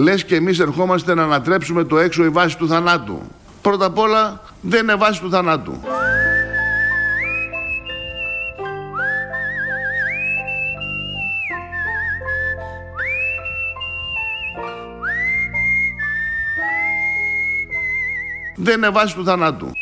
Λες 0.00 0.24
και 0.24 0.34
εμείς 0.34 0.58
ερχόμαστε 0.58 1.14
να 1.14 1.22
ανατρέψουμε 1.22 1.84
το 1.84 1.98
έξω 1.98 2.24
η 2.24 2.28
βάση 2.28 2.56
του 2.56 2.68
θανάτου. 2.68 3.22
Πρώτα 3.62 3.84
απ' 3.84 3.98
όλα 3.98 4.40
δεν 4.60 4.82
είναι 4.82 4.94
βάση 4.94 5.20
του 5.20 5.30
θανάτου. 5.30 5.80
Δεν 18.56 18.76
είναι 18.76 18.88
βάση 18.88 19.14
του 19.14 19.24
θανάτου. 19.24 19.79